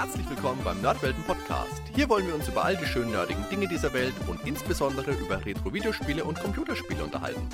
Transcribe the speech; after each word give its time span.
Herzlich 0.00 0.30
willkommen 0.30 0.60
beim 0.62 0.80
Nerdwelten 0.80 1.24
Podcast. 1.24 1.82
Hier 1.92 2.08
wollen 2.08 2.24
wir 2.28 2.36
uns 2.36 2.46
über 2.46 2.64
all 2.64 2.76
die 2.76 2.86
schönen 2.86 3.10
nerdigen 3.10 3.44
Dinge 3.50 3.66
dieser 3.66 3.92
Welt 3.92 4.14
und 4.28 4.38
insbesondere 4.46 5.10
über 5.10 5.44
Retro-Videospiele 5.44 6.22
und 6.22 6.38
Computerspiele 6.38 7.02
unterhalten. 7.02 7.48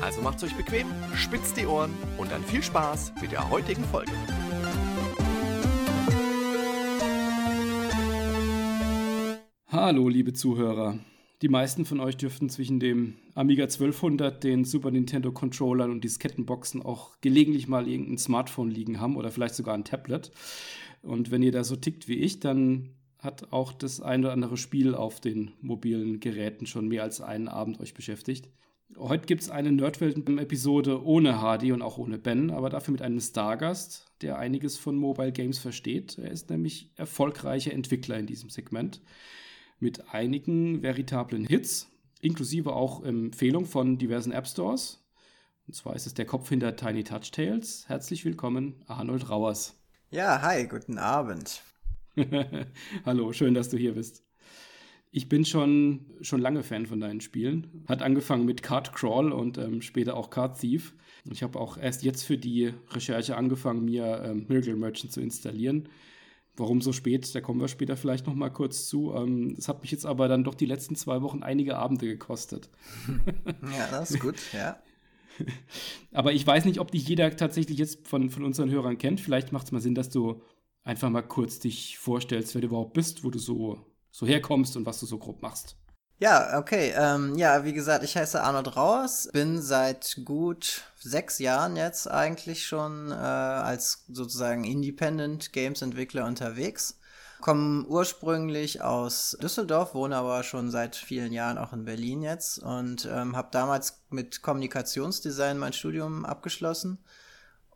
Also 0.00 0.22
macht's 0.22 0.42
euch 0.44 0.56
bequem, 0.56 0.86
spitzt 1.14 1.58
die 1.58 1.66
Ohren 1.66 1.92
und 2.16 2.32
dann 2.32 2.42
viel 2.42 2.62
Spaß 2.62 3.12
mit 3.20 3.32
der 3.32 3.50
heutigen 3.50 3.84
Folge. 3.84 4.12
Hallo, 9.68 10.08
liebe 10.08 10.32
Zuhörer. 10.32 10.98
Die 11.42 11.50
meisten 11.50 11.84
von 11.84 12.00
euch 12.00 12.16
dürften 12.16 12.48
zwischen 12.48 12.80
dem 12.80 13.16
Amiga 13.34 13.64
1200, 13.64 14.42
den 14.42 14.64
Super 14.64 14.90
Nintendo 14.90 15.32
Controllern 15.32 15.90
und 15.90 16.02
Diskettenboxen 16.02 16.80
auch 16.80 17.20
gelegentlich 17.20 17.68
mal 17.68 17.86
irgendein 17.86 18.16
Smartphone 18.16 18.70
liegen 18.70 19.00
haben 19.00 19.18
oder 19.18 19.30
vielleicht 19.30 19.54
sogar 19.54 19.74
ein 19.74 19.84
Tablet. 19.84 20.32
Und 21.04 21.30
wenn 21.30 21.42
ihr 21.42 21.52
da 21.52 21.64
so 21.64 21.76
tickt 21.76 22.08
wie 22.08 22.18
ich, 22.18 22.40
dann 22.40 22.90
hat 23.18 23.52
auch 23.52 23.72
das 23.72 24.00
ein 24.00 24.24
oder 24.24 24.32
andere 24.32 24.56
Spiel 24.56 24.94
auf 24.94 25.20
den 25.20 25.52
mobilen 25.60 26.20
Geräten 26.20 26.66
schon 26.66 26.88
mehr 26.88 27.02
als 27.02 27.20
einen 27.20 27.48
Abend 27.48 27.80
euch 27.80 27.94
beschäftigt. 27.94 28.48
Heute 28.96 29.26
gibt 29.26 29.42
es 29.42 29.50
eine 29.50 29.72
Nerdwelten-Episode 29.72 31.04
ohne 31.04 31.40
Hardy 31.40 31.72
und 31.72 31.82
auch 31.82 31.98
ohne 31.98 32.18
Ben, 32.18 32.50
aber 32.50 32.70
dafür 32.70 32.92
mit 32.92 33.02
einem 33.02 33.20
Stargast, 33.20 34.06
der 34.20 34.38
einiges 34.38 34.76
von 34.78 34.96
Mobile 34.96 35.32
Games 35.32 35.58
versteht. 35.58 36.18
Er 36.18 36.30
ist 36.30 36.50
nämlich 36.50 36.90
erfolgreicher 36.96 37.72
Entwickler 37.72 38.18
in 38.18 38.26
diesem 38.26 38.50
Segment 38.50 39.00
mit 39.80 40.14
einigen 40.14 40.82
veritablen 40.82 41.46
Hits, 41.46 41.90
inklusive 42.20 42.74
auch 42.74 43.02
Empfehlungen 43.02 43.68
von 43.68 43.98
diversen 43.98 44.32
App 44.32 44.46
Stores. 44.46 45.04
Und 45.66 45.74
zwar 45.74 45.96
ist 45.96 46.06
es 46.06 46.14
der 46.14 46.26
Kopf 46.26 46.48
hinter 46.48 46.76
Tiny 46.76 47.04
Touch 47.04 47.30
Tales. 47.32 47.84
Herzlich 47.88 48.24
willkommen, 48.24 48.76
Arnold 48.86 49.28
Rauers. 49.28 49.83
Ja, 50.14 50.42
hi, 50.42 50.68
guten 50.68 50.96
Abend. 50.98 51.60
Hallo, 53.04 53.32
schön, 53.32 53.52
dass 53.52 53.70
du 53.70 53.76
hier 53.76 53.94
bist. 53.94 54.22
Ich 55.10 55.28
bin 55.28 55.44
schon, 55.44 56.06
schon 56.20 56.40
lange 56.40 56.62
Fan 56.62 56.86
von 56.86 57.00
deinen 57.00 57.20
Spielen. 57.20 57.82
Hat 57.88 58.00
angefangen 58.00 58.44
mit 58.44 58.62
Card 58.62 58.92
Crawl 58.92 59.32
und 59.32 59.58
ähm, 59.58 59.82
später 59.82 60.16
auch 60.16 60.30
Card 60.30 60.60
Thief. 60.60 60.94
Ich 61.28 61.42
habe 61.42 61.58
auch 61.58 61.76
erst 61.78 62.04
jetzt 62.04 62.22
für 62.22 62.38
die 62.38 62.72
Recherche 62.92 63.36
angefangen, 63.36 63.86
mir 63.86 64.22
ähm, 64.24 64.46
Miracle 64.48 64.76
Merchant 64.76 65.12
zu 65.12 65.20
installieren. 65.20 65.88
Warum 66.56 66.80
so 66.80 66.92
spät? 66.92 67.34
Da 67.34 67.40
kommen 67.40 67.60
wir 67.60 67.66
später 67.66 67.96
vielleicht 67.96 68.28
noch 68.28 68.36
mal 68.36 68.50
kurz 68.50 68.86
zu. 68.86 69.12
Ähm, 69.16 69.56
es 69.58 69.66
hat 69.66 69.82
mich 69.82 69.90
jetzt 69.90 70.06
aber 70.06 70.28
dann 70.28 70.44
doch 70.44 70.54
die 70.54 70.66
letzten 70.66 70.94
zwei 70.94 71.22
Wochen 71.22 71.42
einige 71.42 71.76
Abende 71.76 72.06
gekostet. 72.06 72.70
ja, 73.76 73.88
das 73.90 74.12
ist 74.12 74.20
gut, 74.20 74.36
ja. 74.52 74.78
Aber 76.12 76.32
ich 76.32 76.46
weiß 76.46 76.64
nicht, 76.64 76.80
ob 76.80 76.90
dich 76.90 77.06
jeder 77.08 77.36
tatsächlich 77.36 77.78
jetzt 77.78 78.06
von, 78.06 78.30
von 78.30 78.44
unseren 78.44 78.70
Hörern 78.70 78.98
kennt. 78.98 79.20
Vielleicht 79.20 79.52
macht 79.52 79.66
es 79.66 79.72
mal 79.72 79.80
Sinn, 79.80 79.94
dass 79.94 80.10
du 80.10 80.42
einfach 80.82 81.10
mal 81.10 81.22
kurz 81.22 81.58
dich 81.58 81.98
vorstellst, 81.98 82.54
wer 82.54 82.60
du 82.60 82.68
überhaupt 82.68 82.92
bist, 82.92 83.24
wo 83.24 83.30
du 83.30 83.38
so, 83.38 83.84
so 84.10 84.26
herkommst 84.26 84.76
und 84.76 84.86
was 84.86 85.00
du 85.00 85.06
so 85.06 85.18
grob 85.18 85.42
machst. 85.42 85.76
Ja, 86.20 86.58
okay. 86.58 86.94
Ähm, 86.96 87.36
ja, 87.36 87.64
wie 87.64 87.72
gesagt, 87.72 88.04
ich 88.04 88.16
heiße 88.16 88.42
Arnold 88.42 88.76
Rauers, 88.76 89.28
bin 89.32 89.60
seit 89.60 90.20
gut 90.24 90.82
sechs 90.98 91.38
Jahren 91.38 91.76
jetzt 91.76 92.08
eigentlich 92.08 92.66
schon 92.66 93.10
äh, 93.10 93.14
als 93.14 94.04
sozusagen 94.08 94.64
Independent 94.64 95.52
Games 95.52 95.82
Entwickler 95.82 96.26
unterwegs. 96.26 97.00
Komme 97.40 97.84
ursprünglich 97.86 98.82
aus 98.82 99.36
Düsseldorf, 99.42 99.94
wohne 99.94 100.16
aber 100.16 100.42
schon 100.42 100.70
seit 100.70 100.96
vielen 100.96 101.32
Jahren 101.32 101.58
auch 101.58 101.72
in 101.72 101.84
Berlin 101.84 102.22
jetzt 102.22 102.58
und 102.58 103.08
ähm, 103.10 103.36
habe 103.36 103.48
damals 103.50 104.02
mit 104.10 104.42
Kommunikationsdesign 104.42 105.58
mein 105.58 105.72
Studium 105.72 106.24
abgeschlossen 106.24 106.98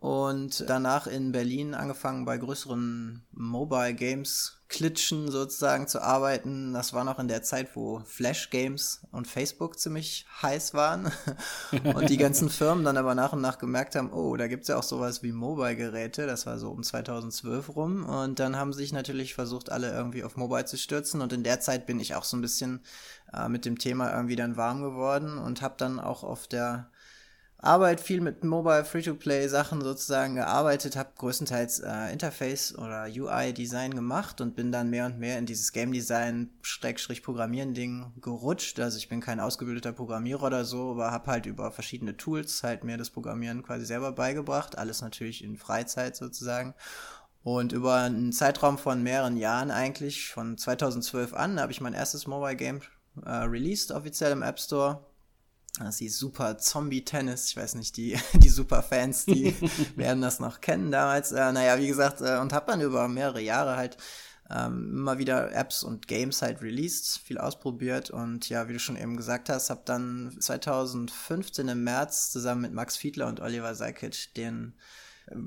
und 0.00 0.64
danach 0.68 1.06
in 1.06 1.32
Berlin 1.32 1.74
angefangen 1.74 2.24
bei 2.24 2.38
größeren 2.38 3.22
Mobile 3.32 3.94
Games 3.94 4.58
Klitschen 4.68 5.30
sozusagen 5.30 5.88
zu 5.88 6.02
arbeiten. 6.02 6.74
Das 6.74 6.92
war 6.92 7.02
noch 7.02 7.18
in 7.18 7.26
der 7.26 7.42
Zeit, 7.42 7.74
wo 7.74 8.00
Flash 8.00 8.50
Games 8.50 9.00
und 9.12 9.26
Facebook 9.26 9.78
ziemlich 9.78 10.26
heiß 10.42 10.74
waren 10.74 11.10
und 11.94 12.10
die 12.10 12.18
ganzen 12.18 12.50
Firmen 12.50 12.84
dann 12.84 12.98
aber 12.98 13.14
nach 13.14 13.32
und 13.32 13.40
nach 13.40 13.58
gemerkt 13.58 13.96
haben, 13.96 14.12
oh, 14.12 14.36
da 14.36 14.46
gibt's 14.46 14.68
ja 14.68 14.76
auch 14.76 14.82
sowas 14.82 15.22
wie 15.22 15.32
Mobile-Geräte. 15.32 16.26
Das 16.26 16.44
war 16.44 16.58
so 16.58 16.70
um 16.70 16.82
2012 16.82 17.74
rum 17.76 18.04
und 18.04 18.38
dann 18.40 18.56
haben 18.56 18.74
sich 18.74 18.92
natürlich 18.92 19.34
versucht, 19.34 19.72
alle 19.72 19.90
irgendwie 19.90 20.22
auf 20.22 20.36
Mobile 20.36 20.66
zu 20.66 20.76
stürzen 20.76 21.22
und 21.22 21.32
in 21.32 21.44
der 21.44 21.60
Zeit 21.60 21.86
bin 21.86 21.98
ich 21.98 22.14
auch 22.14 22.24
so 22.24 22.36
ein 22.36 22.42
bisschen 22.42 22.80
äh, 23.32 23.48
mit 23.48 23.64
dem 23.64 23.78
Thema 23.78 24.14
irgendwie 24.14 24.36
dann 24.36 24.58
warm 24.58 24.82
geworden 24.82 25.38
und 25.38 25.62
habe 25.62 25.74
dann 25.78 25.98
auch 25.98 26.22
auf 26.24 26.46
der 26.46 26.90
Arbeit 27.60 28.00
viel 28.00 28.20
mit 28.20 28.44
Mobile 28.44 28.84
Free-to-Play 28.84 29.48
Sachen 29.48 29.80
sozusagen 29.80 30.36
gearbeitet, 30.36 30.94
habe 30.94 31.10
größtenteils 31.18 31.80
äh, 31.80 32.12
Interface 32.12 32.78
oder 32.78 33.06
UI 33.06 33.52
Design 33.52 33.94
gemacht 33.94 34.40
und 34.40 34.54
bin 34.54 34.70
dann 34.70 34.90
mehr 34.90 35.06
und 35.06 35.18
mehr 35.18 35.40
in 35.40 35.46
dieses 35.46 35.72
Game 35.72 35.90
Design 35.90 36.50
Schrägstrich 36.62 37.24
Programmieren 37.24 37.74
Ding 37.74 38.12
gerutscht. 38.20 38.78
Also 38.78 38.96
ich 38.98 39.08
bin 39.08 39.20
kein 39.20 39.40
ausgebildeter 39.40 39.92
Programmierer 39.92 40.44
oder 40.44 40.64
so, 40.64 40.92
aber 40.92 41.10
habe 41.10 41.32
halt 41.32 41.46
über 41.46 41.72
verschiedene 41.72 42.16
Tools 42.16 42.62
halt 42.62 42.84
mir 42.84 42.96
das 42.96 43.10
Programmieren 43.10 43.64
quasi 43.64 43.86
selber 43.86 44.12
beigebracht, 44.12 44.78
alles 44.78 45.02
natürlich 45.02 45.42
in 45.42 45.56
Freizeit 45.56 46.14
sozusagen. 46.14 46.74
Und 47.42 47.72
über 47.72 47.94
einen 47.94 48.32
Zeitraum 48.32 48.78
von 48.78 49.02
mehreren 49.02 49.36
Jahren 49.36 49.72
eigentlich, 49.72 50.28
von 50.28 50.56
2012 50.56 51.34
an, 51.34 51.58
habe 51.58 51.72
ich 51.72 51.80
mein 51.80 51.94
erstes 51.94 52.28
Mobile 52.28 52.54
Game 52.54 52.82
äh, 53.24 53.30
released 53.30 53.90
offiziell 53.90 54.30
im 54.30 54.42
App 54.42 54.60
Store 54.60 55.07
das 55.86 55.98
hieß 55.98 56.18
Super 56.18 56.58
Zombie 56.58 57.04
Tennis. 57.04 57.50
Ich 57.50 57.56
weiß 57.56 57.74
nicht, 57.74 57.96
die, 57.96 58.18
die 58.34 58.48
Super-Fans, 58.48 59.26
die 59.26 59.54
werden 59.96 60.22
das 60.22 60.40
noch 60.40 60.60
kennen 60.60 60.90
damals. 60.90 61.32
Äh, 61.32 61.52
naja, 61.52 61.78
wie 61.78 61.88
gesagt, 61.88 62.20
äh, 62.20 62.38
und 62.38 62.52
habe 62.52 62.70
dann 62.70 62.80
über 62.80 63.08
mehrere 63.08 63.40
Jahre 63.40 63.76
halt 63.76 63.96
ähm, 64.50 64.90
immer 64.92 65.18
wieder 65.18 65.52
Apps 65.52 65.82
und 65.82 66.08
Games 66.08 66.42
halt 66.42 66.62
released, 66.62 67.18
viel 67.18 67.38
ausprobiert 67.38 68.10
und 68.10 68.48
ja, 68.48 68.68
wie 68.68 68.72
du 68.72 68.78
schon 68.78 68.96
eben 68.96 69.16
gesagt 69.16 69.50
hast, 69.50 69.68
habe 69.68 69.82
dann 69.84 70.34
2015 70.40 71.68
im 71.68 71.84
März 71.84 72.30
zusammen 72.30 72.62
mit 72.62 72.72
Max 72.72 72.96
Fiedler 72.96 73.26
und 73.26 73.40
Oliver 73.40 73.74
Seikic 73.74 74.34
den 74.34 74.74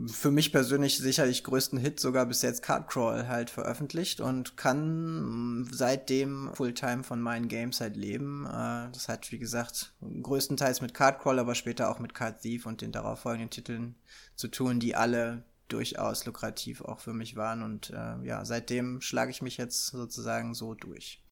für 0.07 0.31
mich 0.31 0.51
persönlich 0.51 0.97
sicherlich 0.97 1.43
größten 1.43 1.79
Hit 1.79 1.99
sogar 1.99 2.25
bis 2.25 2.41
jetzt 2.41 2.61
Cardcrawl 2.61 3.27
halt 3.27 3.49
veröffentlicht 3.49 4.21
und 4.21 4.55
kann 4.57 5.67
seitdem 5.71 6.51
Fulltime 6.53 7.03
von 7.03 7.21
meinen 7.21 7.47
Games 7.47 7.81
halt 7.81 7.95
leben. 7.97 8.45
Äh, 8.45 8.91
das 8.91 9.07
hat, 9.07 9.31
wie 9.31 9.39
gesagt, 9.39 9.93
größtenteils 10.01 10.81
mit 10.81 10.93
Cardcrawl, 10.93 11.39
aber 11.39 11.55
später 11.55 11.89
auch 11.89 11.99
mit 11.99 12.13
Card 12.13 12.41
Thief 12.41 12.65
und 12.65 12.81
den 12.81 12.91
darauffolgenden 12.91 13.49
Titeln 13.49 13.95
zu 14.35 14.47
tun, 14.47 14.79
die 14.79 14.95
alle 14.95 15.43
durchaus 15.67 16.25
lukrativ 16.25 16.81
auch 16.81 16.99
für 16.99 17.13
mich 17.13 17.35
waren. 17.35 17.63
Und 17.63 17.89
äh, 17.91 18.23
ja, 18.23 18.45
seitdem 18.45 19.01
schlage 19.01 19.31
ich 19.31 19.41
mich 19.41 19.57
jetzt 19.57 19.87
sozusagen 19.87 20.53
so 20.53 20.73
durch. 20.73 21.23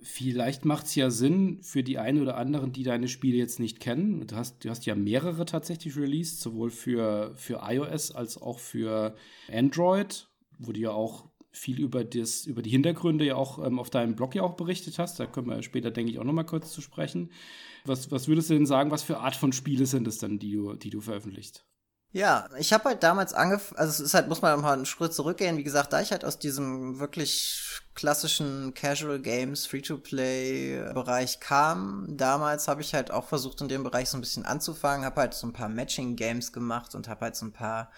Vielleicht 0.00 0.64
macht 0.64 0.86
es 0.86 0.94
ja 0.94 1.10
Sinn 1.10 1.60
für 1.62 1.82
die 1.82 1.98
einen 1.98 2.22
oder 2.22 2.36
anderen, 2.36 2.72
die 2.72 2.84
deine 2.84 3.08
Spiele 3.08 3.36
jetzt 3.36 3.58
nicht 3.58 3.80
kennen. 3.80 4.26
Du 4.26 4.36
hast, 4.36 4.64
du 4.64 4.70
hast 4.70 4.86
ja 4.86 4.94
mehrere 4.94 5.44
tatsächlich 5.44 5.96
released, 5.96 6.40
sowohl 6.40 6.70
für, 6.70 7.32
für 7.34 7.60
iOS 7.64 8.12
als 8.12 8.40
auch 8.40 8.60
für 8.60 9.16
Android, 9.52 10.28
wo 10.58 10.70
du 10.70 10.78
ja 10.78 10.92
auch 10.92 11.28
viel 11.50 11.80
über, 11.80 12.04
das, 12.04 12.46
über 12.46 12.62
die 12.62 12.70
Hintergründe 12.70 13.24
ja 13.24 13.34
auch 13.34 13.64
ähm, 13.64 13.78
auf 13.78 13.90
deinem 13.90 14.14
Blog 14.14 14.34
ja 14.34 14.42
auch 14.42 14.54
berichtet 14.54 14.98
hast. 14.98 15.18
Da 15.18 15.26
können 15.26 15.48
wir 15.48 15.62
später, 15.62 15.90
denke 15.90 16.12
ich, 16.12 16.18
auch 16.18 16.24
nochmal 16.24 16.46
kurz 16.46 16.72
zu 16.72 16.80
sprechen. 16.80 17.30
Was, 17.84 18.10
was 18.12 18.28
würdest 18.28 18.50
du 18.50 18.54
denn 18.54 18.66
sagen, 18.66 18.90
was 18.90 19.02
für 19.02 19.18
Art 19.18 19.34
von 19.34 19.52
Spiele 19.52 19.86
sind 19.86 20.06
es 20.06 20.18
dann, 20.18 20.38
die 20.38 20.52
du, 20.52 20.74
die 20.74 20.90
du 20.90 21.00
veröffentlichst? 21.00 21.64
Ja, 22.18 22.48
ich 22.58 22.72
habe 22.72 22.86
halt 22.86 23.04
damals 23.04 23.32
angefangen, 23.32 23.78
also 23.78 23.92
es 23.92 24.00
ist 24.00 24.14
halt, 24.14 24.26
muss 24.26 24.42
man 24.42 24.60
mal 24.60 24.72
einen 24.72 24.86
Schritt 24.86 25.14
zurückgehen. 25.14 25.56
Wie 25.56 25.62
gesagt, 25.62 25.92
da 25.92 26.00
ich 26.00 26.10
halt 26.10 26.24
aus 26.24 26.36
diesem 26.40 26.98
wirklich 26.98 27.62
klassischen 27.94 28.74
Casual 28.74 29.20
Games, 29.20 29.66
Free-to-Play-Bereich 29.66 31.38
kam, 31.38 32.06
damals 32.08 32.66
habe 32.66 32.80
ich 32.80 32.92
halt 32.92 33.12
auch 33.12 33.28
versucht, 33.28 33.60
in 33.60 33.68
dem 33.68 33.84
Bereich 33.84 34.08
so 34.08 34.18
ein 34.18 34.20
bisschen 34.20 34.44
anzufangen, 34.44 35.06
habe 35.06 35.20
halt 35.20 35.34
so 35.34 35.46
ein 35.46 35.52
paar 35.52 35.68
Matching-Games 35.68 36.52
gemacht 36.52 36.96
und 36.96 37.06
habe 37.06 37.20
halt 37.20 37.36
so 37.36 37.46
ein 37.46 37.52
paar 37.52 37.88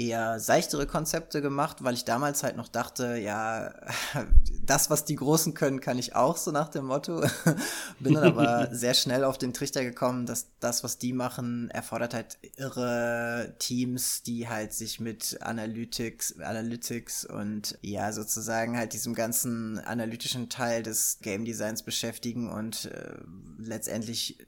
eher 0.00 0.40
seichtere 0.40 0.86
Konzepte 0.86 1.42
gemacht, 1.42 1.84
weil 1.84 1.92
ich 1.92 2.06
damals 2.06 2.42
halt 2.42 2.56
noch 2.56 2.68
dachte, 2.68 3.16
ja, 3.16 3.74
das, 4.64 4.88
was 4.88 5.04
die 5.04 5.16
Großen 5.16 5.52
können, 5.52 5.80
kann 5.80 5.98
ich 5.98 6.16
auch, 6.16 6.38
so 6.38 6.50
nach 6.50 6.68
dem 6.68 6.86
Motto. 6.86 7.20
Bin 8.00 8.14
dann 8.14 8.24
aber 8.24 8.68
sehr 8.72 8.94
schnell 8.94 9.24
auf 9.24 9.36
den 9.36 9.52
Trichter 9.52 9.84
gekommen, 9.84 10.24
dass 10.24 10.46
das, 10.58 10.82
was 10.82 10.96
die 10.96 11.12
machen, 11.12 11.70
erfordert 11.70 12.14
halt 12.14 12.38
irre 12.56 13.54
Teams, 13.58 14.22
die 14.22 14.48
halt 14.48 14.72
sich 14.72 15.00
mit 15.00 15.38
Analytics, 15.42 16.40
Analytics 16.40 17.26
und 17.26 17.78
ja, 17.82 18.12
sozusagen 18.12 18.78
halt 18.78 18.94
diesem 18.94 19.14
ganzen 19.14 19.78
analytischen 19.80 20.48
Teil 20.48 20.82
des 20.82 21.18
Game 21.20 21.44
Designs 21.44 21.82
beschäftigen 21.82 22.50
und 22.50 22.86
äh, 22.86 23.18
letztendlich 23.58 24.38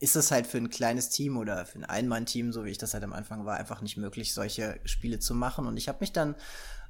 ist 0.00 0.16
es 0.16 0.30
halt 0.30 0.46
für 0.46 0.58
ein 0.58 0.70
kleines 0.70 1.08
Team 1.08 1.36
oder 1.36 1.66
für 1.66 1.78
ein 1.78 1.84
Einmann-Team, 1.84 2.52
so 2.52 2.64
wie 2.64 2.70
ich 2.70 2.78
das 2.78 2.94
halt 2.94 3.04
am 3.04 3.12
Anfang 3.12 3.44
war, 3.44 3.56
einfach 3.56 3.80
nicht 3.80 3.96
möglich, 3.96 4.32
solche 4.32 4.78
Spiele 4.84 5.18
zu 5.18 5.34
machen. 5.34 5.66
Und 5.66 5.76
ich 5.76 5.88
habe 5.88 5.98
mich 6.00 6.12
dann 6.12 6.36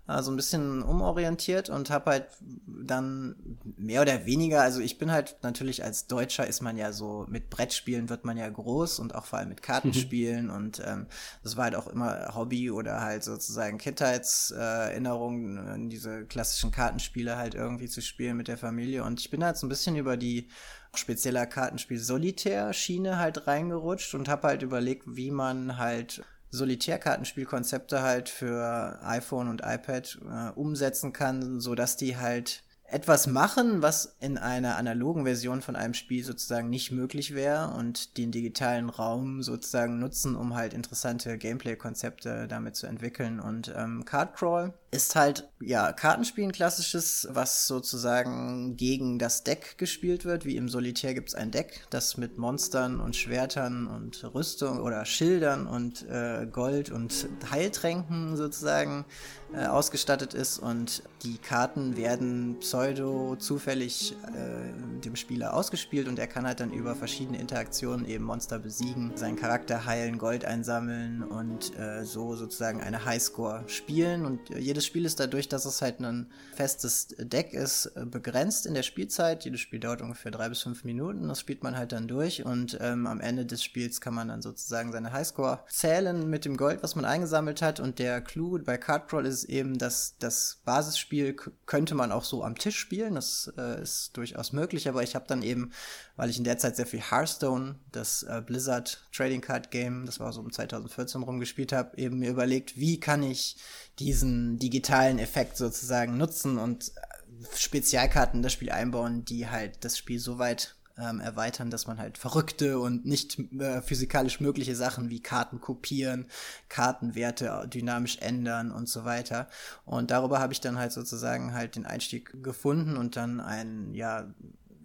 äh, 0.08 0.22
so 0.22 0.30
ein 0.30 0.36
bisschen 0.36 0.82
umorientiert 0.82 1.68
und 1.68 1.90
habe 1.90 2.10
halt 2.10 2.26
dann 2.66 3.36
mehr 3.76 4.02
oder 4.02 4.26
weniger, 4.26 4.62
also 4.62 4.80
ich 4.80 4.98
bin 4.98 5.12
halt 5.12 5.36
natürlich 5.42 5.84
als 5.84 6.06
Deutscher 6.06 6.46
ist 6.46 6.62
man 6.62 6.76
ja 6.76 6.92
so, 6.92 7.26
mit 7.28 7.50
Brettspielen 7.50 8.08
wird 8.08 8.24
man 8.24 8.36
ja 8.36 8.48
groß 8.48 8.98
und 8.98 9.14
auch 9.14 9.26
vor 9.26 9.38
allem 9.38 9.50
mit 9.50 9.62
Kartenspielen 9.62 10.50
und 10.50 10.82
ähm, 10.84 11.06
das 11.42 11.56
war 11.56 11.64
halt 11.64 11.76
auch 11.76 11.86
immer 11.86 12.34
Hobby 12.34 12.70
oder 12.70 13.02
halt 13.02 13.22
sozusagen 13.22 13.78
Kindheitserinnerungen, 13.78 15.86
äh, 15.86 15.88
diese 15.88 16.24
klassischen 16.24 16.72
Kartenspiele 16.72 17.36
halt 17.36 17.54
irgendwie 17.54 17.88
zu 17.88 18.00
spielen 18.00 18.36
mit 18.36 18.48
der 18.48 18.58
Familie 18.58 19.04
und 19.04 19.20
ich 19.20 19.30
bin 19.30 19.44
halt 19.44 19.58
so 19.58 19.66
ein 19.66 19.70
bisschen 19.70 19.96
über 19.96 20.16
die 20.16 20.48
spezieller 20.94 21.46
Kartenspiel 21.46 21.98
Solitär-Schiene 21.98 23.18
halt 23.18 23.46
reingerutscht 23.46 24.14
und 24.14 24.28
habe 24.28 24.48
halt 24.48 24.62
überlegt, 24.62 25.04
wie 25.06 25.30
man 25.30 25.78
halt 25.78 26.22
Solitärkartenspielkonzepte 26.50 28.02
halt 28.02 28.28
für 28.28 28.98
iPhone 29.02 29.48
und 29.48 29.62
iPad 29.64 30.18
äh, 30.22 30.50
umsetzen 30.58 31.12
kann, 31.12 31.60
so 31.60 31.74
dass 31.74 31.96
die 31.96 32.16
halt 32.16 32.62
etwas 32.90 33.26
machen, 33.26 33.82
was 33.82 34.16
in 34.18 34.38
einer 34.38 34.76
analogen 34.76 35.24
Version 35.24 35.60
von 35.60 35.76
einem 35.76 35.92
Spiel 35.92 36.24
sozusagen 36.24 36.70
nicht 36.70 36.90
möglich 36.90 37.34
wäre 37.34 37.74
und 37.74 38.16
den 38.16 38.32
digitalen 38.32 38.88
Raum 38.88 39.42
sozusagen 39.42 39.98
nutzen, 39.98 40.34
um 40.34 40.54
halt 40.54 40.72
interessante 40.72 41.36
Gameplay-Konzepte 41.36 42.48
damit 42.48 42.76
zu 42.76 42.86
entwickeln. 42.86 43.40
Und 43.40 43.72
ähm, 43.76 44.06
Cardcrawl 44.06 44.72
ist 44.90 45.16
halt, 45.16 45.48
ja, 45.60 45.92
Kartenspielen 45.92 46.50
klassisches, 46.50 47.28
was 47.30 47.66
sozusagen 47.66 48.76
gegen 48.76 49.18
das 49.18 49.44
Deck 49.44 49.76
gespielt 49.76 50.24
wird. 50.24 50.46
Wie 50.46 50.56
im 50.56 50.68
Solitär 50.68 51.12
gibt's 51.12 51.34
ein 51.34 51.50
Deck, 51.50 51.86
das 51.90 52.16
mit 52.16 52.38
Monstern 52.38 52.98
und 52.98 53.14
Schwertern 53.14 53.86
und 53.86 54.24
Rüstung 54.34 54.80
oder 54.80 55.04
Schildern 55.04 55.66
und 55.66 56.08
äh, 56.08 56.46
Gold 56.50 56.90
und 56.90 57.28
Heiltränken 57.50 58.36
sozusagen 58.36 59.04
äh, 59.52 59.64
ausgestattet 59.64 60.34
ist 60.34 60.58
und 60.58 61.02
die 61.22 61.38
Karten 61.38 61.96
werden 61.96 62.56
pseudo 62.60 63.34
zufällig 63.36 64.14
äh, 64.34 65.00
dem 65.00 65.16
Spieler 65.16 65.54
ausgespielt 65.54 66.06
und 66.06 66.18
er 66.18 66.26
kann 66.26 66.46
halt 66.46 66.60
dann 66.60 66.70
über 66.70 66.94
verschiedene 66.94 67.38
Interaktionen 67.38 68.06
eben 68.06 68.24
Monster 68.24 68.58
besiegen, 68.58 69.12
seinen 69.16 69.36
Charakter 69.36 69.86
heilen, 69.86 70.18
Gold 70.18 70.44
einsammeln 70.44 71.22
und 71.22 71.76
äh, 71.78 72.04
so 72.04 72.36
sozusagen 72.36 72.82
eine 72.82 73.06
Highscore 73.06 73.64
spielen 73.68 74.26
und 74.26 74.50
jedes 74.50 74.77
Spiel 74.84 75.06
ist 75.06 75.18
dadurch, 75.18 75.48
dass 75.48 75.64
es 75.64 75.80
halt 75.80 76.00
ein 76.00 76.30
festes 76.54 77.08
Deck 77.18 77.54
ist, 77.54 77.86
äh, 77.96 78.04
begrenzt 78.04 78.66
in 78.66 78.74
der 78.74 78.82
Spielzeit. 78.82 79.44
Jedes 79.44 79.60
Spiel 79.60 79.80
dauert 79.80 80.02
ungefähr 80.02 80.30
drei 80.30 80.50
bis 80.50 80.62
fünf 80.62 80.84
Minuten, 80.84 81.28
das 81.28 81.40
spielt 81.40 81.62
man 81.62 81.76
halt 81.76 81.92
dann 81.92 82.06
durch 82.06 82.44
und 82.44 82.76
ähm, 82.82 83.06
am 83.06 83.20
Ende 83.20 83.46
des 83.46 83.64
Spiels 83.64 84.02
kann 84.02 84.14
man 84.14 84.28
dann 84.28 84.42
sozusagen 84.42 84.92
seine 84.92 85.12
Highscore 85.12 85.60
zählen 85.70 86.28
mit 86.28 86.44
dem 86.44 86.58
Gold, 86.58 86.82
was 86.82 86.96
man 86.96 87.06
eingesammelt 87.06 87.62
hat 87.62 87.80
und 87.80 87.98
der 87.98 88.20
Clou 88.20 88.58
bei 88.58 88.76
Cardcrawl 88.76 89.24
ist 89.24 89.38
ist 89.38 89.48
eben, 89.48 89.78
dass 89.78 90.16
das 90.18 90.60
Basisspiel 90.64 91.34
könnte 91.66 91.94
man 91.94 92.12
auch 92.12 92.24
so 92.24 92.42
am 92.44 92.56
Tisch 92.56 92.78
spielen. 92.78 93.14
Das 93.14 93.52
äh, 93.56 93.80
ist 93.82 94.16
durchaus 94.16 94.52
möglich, 94.52 94.88
aber 94.88 95.02
ich 95.02 95.14
habe 95.14 95.26
dann 95.28 95.42
eben, 95.42 95.72
weil 96.16 96.30
ich 96.30 96.38
in 96.38 96.44
der 96.44 96.58
Zeit 96.58 96.76
sehr 96.76 96.86
viel 96.86 97.00
Hearthstone, 97.00 97.76
das 97.92 98.22
äh, 98.24 98.42
Blizzard 98.44 99.06
Trading 99.12 99.40
Card 99.40 99.70
Game, 99.70 100.06
das 100.06 100.20
war 100.20 100.32
so 100.32 100.40
um 100.40 100.52
2014 100.52 101.22
rumgespielt 101.22 101.72
habe, 101.72 101.96
eben 101.96 102.18
mir 102.18 102.30
überlegt, 102.30 102.76
wie 102.76 103.00
kann 103.00 103.22
ich 103.22 103.56
diesen 103.98 104.58
digitalen 104.58 105.18
Effekt 105.18 105.56
sozusagen 105.56 106.16
nutzen 106.16 106.58
und 106.58 106.92
äh, 106.96 107.56
Spezialkarten 107.56 108.42
das 108.42 108.52
Spiel 108.52 108.70
einbauen, 108.70 109.24
die 109.24 109.48
halt 109.48 109.84
das 109.84 109.96
Spiel 109.98 110.18
so 110.18 110.38
weit 110.38 110.76
ähm, 110.98 111.20
erweitern, 111.20 111.70
dass 111.70 111.86
man 111.86 111.98
halt 111.98 112.18
verrückte 112.18 112.80
und 112.80 113.06
nicht 113.06 113.38
äh, 113.58 113.80
physikalisch 113.80 114.40
mögliche 114.40 114.74
Sachen 114.74 115.10
wie 115.10 115.20
Karten 115.20 115.60
kopieren, 115.60 116.26
Kartenwerte 116.68 117.68
dynamisch 117.72 118.18
ändern 118.18 118.72
und 118.72 118.88
so 118.88 119.04
weiter. 119.04 119.48
Und 119.84 120.10
darüber 120.10 120.40
habe 120.40 120.52
ich 120.52 120.60
dann 120.60 120.78
halt 120.78 120.92
sozusagen 120.92 121.54
halt 121.54 121.76
den 121.76 121.86
Einstieg 121.86 122.42
gefunden 122.42 122.96
und 122.96 123.16
dann 123.16 123.40
ein, 123.40 123.94
ja, 123.94 124.26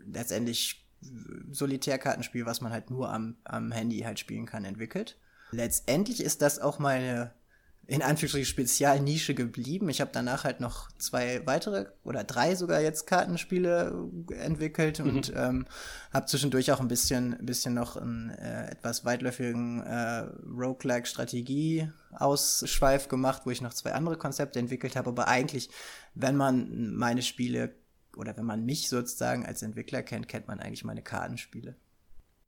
letztendlich 0.06 0.86
Solitärkartenspiel, 1.52 2.46
was 2.46 2.62
man 2.62 2.72
halt 2.72 2.90
nur 2.90 3.12
am, 3.12 3.36
am 3.44 3.72
Handy 3.72 4.00
halt 4.00 4.20
spielen 4.20 4.46
kann, 4.46 4.66
entwickelt. 4.66 5.18
Letztendlich 5.52 6.24
ist 6.24 6.42
das 6.42 6.60
auch 6.60 6.80
meine 6.80 7.34
in 7.86 8.02
Anführungsstrichen 8.02 8.46
Spezialnische 8.46 9.34
geblieben. 9.34 9.90
Ich 9.90 10.00
habe 10.00 10.12
danach 10.14 10.46
halt 10.46 10.62
noch 10.62 10.90
zwei 10.98 11.46
weitere 11.46 11.88
oder 12.04 12.24
drei 12.24 12.56
sogar 12.56 12.80
jetzt 12.80 13.08
Kartenspiele 13.08 14.10
entwickelt 14.30 15.00
mhm. 15.00 15.10
und 15.10 15.34
ähm, 15.36 15.66
habe 16.14 16.28
zwischendurch 16.28 16.72
auch 16.72 16.80
ein 16.80 16.88
bisschen, 16.88 17.34
ein 17.34 17.46
bisschen 17.46 17.74
noch 17.74 17.98
einen 17.98 18.30
äh, 18.30 18.72
etwas 18.72 19.04
weitläufigen 19.04 19.82
äh, 19.82 20.28
Roguelike-Strategie-Ausschweif 20.48 23.10
gemacht, 23.10 23.42
wo 23.46 23.52
ich 23.52 23.62
noch 23.62 23.74
zwei 23.74 23.92
andere 23.92 24.16
Konzepte 24.18 24.60
entwickelt 24.60 24.96
habe. 24.96 25.10
Aber 25.10 25.28
eigentlich, 25.28 25.70
wenn 26.16 26.38
man 26.38 26.96
meine 26.96 27.22
Spiele 27.22 27.76
oder 28.16 28.38
wenn 28.38 28.46
man 28.46 28.64
mich 28.64 28.88
sozusagen 28.88 29.46
als 29.46 29.62
Entwickler 29.62 30.04
kennt, 30.04 30.30
kennt 30.30 30.48
man 30.48 30.62
eigentlich 30.62 30.86
meine 30.86 31.02
Kartenspiele. 31.02 31.76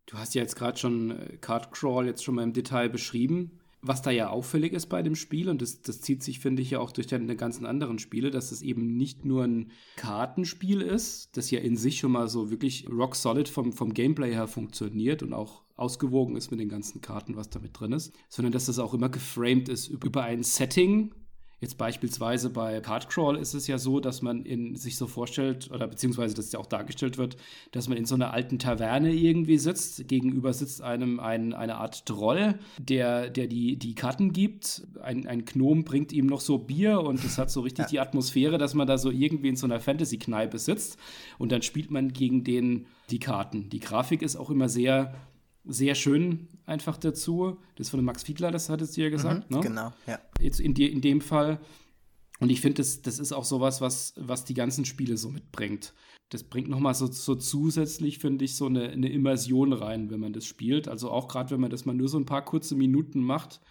Du 0.06 0.18
hast 0.18 0.34
ja 0.34 0.42
jetzt 0.42 0.56
gerade 0.56 0.78
schon 0.78 1.12
äh, 1.12 1.36
Card 1.38 1.74
Crawl 1.74 2.06
jetzt 2.06 2.24
schon 2.24 2.36
mal 2.36 2.44
im 2.44 2.54
Detail 2.54 2.88
beschrieben 2.88 3.60
was 3.88 4.02
da 4.02 4.12
ja 4.12 4.30
auffällig 4.30 4.74
ist 4.74 4.88
bei 4.88 5.02
dem 5.02 5.16
Spiel, 5.16 5.50
und 5.50 5.62
das, 5.62 5.82
das 5.82 6.02
zieht 6.02 6.24
sich, 6.24 6.40
finde 6.40 6.62
ich, 6.62 6.72
ja 6.72 6.80
auch 6.80 6.92
durch 6.92 7.08
deine 7.08 7.36
ganzen 7.36 7.66
anderen 7.66 8.00
Spiele, 8.00 8.32
dass 8.32 8.52
es 8.52 8.62
eben 8.62 8.98
nicht 8.98 9.26
nur 9.26 9.44
ein 9.44 9.72
Kartenspiel 9.96 10.82
ist, 10.82 11.36
das 11.38 11.52
ja 11.52 11.60
in 11.60 11.78
sich 11.78 12.00
schon 12.00 12.12
mal 12.12 12.28
so 12.28 12.52
wirklich 12.52 12.88
rock 12.90 13.16
solid 13.16 13.48
vom, 13.48 13.74
vom 13.74 13.94
Gameplay 13.94 14.34
her 14.34 14.48
funktioniert 14.48 15.24
und 15.24 15.34
auch 15.34 15.64
ausgewogen 15.76 16.36
ist 16.36 16.52
mit 16.52 16.60
den 16.60 16.70
ganzen 16.70 17.02
Karten, 17.02 17.36
was 17.36 17.50
damit 17.50 17.80
drin 17.80 17.92
ist, 17.92 18.14
sondern 18.30 18.52
dass 18.52 18.66
das 18.66 18.80
auch 18.80 18.94
immer 18.94 19.10
geframed 19.10 19.70
ist 19.70 19.88
über 19.88 20.24
ein 20.24 20.44
Setting, 20.44 21.14
Jetzt 21.66 21.80
beispielsweise 21.80 22.52
bei 22.52 22.80
Cardcrawl 22.80 23.38
ist 23.38 23.56
es 23.56 23.66
ja 23.66 23.80
so, 23.80 24.00
dass 24.00 24.22
man 24.22 24.46
in, 24.46 24.76
sich 24.76 24.98
so 24.98 25.08
vorstellt, 25.08 25.72
oder 25.72 25.88
beziehungsweise 25.88 26.36
dass 26.36 26.52
ja 26.52 26.60
auch 26.60 26.68
dargestellt 26.68 27.18
wird, 27.18 27.38
dass 27.72 27.90
man 27.90 27.98
in 27.98 28.06
so 28.06 28.14
einer 28.14 28.32
alten 28.32 28.60
Taverne 28.60 29.12
irgendwie 29.12 29.58
sitzt. 29.58 30.08
Gegenüber 30.08 30.54
sitzt 30.54 30.84
einem 30.84 31.20
ein, 31.20 31.54
eine 31.54 31.78
Art 31.78 32.06
Troll, 32.06 32.60
der, 32.78 33.32
der 33.32 33.48
die, 33.48 33.78
die 33.78 33.96
Karten 33.96 34.32
gibt. 34.32 34.86
Ein, 35.02 35.26
ein 35.26 35.44
Gnom 35.44 35.86
bringt 35.86 36.14
ihm 36.14 36.28
noch 36.28 36.42
so 36.42 36.60
Bier 36.60 37.02
und 37.02 37.26
es 37.26 37.40
hat 37.40 37.50
so 37.50 37.62
richtig 37.62 37.88
die 37.88 38.00
Atmosphäre, 38.00 38.60
dass 38.60 38.76
man 38.76 38.86
da 38.86 39.00
so 39.00 39.10
irgendwie 39.10 39.50
in 39.50 39.56
so 39.56 39.66
einer 39.66 39.80
Fantasy-Kneipe 39.80 40.60
sitzt. 40.60 41.00
Und 41.40 41.52
dann 41.52 41.64
spielt 41.64 41.90
man 41.90 42.14
gegen 42.14 42.44
den 42.44 42.86
die 43.10 43.18
Karten. 43.18 43.72
Die 43.72 43.80
Grafik 43.80 44.22
ist 44.22 44.36
auch 44.36 44.52
immer 44.52 44.70
sehr 44.70 45.16
sehr 45.68 45.96
schön 45.96 46.48
einfach 46.66 46.98
dazu. 46.98 47.58
Das 47.76 47.88
ist 47.88 47.92
von 47.92 48.04
Max 48.04 48.24
Fiedler, 48.24 48.52
das 48.52 48.70
hattest 48.70 48.96
du 48.98 49.02
ja 49.02 49.10
gesagt. 49.10 49.50
Mhm, 49.50 49.58
ne? 49.58 49.64
Genau, 49.64 49.94
ja. 50.08 50.20
Jetzt 50.46 50.60
in, 50.60 50.74
die, 50.74 50.92
in 50.92 51.02
dem 51.02 51.22
Fall. 51.22 51.60
Und 52.40 52.50
ich 52.50 52.62
finde, 52.62 52.76
das, 52.78 53.02
das 53.02 53.20
ist 53.20 53.32
auch 53.32 53.46
sowas, 53.46 53.82
was, 53.82 54.14
was 54.18 54.46
die 54.46 54.54
ganzen 54.54 54.86
Spiele 54.86 55.18
so 55.18 55.30
mitbringt. 55.30 55.94
Das 56.30 56.44
bringt 56.44 56.70
nochmal 56.70 56.96
so, 56.96 57.08
so 57.08 57.36
zusätzlich, 57.36 58.20
finde 58.20 58.46
ich, 58.46 58.56
so 58.56 58.66
eine, 58.66 58.90
eine 58.90 59.10
Immersion 59.10 59.74
rein, 59.74 60.10
wenn 60.10 60.20
man 60.20 60.34
das 60.34 60.46
spielt. 60.46 60.88
Also 60.88 61.12
auch 61.12 61.28
gerade, 61.28 61.52
wenn 61.52 61.62
man 61.62 61.70
das 61.70 61.86
mal 61.86 61.94
nur 61.94 62.10
so 62.10 62.18
ein 62.18 62.26
paar 62.26 62.44
kurze 62.44 62.76
Minuten 62.76 63.22
macht 63.22 63.62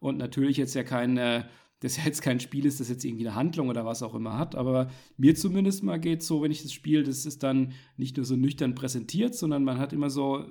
und 0.00 0.18
natürlich 0.18 0.56
jetzt 0.56 0.74
ja 0.74 0.84
keine, 0.84 1.48
das 1.80 1.96
ja 1.96 2.04
jetzt 2.04 2.22
kein 2.22 2.40
Spiel 2.40 2.66
ist, 2.66 2.80
das 2.80 2.88
jetzt 2.88 3.04
irgendwie 3.04 3.26
eine 3.26 3.36
Handlung 3.36 3.68
oder 3.68 3.84
was 3.84 4.02
auch 4.02 4.14
immer 4.14 4.38
hat, 4.38 4.54
aber 4.54 4.90
mir 5.16 5.34
zumindest 5.34 5.82
mal 5.82 6.00
geht 6.00 6.22
so, 6.22 6.42
wenn 6.42 6.50
ich 6.50 6.62
das 6.62 6.72
spiele, 6.72 7.04
das 7.04 7.26
ist 7.26 7.42
dann 7.42 7.72
nicht 7.96 8.16
nur 8.16 8.26
so 8.26 8.36
nüchtern 8.36 8.74
präsentiert, 8.74 9.34
sondern 9.34 9.64
man 9.64 9.78
hat 9.78 9.92
immer 9.92 10.10
so 10.10 10.46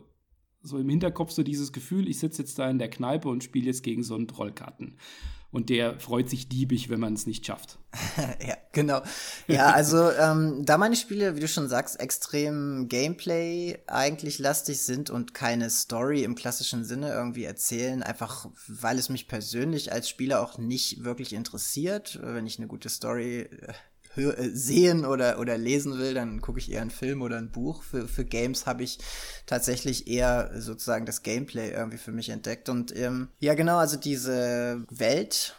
so 0.63 0.77
im 0.77 0.89
Hinterkopf 0.89 1.31
so 1.31 1.43
dieses 1.43 1.71
Gefühl, 1.71 2.09
ich 2.09 2.19
sitze 2.19 2.41
jetzt 2.41 2.59
da 2.59 2.69
in 2.69 2.79
der 2.79 2.89
Kneipe 2.89 3.29
und 3.29 3.43
spiele 3.43 3.67
jetzt 3.67 3.83
gegen 3.83 4.03
so 4.03 4.15
einen 4.15 4.27
Trollkarten. 4.27 4.97
Und 5.49 5.69
der 5.69 5.99
freut 5.99 6.29
sich 6.29 6.49
diebig, 6.49 6.89
wenn 6.89 6.99
man 6.99 7.13
es 7.13 7.25
nicht 7.25 7.45
schafft. 7.45 7.79
ja, 8.45 8.57
genau. 8.73 9.01
Ja, 9.47 9.71
also 9.71 10.11
ähm, 10.11 10.65
da 10.65 10.77
meine 10.77 10.97
Spiele, 10.97 11.35
wie 11.35 11.39
du 11.39 11.47
schon 11.47 11.69
sagst, 11.69 11.99
extrem 11.99 12.87
Gameplay 12.89 13.79
eigentlich 13.87 14.39
lastig 14.39 14.81
sind 14.81 15.09
und 15.09 15.33
keine 15.33 15.69
Story 15.69 16.23
im 16.23 16.35
klassischen 16.35 16.83
Sinne 16.83 17.11
irgendwie 17.11 17.45
erzählen, 17.45 18.03
einfach 18.03 18.49
weil 18.67 18.99
es 18.99 19.09
mich 19.09 19.27
persönlich 19.29 19.93
als 19.93 20.09
Spieler 20.09 20.41
auch 20.41 20.57
nicht 20.57 21.05
wirklich 21.05 21.31
interessiert. 21.31 22.19
Wenn 22.21 22.45
ich 22.45 22.57
eine 22.57 22.67
gute 22.67 22.89
Story 22.89 23.41
äh, 23.41 23.73
sehen 24.53 25.05
oder, 25.05 25.39
oder 25.39 25.57
lesen 25.57 25.97
will, 25.97 26.13
dann 26.13 26.41
gucke 26.41 26.59
ich 26.59 26.71
eher 26.71 26.81
einen 26.81 26.91
Film 26.91 27.21
oder 27.21 27.37
ein 27.37 27.51
Buch. 27.51 27.83
Für, 27.83 28.07
für 28.07 28.25
Games 28.25 28.65
habe 28.65 28.83
ich 28.83 28.99
tatsächlich 29.45 30.07
eher 30.07 30.51
sozusagen 30.59 31.05
das 31.05 31.23
Gameplay 31.23 31.71
irgendwie 31.71 31.97
für 31.97 32.11
mich 32.11 32.29
entdeckt. 32.29 32.69
Und 32.69 32.95
ähm, 32.95 33.29
ja, 33.39 33.53
genau, 33.53 33.77
also 33.77 33.97
diese 33.97 34.85
Welt 34.89 35.55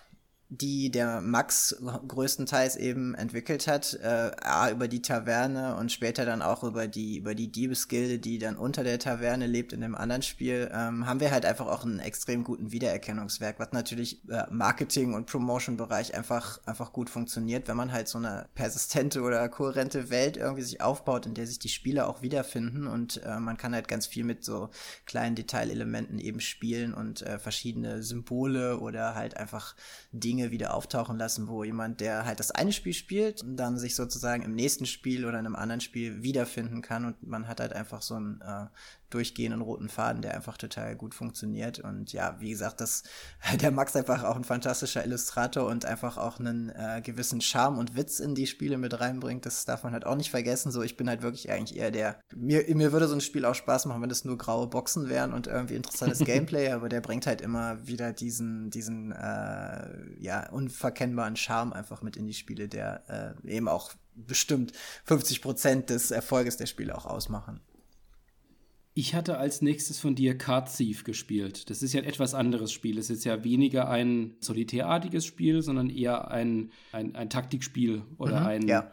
die 0.51 0.91
der 0.91 1.21
Max 1.21 1.77
größtenteils 2.09 2.77
eben 2.77 3.15
entwickelt 3.15 3.67
hat, 3.67 3.99
äh, 4.03 4.31
A, 4.41 4.71
über 4.71 4.89
die 4.89 5.03
Taverne 5.03 5.77
und 5.77 5.93
später 5.93 6.25
dann 6.25 6.41
auch 6.41 6.65
über 6.65 6.89
die, 6.89 7.19
über 7.19 7.35
die 7.35 7.53
Diebesgilde, 7.53 8.19
die 8.19 8.39
dann 8.39 8.57
unter 8.57 8.83
der 8.83 8.99
Taverne 8.99 9.47
lebt 9.47 9.75
in 9.75 9.83
dem 9.83 9.95
anderen 9.95 10.23
Spiel, 10.23 10.71
ähm, 10.73 11.07
haben 11.07 11.21
wir 11.21 11.33
halt 11.33 11.45
einfach 11.45 11.67
auch 11.67 11.85
einen 11.85 12.01
extrem 12.01 12.45
guten 12.45 12.73
Wiedererkennungswerk, 12.73 13.59
was 13.59 13.73
natürlich 13.73 14.27
äh, 14.31 14.45
Marketing- 14.51 15.13
und 15.13 15.27
Promotion-Bereich 15.27 16.15
einfach, 16.15 16.61
einfach 16.65 16.95
gut 16.95 17.11
funktioniert, 17.11 17.69
wenn 17.69 17.77
man 17.77 17.93
halt 17.93 18.09
so 18.09 18.17
eine 18.17 18.49
persistente 18.55 19.21
oder 19.21 19.47
kohärente 19.51 20.09
Welt 20.09 20.39
irgendwie 20.39 20.63
sich 20.63 20.81
aufbaut, 20.81 21.27
in 21.27 21.35
der 21.35 21.47
sich 21.47 21.59
die 21.59 21.69
Spieler 21.69 22.09
auch 22.09 22.23
wiederfinden 22.23 22.87
und 22.87 23.23
äh, 23.23 23.39
man 23.39 23.59
kann 23.59 23.75
halt 23.75 23.87
ganz 23.87 24.07
viel 24.07 24.25
mit 24.25 24.45
so 24.45 24.71
kleinen 25.05 25.37
Detailelementen 25.37 26.19
eben 26.19 26.41
spielen 26.41 26.95
und 26.95 27.21
äh, 27.21 27.39
verschiedene 27.39 28.03
Symbole 28.03 28.79
oder 28.79 29.15
halt 29.15 29.37
einfach 29.37 29.77
Dinge 30.11 30.38
Dinge 30.39 30.51
wieder 30.53 30.75
auftauchen 30.75 31.19
lassen, 31.19 31.49
wo 31.49 31.65
jemand, 31.65 32.01
der 32.01 32.25
halt 32.25 32.39
das 32.39 32.53
eine 32.53 32.73
Spiel 32.73 32.93
spielt, 32.93 33.43
dann 33.45 33.77
sich 33.77 33.97
sozusagen 33.97 34.43
im 34.43 34.55
nächsten 34.55 34.87
Spiel 34.87 35.25
oder 35.25 35.39
in 35.39 35.47
einem 35.47 35.57
anderen 35.57 35.81
Spiel 35.81 36.23
wiederfinden 36.23 36.81
kann. 36.81 37.05
Und 37.05 37.27
man 37.27 37.49
hat 37.49 37.61
halt 37.61 37.73
einfach 37.73 38.03
so 38.03 38.15
ein 38.15 38.41
äh, 38.41 38.67
durchgehenden 39.11 39.61
roten 39.61 39.89
Faden, 39.89 40.23
der 40.23 40.35
einfach 40.35 40.57
total 40.57 40.97
gut 40.97 41.15
funktioniert. 41.15 41.79
Und 41.79 42.13
ja, 42.13 42.37
wie 42.39 42.51
gesagt, 42.51 42.81
das, 42.81 43.03
der 43.61 43.71
Max 43.71 43.97
einfach 43.97 44.25
auch 44.25 44.37
ein 44.37 44.45
fantastischer 44.45 45.05
Illustrator 45.05 45.67
und 45.67 45.85
einfach 45.85 46.17
auch 46.17 46.39
einen 46.39 46.71
äh, 46.71 47.01
gewissen 47.03 47.41
Charme 47.41 47.79
und 47.79 47.97
Witz 47.97 48.21
in 48.21 48.35
die 48.35 48.47
Spiele 48.47 48.79
mit 48.79 49.01
reinbringt. 49.01 49.47
Das 49.47 49.65
darf 49.65 49.85
man 49.85 49.93
halt 49.93 50.07
auch 50.07 50.17
nicht 50.17 50.31
vergessen. 50.31 50.71
So, 50.71 50.83
ich 50.83 50.97
bin 50.97 51.09
halt 51.09 51.23
wirklich 51.23 51.51
eigentlich 51.51 51.79
eher 51.79 51.91
der, 51.91 52.21
mir, 52.35 52.65
mir 52.75 52.93
würde 52.93 53.09
so 53.09 53.15
ein 53.15 53.21
Spiel 53.21 53.45
auch 53.45 53.55
Spaß 53.55 53.87
machen, 53.87 54.03
wenn 54.03 54.11
es 54.11 54.25
nur 54.25 54.39
graue 54.39 54.67
Boxen 54.67 55.09
wären 55.09 55.33
und 55.33 55.47
irgendwie 55.47 55.75
interessantes 55.75 56.19
Gameplay, 56.25 56.71
aber 56.71 56.89
der 56.89 57.01
bringt 57.01 57.27
halt 57.27 57.41
immer 57.41 57.87
wieder 57.87 58.13
diesen, 58.13 58.71
diesen, 58.71 59.13
äh, 59.13 60.19
ja, 60.19 60.49
unverkennbaren 60.51 61.37
Charme 61.37 61.73
einfach 61.73 62.03
mit 62.03 62.17
in 62.17 62.27
die 62.27 62.35
Spiele, 62.35 62.69
der 62.69 63.37
äh, 63.45 63.51
eben 63.51 63.69
auch 63.69 63.93
bestimmt 64.15 64.73
50 65.05 65.43
Prozent 65.43 65.91
des 65.91 66.11
Erfolges 66.11 66.57
der 66.57 66.67
Spiele 66.67 66.97
auch 66.97 67.07
ausmachen. 67.07 67.61
Ich 68.99 69.15
hatte 69.15 69.39
als 69.39 69.63
nächstes 69.63 70.01
von 70.01 70.17
dir 70.17 70.37
Card 70.37 70.77
Thief 70.77 71.05
gespielt. 71.05 71.71
Das 71.71 71.85
ist 71.85 71.93
ja 71.93 72.01
ein 72.01 72.09
etwas 72.09 72.35
anderes 72.35 72.73
Spiel. 72.73 72.99
Es 72.99 73.11
ist 73.11 73.23
ja 73.23 73.45
weniger 73.45 73.89
ein 73.89 74.35
solitärartiges 74.41 75.25
Spiel, 75.25 75.63
sondern 75.63 75.89
eher 75.89 76.33
ein, 76.33 76.73
ein, 76.91 77.15
ein 77.15 77.31
Taktikspiel 77.31 78.03
oder 78.17 78.41
mhm, 78.41 78.47
ein, 78.49 78.67
ja. 78.67 78.91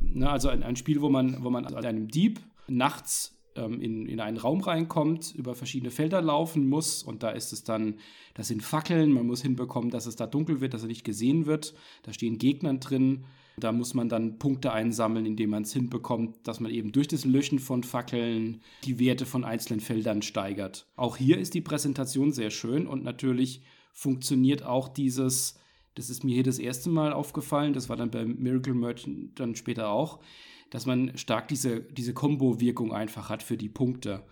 ne, 0.00 0.28
also 0.28 0.48
ein, 0.48 0.64
ein 0.64 0.74
Spiel, 0.74 1.00
wo 1.00 1.10
man, 1.10 1.44
wo 1.44 1.50
man 1.50 1.64
als 1.64 1.86
einem 1.86 2.08
Dieb 2.08 2.40
nachts 2.66 3.38
ähm, 3.54 3.80
in, 3.80 4.06
in 4.06 4.18
einen 4.18 4.36
Raum 4.36 4.62
reinkommt, 4.62 5.32
über 5.36 5.54
verschiedene 5.54 5.92
Felder 5.92 6.20
laufen 6.20 6.68
muss 6.68 7.04
und 7.04 7.22
da 7.22 7.30
ist 7.30 7.52
es 7.52 7.62
dann, 7.62 8.00
das 8.34 8.48
sind 8.48 8.64
Fackeln, 8.64 9.12
man 9.12 9.28
muss 9.28 9.42
hinbekommen, 9.42 9.90
dass 9.90 10.06
es 10.06 10.16
da 10.16 10.26
dunkel 10.26 10.60
wird, 10.60 10.74
dass 10.74 10.82
er 10.82 10.88
nicht 10.88 11.04
gesehen 11.04 11.46
wird. 11.46 11.72
Da 12.02 12.12
stehen 12.12 12.38
Gegner 12.38 12.74
drin 12.74 13.26
da 13.58 13.72
muss 13.72 13.94
man 13.94 14.08
dann 14.08 14.38
Punkte 14.38 14.72
einsammeln, 14.72 15.24
indem 15.24 15.50
man 15.50 15.62
es 15.62 15.72
hinbekommt, 15.72 16.46
dass 16.46 16.60
man 16.60 16.70
eben 16.70 16.92
durch 16.92 17.08
das 17.08 17.24
Löschen 17.24 17.58
von 17.58 17.82
Fackeln 17.82 18.60
die 18.84 18.98
Werte 18.98 19.24
von 19.24 19.44
einzelnen 19.44 19.80
Feldern 19.80 20.20
steigert. 20.22 20.86
Auch 20.94 21.16
hier 21.16 21.38
ist 21.38 21.54
die 21.54 21.62
Präsentation 21.62 22.32
sehr 22.32 22.50
schön 22.50 22.86
und 22.86 23.02
natürlich 23.02 23.62
funktioniert 23.92 24.62
auch 24.62 24.88
dieses, 24.88 25.58
das 25.94 26.10
ist 26.10 26.22
mir 26.22 26.34
hier 26.34 26.42
das 26.42 26.58
erste 26.58 26.90
Mal 26.90 27.14
aufgefallen, 27.14 27.72
das 27.72 27.88
war 27.88 27.96
dann 27.96 28.10
bei 28.10 28.26
Miracle 28.26 28.74
Merchant 28.74 29.40
dann 29.40 29.56
später 29.56 29.88
auch, 29.88 30.20
dass 30.68 30.84
man 30.84 31.16
stark 31.16 31.48
diese, 31.48 31.80
diese 31.80 32.12
Combo-Wirkung 32.12 32.92
einfach 32.92 33.30
hat 33.30 33.42
für 33.42 33.56
die 33.56 33.70
Punkte. 33.70 34.22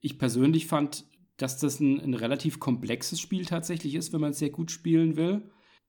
Ich 0.00 0.18
persönlich 0.18 0.66
fand, 0.66 1.04
dass 1.36 1.58
das 1.58 1.80
ein, 1.80 2.00
ein 2.00 2.14
relativ 2.14 2.60
komplexes 2.60 3.20
Spiel 3.20 3.44
tatsächlich 3.44 3.94
ist, 3.94 4.12
wenn 4.14 4.20
man 4.20 4.30
es 4.30 4.38
sehr 4.38 4.50
gut 4.50 4.70
spielen 4.70 5.16
will. 5.16 5.42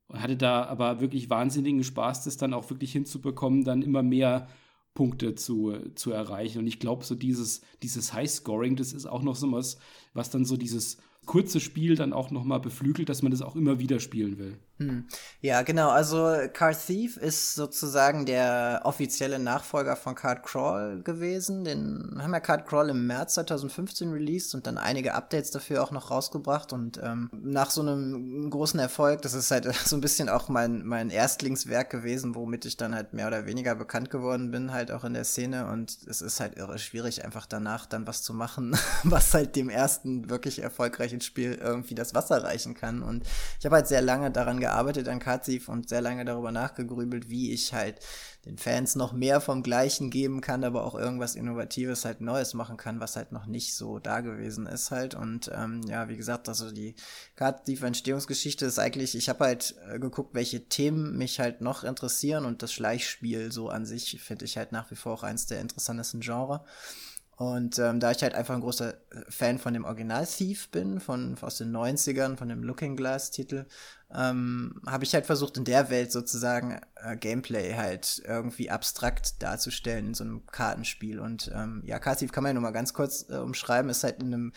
Und 0.07 0.21
hatte 0.21 0.37
da 0.37 0.65
aber 0.65 1.01
wirklich 1.01 1.29
wahnsinnigen 1.29 1.83
Spaß, 1.83 2.23
das 2.25 2.37
dann 2.37 2.53
auch 2.53 2.69
wirklich 2.69 2.91
hinzubekommen, 2.91 3.63
dann 3.63 3.81
immer 3.81 4.03
mehr 4.03 4.47
Punkte 4.93 5.35
zu, 5.35 5.73
zu 5.95 6.11
erreichen. 6.11 6.59
Und 6.59 6.67
ich 6.67 6.79
glaube, 6.79 7.03
so 7.03 7.15
dieses, 7.15 7.61
dieses 7.83 8.13
High-Scoring, 8.13 8.75
das 8.75 8.93
ist 8.93 9.05
auch 9.05 9.23
noch 9.23 9.35
so 9.35 9.51
was, 9.51 9.77
was 10.13 10.29
dann 10.29 10.45
so 10.45 10.57
dieses 10.57 10.97
kurze 11.25 11.59
Spiel 11.59 11.95
dann 11.95 12.13
auch 12.13 12.31
nochmal 12.31 12.59
beflügelt, 12.59 13.09
dass 13.09 13.21
man 13.21 13.31
das 13.31 13.41
auch 13.41 13.55
immer 13.55 13.79
wieder 13.79 13.99
spielen 13.99 14.37
will. 14.37 14.57
Hm. 14.77 15.07
Ja, 15.39 15.61
genau. 15.61 15.89
Also 15.89 16.35
Card 16.51 16.77
Thief 16.85 17.15
ist 17.15 17.55
sozusagen 17.55 18.25
der 18.25 18.81
offizielle 18.83 19.39
Nachfolger 19.39 19.95
von 19.95 20.15
Card 20.15 20.43
Crawl 20.43 21.01
gewesen. 21.01 21.63
Den 21.63 22.19
haben 22.21 22.33
ja 22.33 22.41
Card 22.41 22.67
Crawl 22.67 22.89
im 22.89 23.07
März 23.07 23.35
2015 23.35 24.11
released 24.11 24.53
und 24.53 24.67
dann 24.67 24.77
einige 24.77 25.13
Updates 25.13 25.51
dafür 25.51 25.81
auch 25.81 25.91
noch 25.91 26.11
rausgebracht. 26.11 26.73
Und 26.73 26.99
ähm, 27.01 27.29
nach 27.31 27.69
so 27.69 27.79
einem 27.81 28.49
großen 28.49 28.77
Erfolg, 28.77 29.21
das 29.21 29.33
ist 29.33 29.49
halt 29.49 29.73
so 29.85 29.95
ein 29.95 30.01
bisschen 30.01 30.27
auch 30.27 30.49
mein, 30.49 30.85
mein 30.85 31.09
Erstlingswerk 31.09 31.89
gewesen, 31.89 32.35
womit 32.35 32.65
ich 32.65 32.75
dann 32.75 32.93
halt 32.93 33.13
mehr 33.13 33.27
oder 33.27 33.45
weniger 33.45 33.75
bekannt 33.75 34.09
geworden 34.09 34.51
bin, 34.51 34.73
halt 34.73 34.91
auch 34.91 35.05
in 35.05 35.13
der 35.13 35.23
Szene. 35.23 35.67
Und 35.67 35.99
es 36.05 36.21
ist 36.21 36.41
halt 36.41 36.57
irre 36.57 36.79
schwierig, 36.79 37.23
einfach 37.23 37.45
danach 37.45 37.85
dann 37.85 38.07
was 38.07 38.23
zu 38.23 38.33
machen, 38.33 38.77
was 39.03 39.33
halt 39.33 39.55
dem 39.55 39.69
ersten 39.69 40.29
wirklich 40.29 40.61
erfolgreichen 40.61 41.21
Spiel 41.21 41.53
irgendwie 41.53 41.95
das 41.95 42.13
Wasser 42.13 42.43
reichen 42.43 42.73
kann. 42.73 43.01
Und 43.03 43.23
ich 43.57 43.65
habe 43.65 43.75
halt 43.75 43.87
sehr 43.87 44.01
lange 44.01 44.31
daran 44.31 44.59
gearbeitet 44.65 45.07
an 45.07 45.19
Katzif 45.19 45.69
und 45.69 45.89
sehr 45.89 46.01
lange 46.01 46.25
darüber 46.25 46.51
nachgegrübelt, 46.51 47.29
wie 47.29 47.53
ich 47.53 47.71
halt 47.71 47.99
den 48.45 48.57
Fans 48.57 48.95
noch 48.95 49.13
mehr 49.13 49.39
vom 49.39 49.61
Gleichen 49.61 50.09
geben 50.09 50.41
kann, 50.41 50.63
aber 50.63 50.85
auch 50.85 50.95
irgendwas 50.95 51.35
Innovatives 51.35 52.03
halt 52.03 52.19
Neues 52.19 52.55
machen 52.55 52.75
kann, 52.75 52.99
was 52.99 53.15
halt 53.15 53.31
noch 53.31 53.45
nicht 53.45 53.75
so 53.75 53.99
da 53.99 54.21
gewesen 54.21 54.65
ist 54.65 54.89
halt. 54.89 55.13
Und 55.13 55.51
ähm, 55.53 55.81
ja, 55.87 56.09
wie 56.09 56.17
gesagt, 56.17 56.49
also 56.49 56.71
die 56.71 56.95
Katzif-Entstehungsgeschichte 57.35 58.65
ist 58.65 58.79
eigentlich, 58.79 59.15
ich 59.15 59.29
habe 59.29 59.45
halt 59.45 59.75
äh, 59.87 59.99
geguckt, 59.99 60.33
welche 60.33 60.67
Themen 60.67 61.15
mich 61.15 61.39
halt 61.39 61.61
noch 61.61 61.83
interessieren 61.83 62.43
und 62.45 62.63
das 62.63 62.73
Schleichspiel 62.73 63.51
so 63.51 63.69
an 63.69 63.85
sich 63.85 64.19
finde 64.19 64.45
ich 64.45 64.57
halt 64.57 64.71
nach 64.71 64.89
wie 64.89 64.95
vor 64.95 65.13
auch 65.13 65.23
eins 65.23 65.45
der 65.45 65.61
interessantesten 65.61 66.21
Genre. 66.21 66.65
Und 67.37 67.79
ähm, 67.79 67.99
da 67.99 68.11
ich 68.11 68.23
halt 68.23 68.33
einfach 68.33 68.55
ein 68.55 68.61
großer 68.61 68.93
äh, 68.93 68.95
Fan 69.27 69.59
von 69.59 69.73
dem 69.73 69.83
Original 69.83 70.25
Thief 70.25 70.69
bin, 70.69 71.01
von 71.01 71.37
aus 71.41 71.57
den 71.57 71.75
90ern, 71.75 72.37
von 72.37 72.47
dem 72.47 72.63
Looking 72.63 72.95
Glass 72.95 73.29
Titel, 73.29 73.65
ähm, 74.13 74.81
habe 74.87 75.03
ich 75.03 75.13
halt 75.13 75.25
versucht, 75.25 75.57
in 75.57 75.65
der 75.65 75.89
Welt 75.89 76.13
sozusagen 76.13 76.79
äh, 76.95 77.17
Gameplay 77.17 77.73
halt 77.73 78.23
irgendwie 78.25 78.71
abstrakt 78.71 79.43
darzustellen 79.43 80.07
in 80.07 80.13
so 80.13 80.23
einem 80.23 80.45
Kartenspiel. 80.47 81.19
Und 81.19 81.51
ähm, 81.53 81.83
ja, 81.85 81.99
Card 81.99 82.19
Thief 82.19 82.31
kann 82.31 82.43
man 82.43 82.51
ja 82.51 82.53
nur 82.53 82.63
mal 82.63 82.71
ganz 82.71 82.93
kurz 82.93 83.25
äh, 83.29 83.35
umschreiben, 83.35 83.89
ist 83.89 84.05
halt 84.05 84.23
in 84.23 84.33
einem 84.33 84.53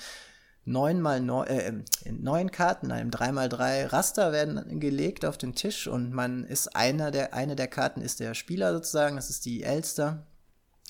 9 0.64 1.00
mal 1.00 1.20
9, 1.20 1.48
äh, 1.48 1.72
in 2.04 2.22
neun 2.22 2.52
Karten, 2.52 2.92
einem 2.92 3.10
3x3 3.10 3.92
Raster 3.92 4.30
werden 4.30 4.78
gelegt 4.78 5.24
auf 5.24 5.38
den 5.38 5.54
Tisch 5.54 5.88
und 5.88 6.12
man 6.12 6.44
ist 6.44 6.76
einer 6.76 7.10
der, 7.10 7.34
eine 7.34 7.56
der 7.56 7.68
Karten 7.68 8.02
ist 8.02 8.20
der 8.20 8.34
Spieler 8.34 8.72
sozusagen, 8.72 9.16
das 9.16 9.30
ist 9.30 9.46
die 9.46 9.62
Elster 9.64 10.26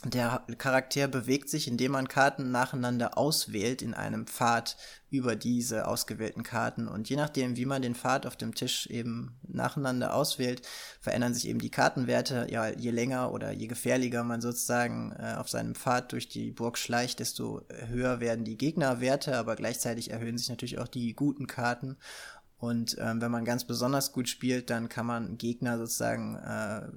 der 0.05 0.45
Charakter 0.59 1.09
bewegt 1.09 1.49
sich, 1.49 1.67
indem 1.67 1.91
man 1.93 2.07
Karten 2.07 2.53
nacheinander 2.53 3.19
auswählt 3.19 3.83
in 3.83 3.95
einem 3.95 4.29
Pfad 4.29 4.77
über 5.11 5.35
diese 5.35 5.89
ausgewählten 5.89 6.45
Karten. 6.45 6.87
Und 6.87 7.09
je 7.09 7.17
nachdem, 7.17 7.57
wie 7.57 7.65
man 7.65 7.83
den 7.83 7.97
Pfad 7.97 8.25
auf 8.25 8.37
dem 8.37 8.55
Tisch 8.55 8.87
eben 8.87 9.41
nacheinander 9.49 10.15
auswählt, 10.15 10.63
verändern 11.01 11.35
sich 11.35 11.49
eben 11.49 11.59
die 11.59 11.71
Kartenwerte. 11.71 12.47
Ja, 12.49 12.69
je 12.69 12.93
länger 12.93 13.33
oder 13.33 13.51
je 13.51 13.67
gefährlicher 13.67 14.23
man 14.23 14.41
sozusagen 14.41 15.11
äh, 15.19 15.35
auf 15.37 15.49
seinem 15.49 15.75
Pfad 15.75 16.13
durch 16.13 16.29
die 16.29 16.53
Burg 16.53 16.79
schleicht, 16.79 17.19
desto 17.19 17.63
höher 17.89 18.21
werden 18.21 18.45
die 18.45 18.57
Gegnerwerte, 18.57 19.37
aber 19.37 19.57
gleichzeitig 19.57 20.13
erhöhen 20.13 20.39
sich 20.39 20.49
natürlich 20.49 20.79
auch 20.79 20.89
die 20.89 21.13
guten 21.15 21.49
Karten. 21.49 21.97
Und 22.61 22.97
ähm, 22.99 23.21
wenn 23.21 23.31
man 23.31 23.45
ganz 23.45 23.65
besonders 23.65 24.11
gut 24.11 24.29
spielt, 24.29 24.69
dann 24.69 24.89
kann 24.89 25.07
man 25.07 25.39
Gegner 25.39 25.79
sozusagen 25.79 26.35
äh, 26.35 26.89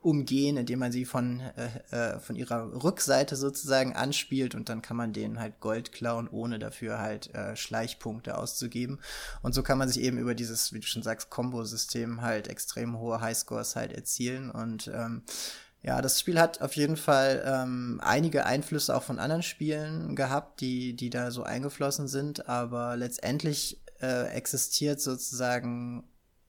umgehen, 0.00 0.56
indem 0.56 0.78
man 0.78 0.92
sie 0.92 1.04
von, 1.04 1.40
äh, 1.40 2.14
äh, 2.14 2.20
von 2.20 2.36
ihrer 2.36 2.84
Rückseite 2.84 3.34
sozusagen 3.34 3.96
anspielt 3.96 4.54
und 4.54 4.68
dann 4.68 4.80
kann 4.80 4.96
man 4.96 5.12
denen 5.12 5.40
halt 5.40 5.58
Gold 5.58 5.90
klauen, 5.90 6.28
ohne 6.28 6.60
dafür 6.60 7.00
halt 7.00 7.34
äh, 7.34 7.56
Schleichpunkte 7.56 8.38
auszugeben. 8.38 9.00
Und 9.42 9.56
so 9.56 9.64
kann 9.64 9.78
man 9.78 9.88
sich 9.88 10.00
eben 10.02 10.18
über 10.18 10.36
dieses, 10.36 10.72
wie 10.72 10.78
du 10.78 10.86
schon 10.86 11.02
sagst, 11.02 11.30
Combo-System 11.30 12.22
halt 12.22 12.46
extrem 12.46 12.98
hohe 13.00 13.20
Highscores 13.20 13.74
halt 13.74 13.92
erzielen. 13.92 14.52
Und 14.52 14.86
ähm, 14.94 15.22
ja, 15.82 16.00
das 16.00 16.20
Spiel 16.20 16.38
hat 16.38 16.60
auf 16.60 16.74
jeden 16.74 16.96
Fall 16.96 17.42
ähm, 17.44 18.00
einige 18.04 18.46
Einflüsse 18.46 18.96
auch 18.96 19.02
von 19.02 19.18
anderen 19.18 19.42
Spielen 19.42 20.14
gehabt, 20.14 20.60
die, 20.60 20.94
die 20.94 21.10
da 21.10 21.32
so 21.32 21.42
eingeflossen 21.42 22.06
sind, 22.06 22.48
aber 22.48 22.96
letztendlich 22.96 23.80
äh, 24.00 24.28
existiert 24.28 25.00
sozusagen, 25.00 26.04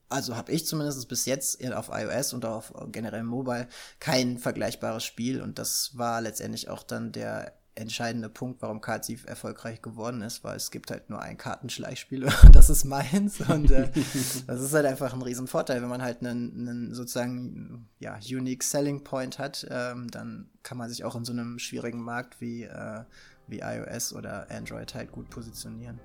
also 0.08 0.36
habe 0.36 0.52
ich 0.52 0.66
zumindest 0.66 1.08
bis 1.08 1.26
jetzt 1.26 1.64
auf 1.72 1.90
iOS 1.92 2.32
und 2.32 2.44
auf 2.44 2.72
generell 2.90 3.22
Mobile 3.22 3.68
kein 3.98 4.38
vergleichbares 4.38 5.04
Spiel. 5.04 5.40
Und 5.40 5.58
das 5.58 5.96
war 5.96 6.20
letztendlich 6.20 6.68
auch 6.68 6.82
dann 6.82 7.12
der 7.12 7.54
entscheidende 7.76 8.28
Punkt, 8.28 8.60
warum 8.62 8.80
Cardsief 8.80 9.26
erfolgreich 9.26 9.80
geworden 9.80 10.22
ist, 10.22 10.44
weil 10.44 10.56
es 10.56 10.70
gibt 10.70 10.90
halt 10.90 11.08
nur 11.08 11.22
ein 11.22 11.36
Kartenschleichspiel 11.36 12.24
und 12.42 12.54
das 12.54 12.70
ist 12.70 12.84
meins. 12.84 13.40
Und 13.40 13.70
äh, 13.70 13.90
das 14.46 14.60
ist 14.60 14.74
halt 14.74 14.86
einfach 14.86 15.12
ein 15.12 15.22
riesen 15.22 15.46
Vorteil, 15.46 15.80
wenn 15.82 15.88
man 15.88 16.02
halt 16.02 16.20
einen, 16.20 16.68
einen 16.68 16.94
sozusagen 16.94 17.88
ja 17.98 18.18
unique 18.28 18.62
Selling 18.62 19.04
Point 19.04 19.38
hat, 19.38 19.66
ähm, 19.70 20.08
dann 20.10 20.50
kann 20.62 20.78
man 20.78 20.88
sich 20.88 21.04
auch 21.04 21.16
in 21.16 21.24
so 21.24 21.32
einem 21.32 21.58
schwierigen 21.58 22.02
Markt 22.02 22.40
wie 22.40 22.64
äh, 22.64 23.04
wie 23.46 23.60
iOS 23.60 24.12
oder 24.12 24.46
Android 24.50 24.94
halt 24.94 25.10
gut 25.10 25.28
positionieren. 25.28 25.98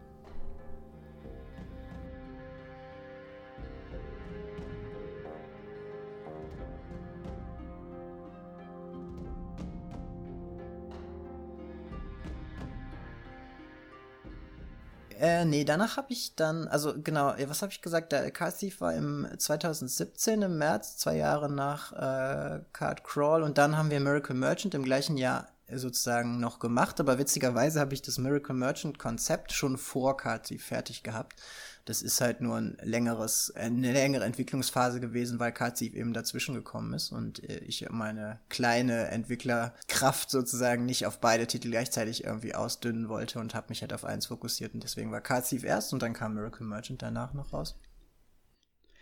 Äh, 15.25 15.43
nee, 15.43 15.63
danach 15.63 15.97
habe 15.97 16.13
ich 16.13 16.35
dann, 16.35 16.67
also 16.67 16.93
genau, 17.01 17.33
was 17.47 17.63
habe 17.63 17.71
ich 17.71 17.81
gesagt? 17.81 18.11
Der 18.11 18.29
Card 18.29 18.59
Thief 18.59 18.79
war 18.79 18.93
im 18.93 19.27
2017 19.35 20.43
im 20.43 20.59
März, 20.59 20.97
zwei 20.97 21.15
Jahre 21.17 21.51
nach 21.51 21.93
äh, 21.93 22.59
Card 22.73 23.03
Crawl 23.03 23.41
und 23.41 23.57
dann 23.57 23.75
haben 23.75 23.89
wir 23.89 23.99
Miracle 23.99 24.35
Merchant 24.35 24.75
im 24.75 24.83
gleichen 24.83 25.17
Jahr 25.17 25.47
sozusagen 25.71 26.39
noch 26.39 26.59
gemacht, 26.59 26.99
aber 26.99 27.17
witzigerweise 27.17 27.79
habe 27.79 27.93
ich 27.93 28.01
das 28.01 28.17
Miracle 28.17 28.55
Merchant 28.55 28.99
Konzept 28.99 29.51
schon 29.51 29.77
vor 29.77 30.17
Thief 30.43 30.63
fertig 30.63 31.03
gehabt. 31.03 31.41
Das 31.85 32.01
ist 32.01 32.19
halt 32.21 32.41
nur 32.41 32.55
ein 32.55 32.77
längeres, 32.81 33.53
eine 33.55 33.93
längere 33.93 34.25
Entwicklungsphase 34.25 34.99
gewesen, 34.99 35.39
weil 35.39 35.53
Thief 35.53 35.93
eben 35.93 36.13
dazwischen 36.13 36.55
gekommen 36.55 36.93
ist 36.93 37.11
und 37.11 37.43
äh, 37.47 37.59
ich 37.59 37.87
meine 37.89 38.39
kleine 38.49 39.07
Entwicklerkraft 39.07 40.29
sozusagen 40.29 40.85
nicht 40.85 41.05
auf 41.05 41.19
beide 41.19 41.47
Titel 41.47 41.69
gleichzeitig 41.69 42.23
irgendwie 42.23 42.55
ausdünnen 42.55 43.09
wollte 43.09 43.39
und 43.39 43.55
habe 43.55 43.67
mich 43.69 43.81
halt 43.81 43.93
auf 43.93 44.05
eins 44.05 44.27
fokussiert 44.27 44.73
und 44.73 44.83
deswegen 44.83 45.11
war 45.11 45.21
Thief 45.41 45.63
erst 45.63 45.93
und 45.93 46.01
dann 46.01 46.13
kam 46.13 46.33
Miracle 46.33 46.65
Merchant 46.65 47.01
danach 47.01 47.33
noch 47.33 47.53
raus. 47.53 47.75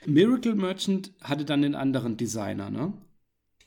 Miracle 0.05 0.55
Merchant 0.55 1.13
hatte 1.21 1.45
dann 1.45 1.61
den 1.61 1.75
anderen 1.75 2.17
Designer, 2.17 2.69
ne? 2.69 2.93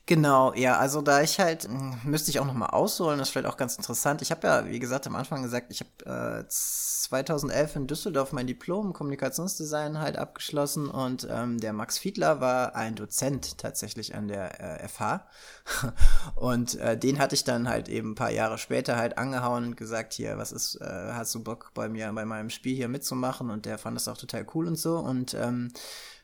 Genau, 0.07 0.53
ja, 0.53 0.77
also 0.77 1.01
da 1.01 1.21
ich 1.21 1.37
halt, 1.37 1.65
hm, 1.65 1.97
müsste 2.05 2.31
ich 2.31 2.39
auch 2.39 2.45
nochmal 2.45 2.69
ausholen, 2.69 3.19
das 3.19 3.27
ist 3.27 3.33
vielleicht 3.33 3.53
auch 3.53 3.57
ganz 3.57 3.75
interessant. 3.75 4.21
Ich 4.21 4.31
habe 4.31 4.47
ja, 4.47 4.65
wie 4.65 4.79
gesagt, 4.79 5.05
am 5.05 5.17
Anfang 5.17 5.43
gesagt, 5.43 5.67
ich 5.69 5.81
habe 5.81 6.45
äh, 6.45 6.47
2011 6.47 7.75
in 7.75 7.87
Düsseldorf 7.87 8.31
mein 8.31 8.47
Diplom 8.47 8.93
Kommunikationsdesign 8.93 9.99
halt 9.99 10.15
abgeschlossen 10.17 10.89
und 10.89 11.27
ähm, 11.29 11.59
der 11.59 11.73
Max 11.73 11.97
Fiedler 11.97 12.39
war 12.39 12.73
ein 12.73 12.95
Dozent 12.95 13.57
tatsächlich 13.57 14.15
an 14.15 14.29
der 14.29 14.81
äh, 14.81 14.87
FH 14.87 15.27
und 16.35 16.75
äh, 16.75 16.97
den 16.97 17.19
hatte 17.19 17.35
ich 17.35 17.43
dann 17.43 17.67
halt 17.67 17.89
eben 17.89 18.11
ein 18.11 18.15
paar 18.15 18.31
Jahre 18.31 18.57
später 18.57 18.95
halt 18.95 19.17
angehauen 19.17 19.65
und 19.65 19.75
gesagt, 19.75 20.13
hier, 20.13 20.37
was 20.37 20.53
ist, 20.53 20.79
äh, 20.79 20.85
hast 21.11 21.35
du 21.35 21.43
Bock 21.43 21.71
bei 21.73 21.89
mir, 21.89 22.09
bei 22.13 22.23
meinem 22.23 22.49
Spiel 22.49 22.77
hier 22.77 22.87
mitzumachen? 22.87 23.49
Und 23.49 23.65
der 23.65 23.77
fand 23.77 23.97
das 23.97 24.07
auch 24.07 24.17
total 24.17 24.45
cool 24.55 24.67
und 24.67 24.77
so. 24.77 24.99
Und 24.99 25.33
ähm, 25.33 25.73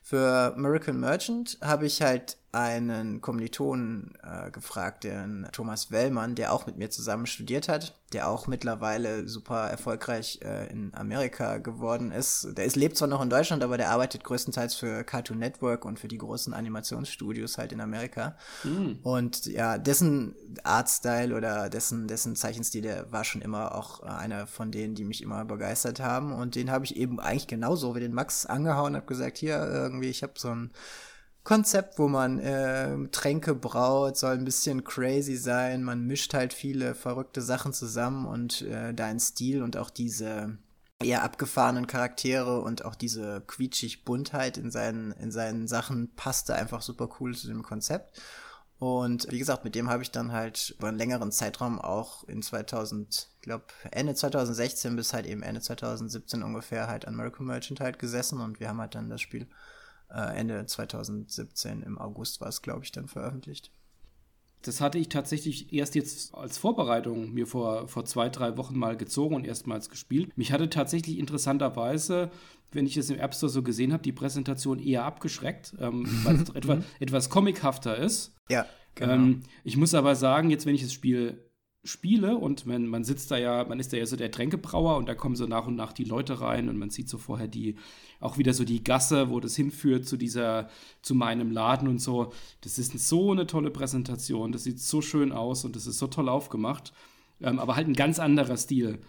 für 0.02 0.54
Miracle 0.56 0.94
Merchant 0.94 1.58
habe 1.60 1.84
ich 1.84 2.00
halt 2.00 2.38
einen 2.54 3.20
Kommilitonen 3.20 4.14
äh, 4.22 4.50
gefragt, 4.50 5.02
den 5.02 5.48
Thomas 5.50 5.90
Wellmann, 5.90 6.36
der 6.36 6.52
auch 6.52 6.66
mit 6.66 6.76
mir 6.76 6.88
zusammen 6.88 7.26
studiert 7.26 7.68
hat, 7.68 7.98
der 8.12 8.28
auch 8.28 8.46
mittlerweile 8.46 9.28
super 9.28 9.68
erfolgreich 9.68 10.38
äh, 10.44 10.70
in 10.70 10.94
Amerika 10.94 11.58
geworden 11.58 12.12
ist. 12.12 12.56
Der 12.56 12.64
ist, 12.64 12.76
lebt 12.76 12.96
zwar 12.96 13.08
noch 13.08 13.20
in 13.20 13.28
Deutschland, 13.28 13.64
aber 13.64 13.76
der 13.76 13.90
arbeitet 13.90 14.22
größtenteils 14.22 14.76
für 14.76 15.02
Cartoon 15.02 15.38
Network 15.38 15.84
und 15.84 15.98
für 15.98 16.06
die 16.06 16.18
großen 16.18 16.54
Animationsstudios 16.54 17.58
halt 17.58 17.72
in 17.72 17.80
Amerika. 17.80 18.36
Mhm. 18.62 19.00
Und 19.02 19.46
ja, 19.46 19.76
dessen 19.76 20.36
Artstyle 20.62 21.34
oder 21.34 21.68
dessen, 21.68 22.06
dessen 22.06 22.36
Zeichenstil, 22.36 22.82
der 22.82 23.10
war 23.10 23.24
schon 23.24 23.42
immer 23.42 23.74
auch 23.74 24.00
einer 24.00 24.46
von 24.46 24.70
denen, 24.70 24.94
die 24.94 25.04
mich 25.04 25.22
immer 25.22 25.44
begeistert 25.44 25.98
haben. 25.98 26.32
Und 26.32 26.54
den 26.54 26.70
habe 26.70 26.84
ich 26.84 26.96
eben 26.96 27.18
eigentlich 27.18 27.48
genauso 27.48 27.96
wie 27.96 28.00
den 28.00 28.14
Max 28.14 28.46
angehauen 28.46 28.92
und 28.92 28.96
habe 28.96 29.06
gesagt, 29.06 29.38
hier 29.38 29.58
irgendwie, 29.58 30.08
ich 30.08 30.22
habe 30.22 30.34
so 30.36 30.50
ein 30.50 30.70
Konzept, 31.44 31.98
wo 31.98 32.08
man 32.08 32.38
äh, 32.38 32.96
Tränke 33.12 33.54
braut, 33.54 34.16
soll 34.16 34.32
ein 34.32 34.46
bisschen 34.46 34.82
crazy 34.82 35.36
sein. 35.36 35.84
Man 35.84 36.06
mischt 36.06 36.32
halt 36.32 36.54
viele 36.54 36.94
verrückte 36.94 37.42
Sachen 37.42 37.74
zusammen 37.74 38.24
und 38.26 38.62
äh, 38.62 38.94
dein 38.94 39.20
Stil 39.20 39.62
und 39.62 39.76
auch 39.76 39.90
diese 39.90 40.56
eher 41.02 41.22
abgefahrenen 41.22 41.86
Charaktere 41.86 42.62
und 42.62 42.86
auch 42.86 42.94
diese 42.94 43.42
quietschig 43.46 44.04
Buntheit 44.06 44.56
in 44.56 44.70
seinen, 44.70 45.12
in 45.12 45.30
seinen 45.30 45.68
Sachen 45.68 46.14
passte 46.14 46.54
einfach 46.54 46.80
super 46.80 47.10
cool 47.20 47.36
zu 47.36 47.46
dem 47.46 47.62
Konzept. 47.62 48.22
Und 48.78 49.30
wie 49.30 49.38
gesagt, 49.38 49.64
mit 49.64 49.74
dem 49.74 49.90
habe 49.90 50.02
ich 50.02 50.10
dann 50.10 50.32
halt 50.32 50.74
über 50.78 50.88
einen 50.88 50.98
längeren 50.98 51.30
Zeitraum 51.30 51.78
auch 51.78 52.24
in 52.24 52.42
2000, 52.42 53.28
ich 53.36 53.42
glaube 53.42 53.64
Ende 53.90 54.14
2016 54.14 54.96
bis 54.96 55.12
halt 55.12 55.26
eben 55.26 55.42
Ende 55.42 55.60
2017 55.60 56.42
ungefähr 56.42 56.86
halt 56.86 57.06
an 57.06 57.16
Miracle 57.16 57.44
Merchant 57.44 57.80
halt 57.80 57.98
gesessen 57.98 58.40
und 58.40 58.60
wir 58.60 58.68
haben 58.68 58.80
halt 58.80 58.94
dann 58.94 59.10
das 59.10 59.20
Spiel 59.20 59.46
äh, 60.10 60.36
Ende 60.36 60.66
2017, 60.66 61.82
im 61.82 61.98
August 61.98 62.40
war 62.40 62.48
es, 62.48 62.62
glaube 62.62 62.84
ich, 62.84 62.92
dann 62.92 63.08
veröffentlicht. 63.08 63.70
Das 64.62 64.80
hatte 64.80 64.96
ich 64.98 65.10
tatsächlich 65.10 65.74
erst 65.74 65.94
jetzt 65.94 66.34
als 66.34 66.56
Vorbereitung 66.56 67.32
mir 67.34 67.46
vor, 67.46 67.86
vor 67.86 68.06
zwei, 68.06 68.30
drei 68.30 68.56
Wochen 68.56 68.78
mal 68.78 68.96
gezogen 68.96 69.34
und 69.34 69.46
erstmals 69.46 69.90
gespielt. 69.90 70.36
Mich 70.36 70.52
hatte 70.52 70.70
tatsächlich 70.70 71.18
interessanterweise, 71.18 72.30
wenn 72.72 72.86
ich 72.86 72.96
es 72.96 73.10
im 73.10 73.18
App 73.18 73.34
Store 73.34 73.50
so 73.50 73.62
gesehen 73.62 73.92
habe, 73.92 74.02
die 74.02 74.12
Präsentation 74.12 74.78
eher 74.78 75.04
abgeschreckt, 75.04 75.74
ähm, 75.78 76.06
weil 76.24 76.36
es 76.36 76.48
etwa, 76.50 76.78
etwas 76.98 77.28
comichafter 77.28 77.96
ist. 77.98 78.34
Ja. 78.48 78.64
Genau. 78.94 79.12
Ähm, 79.12 79.40
ich 79.64 79.76
muss 79.76 79.94
aber 79.94 80.14
sagen, 80.14 80.50
jetzt 80.50 80.66
wenn 80.66 80.74
ich 80.74 80.82
das 80.82 80.92
Spiel 80.92 81.43
spiele 81.84 82.36
und 82.36 82.66
man, 82.66 82.86
man 82.86 83.04
sitzt 83.04 83.30
da 83.30 83.36
ja, 83.36 83.64
man 83.64 83.78
ist 83.78 83.92
da 83.92 83.96
ja 83.96 84.06
so 84.06 84.16
der 84.16 84.30
Tränkebrauer 84.30 84.96
und 84.96 85.06
da 85.06 85.14
kommen 85.14 85.36
so 85.36 85.46
nach 85.46 85.66
und 85.66 85.76
nach 85.76 85.92
die 85.92 86.04
Leute 86.04 86.40
rein 86.40 86.68
und 86.68 86.78
man 86.78 86.90
sieht 86.90 87.08
so 87.08 87.18
vorher 87.18 87.46
die, 87.46 87.76
auch 88.20 88.38
wieder 88.38 88.54
so 88.54 88.64
die 88.64 88.82
Gasse, 88.82 89.30
wo 89.30 89.38
das 89.38 89.54
hinführt 89.54 90.06
zu 90.06 90.16
dieser, 90.16 90.70
zu 91.02 91.14
meinem 91.14 91.50
Laden 91.50 91.86
und 91.86 92.00
so. 92.00 92.32
Das 92.62 92.78
ist 92.78 92.98
so 92.98 93.32
eine 93.32 93.46
tolle 93.46 93.70
Präsentation, 93.70 94.50
das 94.50 94.64
sieht 94.64 94.80
so 94.80 95.02
schön 95.02 95.30
aus 95.30 95.64
und 95.64 95.76
das 95.76 95.86
ist 95.86 95.98
so 95.98 96.06
toll 96.06 96.28
aufgemacht, 96.28 96.92
ähm, 97.42 97.58
aber 97.58 97.76
halt 97.76 97.86
ein 97.86 97.94
ganz 97.94 98.18
anderer 98.18 98.56
Stil. 98.56 99.00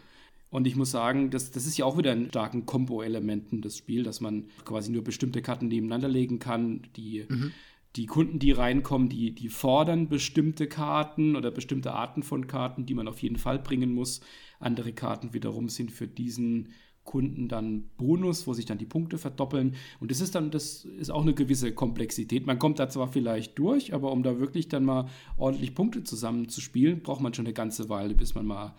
Und 0.49 0.67
ich 0.67 0.75
muss 0.75 0.91
sagen, 0.91 1.31
das, 1.31 1.51
das 1.51 1.65
ist 1.65 1.77
ja 1.77 1.85
auch 1.85 1.97
wieder 1.97 2.11
ein 2.11 2.29
starken 2.29 2.65
Kombo-Elementen, 2.65 3.61
das 3.61 3.77
Spiel, 3.77 4.03
dass 4.03 4.21
man 4.21 4.45
quasi 4.63 4.91
nur 4.91 5.03
bestimmte 5.03 5.41
Karten 5.41 5.67
nebeneinander 5.67 6.07
legen 6.07 6.39
kann, 6.39 6.83
die 6.95 7.25
mhm 7.27 7.51
die 7.95 8.05
Kunden, 8.05 8.39
die 8.39 8.51
reinkommen, 8.51 9.09
die, 9.09 9.33
die 9.33 9.49
fordern 9.49 10.09
bestimmte 10.09 10.67
Karten 10.67 11.35
oder 11.35 11.51
bestimmte 11.51 11.93
Arten 11.93 12.23
von 12.23 12.47
Karten, 12.47 12.85
die 12.85 12.93
man 12.93 13.07
auf 13.07 13.19
jeden 13.19 13.37
Fall 13.37 13.59
bringen 13.59 13.93
muss. 13.93 14.21
Andere 14.59 14.93
Karten 14.93 15.33
wiederum 15.33 15.69
sind 15.69 15.91
für 15.91 16.07
diesen 16.07 16.69
Kunden 17.05 17.47
dann 17.47 17.89
Bonus, 17.97 18.47
wo 18.47 18.53
sich 18.53 18.65
dann 18.65 18.79
die 18.79 18.85
Punkte 18.85 19.17
verdoppeln. 19.17 19.75
Und 19.99 20.11
das 20.11 20.19
ist 20.19 20.35
dann, 20.35 20.51
das 20.51 20.83
ist 20.83 21.11
auch 21.11 21.21
eine 21.21 21.35
gewisse 21.35 21.71
Komplexität. 21.71 22.45
Man 22.45 22.59
kommt 22.59 22.79
da 22.79 22.89
zwar 22.89 23.07
vielleicht 23.07 23.57
durch, 23.59 23.93
aber 23.93 24.11
um 24.11 24.23
da 24.23 24.39
wirklich 24.39 24.67
dann 24.67 24.83
mal 24.83 25.07
ordentlich 25.37 25.75
Punkte 25.75 26.03
zusammenzuspielen, 26.03 27.01
braucht 27.01 27.21
man 27.21 27.33
schon 27.33 27.45
eine 27.45 27.53
ganze 27.53 27.89
Weile, 27.89 28.15
bis 28.15 28.35
man 28.35 28.45
mal 28.45 28.75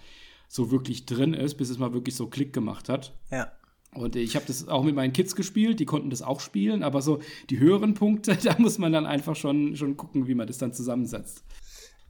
so 0.49 0.71
wirklich 0.71 1.07
drin 1.07 1.35
ist, 1.35 1.55
bis 1.55 1.71
es 1.71 1.79
mal 1.79 1.95
wirklich 1.95 2.17
so 2.17 2.27
Klick 2.27 2.53
gemacht 2.53 2.89
hat. 2.89 3.15
Ja. 3.31 3.51
Und 3.97 4.17
ich 4.17 4.37
habe 4.37 4.47
das 4.47 4.69
auch 4.69 4.85
mit 4.85 4.95
meinen 4.95 5.13
Kids 5.13 5.35
gespielt, 5.35 5.81
die 5.81 5.87
konnten 5.87 6.11
das 6.11 6.23
auch 6.23 6.41
spielen, 6.41 6.83
aber 6.83 7.03
so 7.03 7.21
die 7.51 7.59
höheren 7.59 7.95
Punkte, 7.95 8.37
da 8.43 8.57
muss 8.59 8.79
man 8.79 8.93
dann 8.93 9.07
einfach 9.07 9.37
schon, 9.37 9.77
schon 9.77 9.97
gucken, 9.97 10.27
wie 10.27 10.35
man 10.35 10.47
das 10.47 10.59
dann 10.59 10.73
zusammensetzt. 10.73 11.43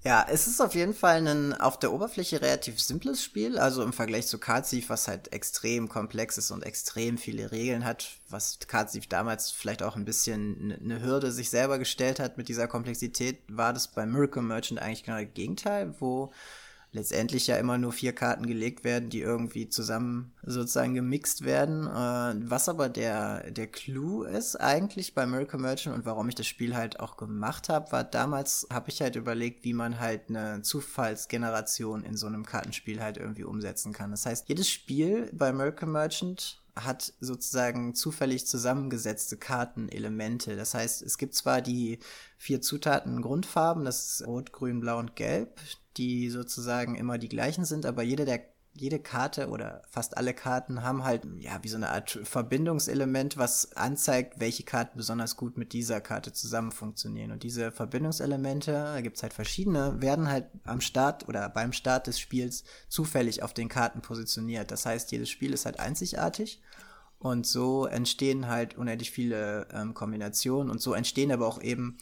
Ja, 0.05 0.25
es 0.31 0.47
ist 0.47 0.61
auf 0.61 0.77
jeden 0.77 0.95
Fall 0.95 1.27
ein 1.27 1.53
auf 1.53 1.81
der 1.81 1.93
Oberfläche 1.93 2.41
relativ 2.41 2.81
simples 2.81 3.25
Spiel, 3.25 3.59
also 3.59 3.83
im 3.83 3.93
Vergleich 3.93 4.29
zu 4.29 4.39
Card 4.39 4.65
was 4.89 5.09
halt 5.09 5.33
extrem 5.33 5.89
komplex 5.89 6.39
ist 6.39 6.53
und 6.53 6.63
extrem 6.63 7.19
viele 7.19 7.51
Regeln 7.51 7.85
hat, 7.85 8.07
was 8.29 8.61
Card 8.69 8.91
damals 9.13 9.51
vielleicht 9.51 9.83
auch 9.83 9.97
ein 9.97 10.05
bisschen 10.05 10.79
eine 10.81 11.03
Hürde 11.03 11.33
sich 11.33 11.51
selber 11.51 11.81
gestellt 11.81 12.21
hat 12.21 12.39
mit 12.39 12.49
dieser 12.49 12.69
Komplexität, 12.69 13.41
war 13.49 13.73
das 13.73 13.89
bei 13.89 14.07
Miracle 14.07 14.43
Merchant 14.43 14.81
eigentlich 14.81 15.03
genau 15.03 15.21
das 15.21 15.35
Gegenteil, 15.35 15.93
wo 15.99 16.31
letztendlich 16.93 17.47
ja 17.47 17.57
immer 17.57 17.79
nur 17.79 17.93
vier 17.93 18.15
Karten 18.15 18.47
gelegt 18.47 18.85
werden, 18.85 19.11
die 19.11 19.21
irgendwie 19.21 19.69
zusammen 19.69 20.33
sozusagen 20.43 20.95
gemixt 20.95 21.45
werden. 21.45 21.87
Äh, 21.87 22.51
was 22.51 22.69
aber 22.69 22.89
der, 22.89 23.51
der 23.51 23.67
Clou 23.67 24.23
ist 24.23 24.57
eigentlich 24.57 25.15
bei 25.15 25.27
Miracle 25.27 25.61
Merchant 25.61 25.97
und 25.97 26.07
warum 26.07 26.29
ich 26.29 26.35
das 26.35 26.47
Spiel 26.47 26.75
halt 26.75 27.01
auch 27.01 27.17
gemacht 27.17 27.69
habe, 27.69 27.93
war 27.93 28.05
damals 28.05 28.67
habe 28.73 28.91
ich 28.91 29.01
halt 29.01 29.17
überlegt, 29.17 29.65
wie 29.65 29.75
man 29.75 30.01
halt 30.01 30.29
eine 30.29 30.63
Zufallsgeneration 30.63 32.05
in 32.05 32.17
so 32.17 32.27
einem 32.27 32.47
Kartenspiel 32.47 33.03
halt 33.03 33.19
irgendwie 33.19 33.45
umsetzen 33.45 33.93
kann. 33.93 34.11
Das 34.11 34.27
heißt, 34.27 34.49
jedes 34.49 34.71
Spiel 34.71 35.31
bei 35.33 35.53
Miracle 35.53 35.89
Merchant 35.89 36.63
hat 36.77 37.15
sozusagen 37.21 37.95
zufällig 37.95 38.47
zusammengesetzte 38.47 39.39
Kartenelemente. 39.39 40.57
Das 40.57 40.75
heißt, 40.75 41.03
es 41.03 41.19
gibt 41.19 41.35
zwar 41.35 41.63
die 41.63 41.99
vier 42.37 42.61
Zutaten 42.61 43.23
Grundfarben, 43.23 43.85
das 43.85 44.21
ist 44.21 44.27
Rot, 44.27 44.53
Grün, 44.53 44.81
Blau 44.81 44.99
und 44.99 45.17
Gelb, 45.17 45.59
die 45.97 46.29
sozusagen 46.29 46.95
immer 46.95 47.19
die 47.19 47.31
gleichen 47.31 47.65
sind, 47.65 47.87
aber 47.87 48.03
jede 48.03 48.27
der 48.27 48.56
jede 48.81 48.99
Karte 48.99 49.49
oder 49.49 49.83
fast 49.89 50.17
alle 50.17 50.35
Karten 50.35 50.83
haben 50.83 51.05
halt, 51.05 51.27
ja, 51.39 51.59
wie 51.63 51.69
so 51.69 51.77
eine 51.77 51.91
Art 51.91 52.19
Verbindungselement, 52.23 53.37
was 53.37 53.77
anzeigt, 53.77 54.41
welche 54.41 54.63
Karten 54.65 54.97
besonders 54.97 55.37
gut 55.37 55.57
mit 55.57 55.73
dieser 55.73 56.01
Karte 56.01 56.33
zusammen 56.33 56.73
funktionieren. 56.73 57.33
Und 57.33 57.43
diese 57.43 57.73
Verbindungselemente, 57.73 58.73
da 58.73 59.01
gibt's 59.01 59.23
halt 59.23 59.33
verschiedene, 59.33 60.01
werden 60.01 60.29
halt 60.29 60.47
am 60.65 60.81
Start 60.81 61.29
oder 61.29 61.49
beim 61.49 61.73
Start 61.73 62.07
des 62.07 62.19
Spiels 62.19 62.65
zufällig 62.89 63.43
auf 63.43 63.55
den 63.55 63.69
Karten 63.69 64.01
positioniert. 64.01 64.71
Das 64.71 64.87
heißt, 64.87 65.11
jedes 65.13 65.31
Spiel 65.31 65.53
ist 65.53 65.67
halt 65.67 65.81
einzigartig. 65.81 66.61
Und 67.19 67.47
so 67.47 67.87
entstehen 67.87 68.47
halt 68.47 68.77
unendlich 68.77 69.11
viele 69.11 69.67
ähm, 69.73 69.95
Kombinationen 69.95 70.71
und 70.71 70.81
so 70.83 70.93
entstehen 70.93 71.33
aber 71.33 71.47
auch 71.47 71.63
eben 71.63 71.97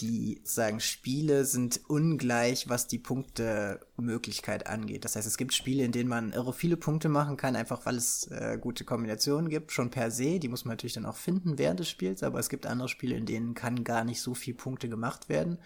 die 0.00 0.40
sagen 0.44 0.80
Spiele 0.80 1.44
sind 1.44 1.80
ungleich, 1.88 2.68
was 2.68 2.86
die 2.86 2.98
Punktemöglichkeit 2.98 4.66
angeht. 4.66 5.04
Das 5.04 5.16
heißt, 5.16 5.26
es 5.26 5.36
gibt 5.36 5.52
Spiele, 5.52 5.84
in 5.84 5.92
denen 5.92 6.08
man 6.08 6.32
irre 6.32 6.52
viele 6.52 6.76
Punkte 6.76 7.08
machen 7.08 7.36
kann, 7.36 7.56
einfach 7.56 7.86
weil 7.86 7.96
es 7.96 8.26
äh, 8.28 8.58
gute 8.60 8.84
Kombinationen 8.84 9.48
gibt, 9.48 9.72
schon 9.72 9.90
per 9.90 10.10
se. 10.10 10.38
Die 10.38 10.48
muss 10.48 10.64
man 10.64 10.72
natürlich 10.72 10.94
dann 10.94 11.06
auch 11.06 11.16
finden 11.16 11.58
während 11.58 11.80
des 11.80 11.88
Spiels, 11.88 12.22
aber 12.22 12.38
es 12.38 12.48
gibt 12.48 12.66
andere 12.66 12.88
Spiele, 12.88 13.16
in 13.16 13.26
denen 13.26 13.54
kann 13.54 13.84
gar 13.84 14.04
nicht 14.04 14.20
so 14.20 14.34
viel 14.34 14.54
Punkte 14.54 14.88
gemacht 14.88 15.28
werden. 15.28 15.58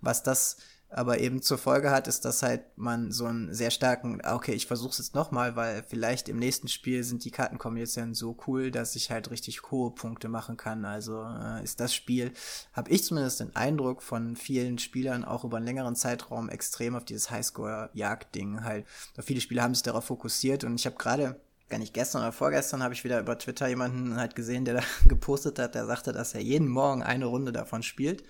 Was 0.00 0.22
das 0.22 0.56
aber 0.96 1.20
eben 1.20 1.42
zur 1.42 1.58
Folge 1.58 1.90
hat, 1.90 2.08
ist, 2.08 2.24
dass 2.24 2.42
halt 2.42 2.62
man 2.76 3.12
so 3.12 3.26
einen 3.26 3.52
sehr 3.52 3.70
starken, 3.70 4.20
ah, 4.24 4.34
okay, 4.34 4.52
ich 4.52 4.66
versuch's 4.66 4.96
jetzt 4.96 5.14
nochmal, 5.14 5.54
weil 5.54 5.84
vielleicht 5.86 6.30
im 6.30 6.38
nächsten 6.38 6.68
Spiel 6.68 7.04
sind 7.04 7.24
die 7.26 7.30
Kartenkombinationen 7.30 8.14
so 8.14 8.34
cool, 8.46 8.70
dass 8.70 8.96
ich 8.96 9.10
halt 9.10 9.30
richtig 9.30 9.70
hohe 9.70 9.90
Punkte 9.90 10.28
machen 10.28 10.56
kann. 10.56 10.86
Also 10.86 11.22
äh, 11.22 11.62
ist 11.62 11.80
das 11.80 11.94
Spiel, 11.94 12.32
habe 12.72 12.90
ich 12.90 13.04
zumindest 13.04 13.40
den 13.40 13.54
Eindruck 13.54 14.02
von 14.02 14.36
vielen 14.36 14.78
Spielern 14.78 15.26
auch 15.26 15.44
über 15.44 15.58
einen 15.58 15.66
längeren 15.66 15.96
Zeitraum 15.96 16.48
extrem 16.48 16.96
auf 16.96 17.04
dieses 17.04 17.30
Highscore-Jagd-Ding 17.30 18.64
halt. 18.64 18.86
Viele 19.20 19.42
Spieler 19.42 19.64
haben 19.64 19.74
sich 19.74 19.82
darauf 19.82 20.04
fokussiert 20.04 20.64
und 20.64 20.80
ich 20.80 20.86
habe 20.86 20.96
gerade 20.96 21.38
gar 21.68 21.78
nicht 21.78 21.92
gestern 21.92 22.22
oder 22.22 22.32
vorgestern 22.32 22.82
habe 22.82 22.94
ich 22.94 23.04
wieder 23.04 23.20
über 23.20 23.38
Twitter 23.38 23.68
jemanden 23.68 24.16
halt 24.16 24.34
gesehen, 24.34 24.64
der 24.64 24.74
da 24.74 24.82
gepostet 25.08 25.58
hat, 25.58 25.74
der 25.74 25.84
sagte, 25.84 26.14
dass 26.14 26.34
er 26.34 26.40
jeden 26.40 26.68
Morgen 26.68 27.02
eine 27.02 27.26
Runde 27.26 27.52
davon 27.52 27.82
spielt, 27.82 28.24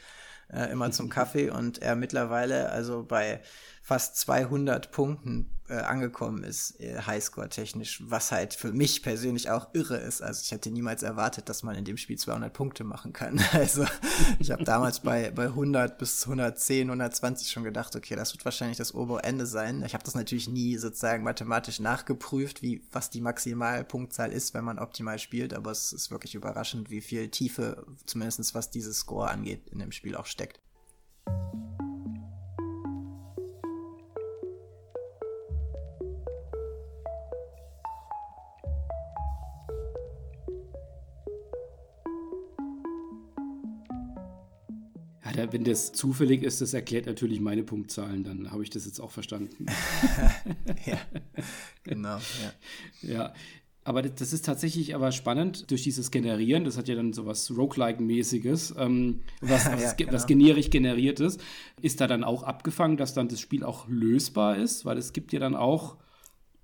äh, 0.52 0.70
immer 0.70 0.90
zum 0.90 1.08
Kaffee. 1.08 1.50
Und 1.50 1.82
er 1.82 1.96
mittlerweile 1.96 2.70
also 2.70 3.04
bei 3.04 3.40
fast 3.86 4.16
200 4.16 4.90
Punkten 4.90 5.48
äh, 5.68 5.74
angekommen 5.74 6.42
ist, 6.42 6.80
äh, 6.80 7.00
Highscore-technisch, 7.06 8.02
was 8.04 8.32
halt 8.32 8.52
für 8.52 8.72
mich 8.72 9.00
persönlich 9.04 9.48
auch 9.48 9.68
irre 9.74 9.98
ist. 9.98 10.22
Also 10.22 10.42
ich 10.42 10.50
hätte 10.50 10.72
niemals 10.72 11.04
erwartet, 11.04 11.48
dass 11.48 11.62
man 11.62 11.76
in 11.76 11.84
dem 11.84 11.96
Spiel 11.96 12.18
200 12.18 12.52
Punkte 12.52 12.82
machen 12.82 13.12
kann. 13.12 13.40
Also 13.52 13.86
ich 14.40 14.50
habe 14.50 14.64
damals 14.64 15.00
bei, 15.00 15.30
bei 15.30 15.44
100 15.44 15.98
bis 15.98 16.24
110, 16.24 16.88
120 16.88 17.48
schon 17.48 17.62
gedacht, 17.62 17.94
okay, 17.94 18.16
das 18.16 18.34
wird 18.34 18.44
wahrscheinlich 18.44 18.76
das 18.76 18.92
obere 18.92 19.22
Ende 19.22 19.46
sein. 19.46 19.84
Ich 19.86 19.94
habe 19.94 20.02
das 20.02 20.16
natürlich 20.16 20.48
nie 20.48 20.76
sozusagen 20.78 21.22
mathematisch 21.22 21.78
nachgeprüft, 21.78 22.62
wie 22.62 22.82
was 22.90 23.10
die 23.10 23.20
Maximalpunktzahl 23.20 24.32
ist, 24.32 24.52
wenn 24.52 24.64
man 24.64 24.80
optimal 24.80 25.20
spielt, 25.20 25.54
aber 25.54 25.70
es 25.70 25.92
ist 25.92 26.10
wirklich 26.10 26.34
überraschend, 26.34 26.90
wie 26.90 27.00
viel 27.00 27.28
Tiefe, 27.28 27.86
zumindest 28.04 28.52
was 28.52 28.70
dieses 28.70 28.98
Score 28.98 29.30
angeht, 29.30 29.68
in 29.70 29.78
dem 29.78 29.92
Spiel 29.92 30.16
auch 30.16 30.26
steckt. 30.26 30.60
Ja, 45.34 45.52
wenn 45.52 45.64
das 45.64 45.92
zufällig 45.92 46.42
ist, 46.42 46.60
das 46.60 46.74
erklärt 46.74 47.06
natürlich 47.06 47.40
meine 47.40 47.62
Punktzahlen, 47.62 48.24
dann 48.24 48.50
habe 48.50 48.62
ich 48.62 48.70
das 48.70 48.86
jetzt 48.86 49.00
auch 49.00 49.10
verstanden. 49.10 49.66
ja, 50.86 50.98
genau. 51.84 52.18
Ja. 53.02 53.10
ja. 53.10 53.34
Aber 53.86 54.02
das 54.02 54.32
ist 54.32 54.44
tatsächlich 54.44 54.96
aber 54.96 55.12
spannend 55.12 55.70
durch 55.70 55.84
dieses 55.84 56.10
Generieren. 56.10 56.64
Das 56.64 56.76
hat 56.76 56.88
ja 56.88 56.96
dann 56.96 57.12
so 57.12 57.24
was 57.24 57.52
Roguelike-mäßiges, 57.52 58.74
ähm, 58.76 59.20
was, 59.40 59.64
ja, 59.66 59.80
was, 59.80 59.96
genau. 59.96 60.12
was 60.12 60.26
generisch 60.26 60.70
generiert 60.70 61.20
ist. 61.20 61.40
Ist 61.80 62.00
da 62.00 62.08
dann 62.08 62.24
auch 62.24 62.42
abgefangen, 62.42 62.96
dass 62.96 63.14
dann 63.14 63.28
das 63.28 63.38
Spiel 63.38 63.62
auch 63.62 63.86
lösbar 63.86 64.56
ist? 64.56 64.84
Weil 64.84 64.98
es 64.98 65.12
gibt 65.12 65.32
ja 65.32 65.38
dann 65.38 65.54
auch 65.54 65.98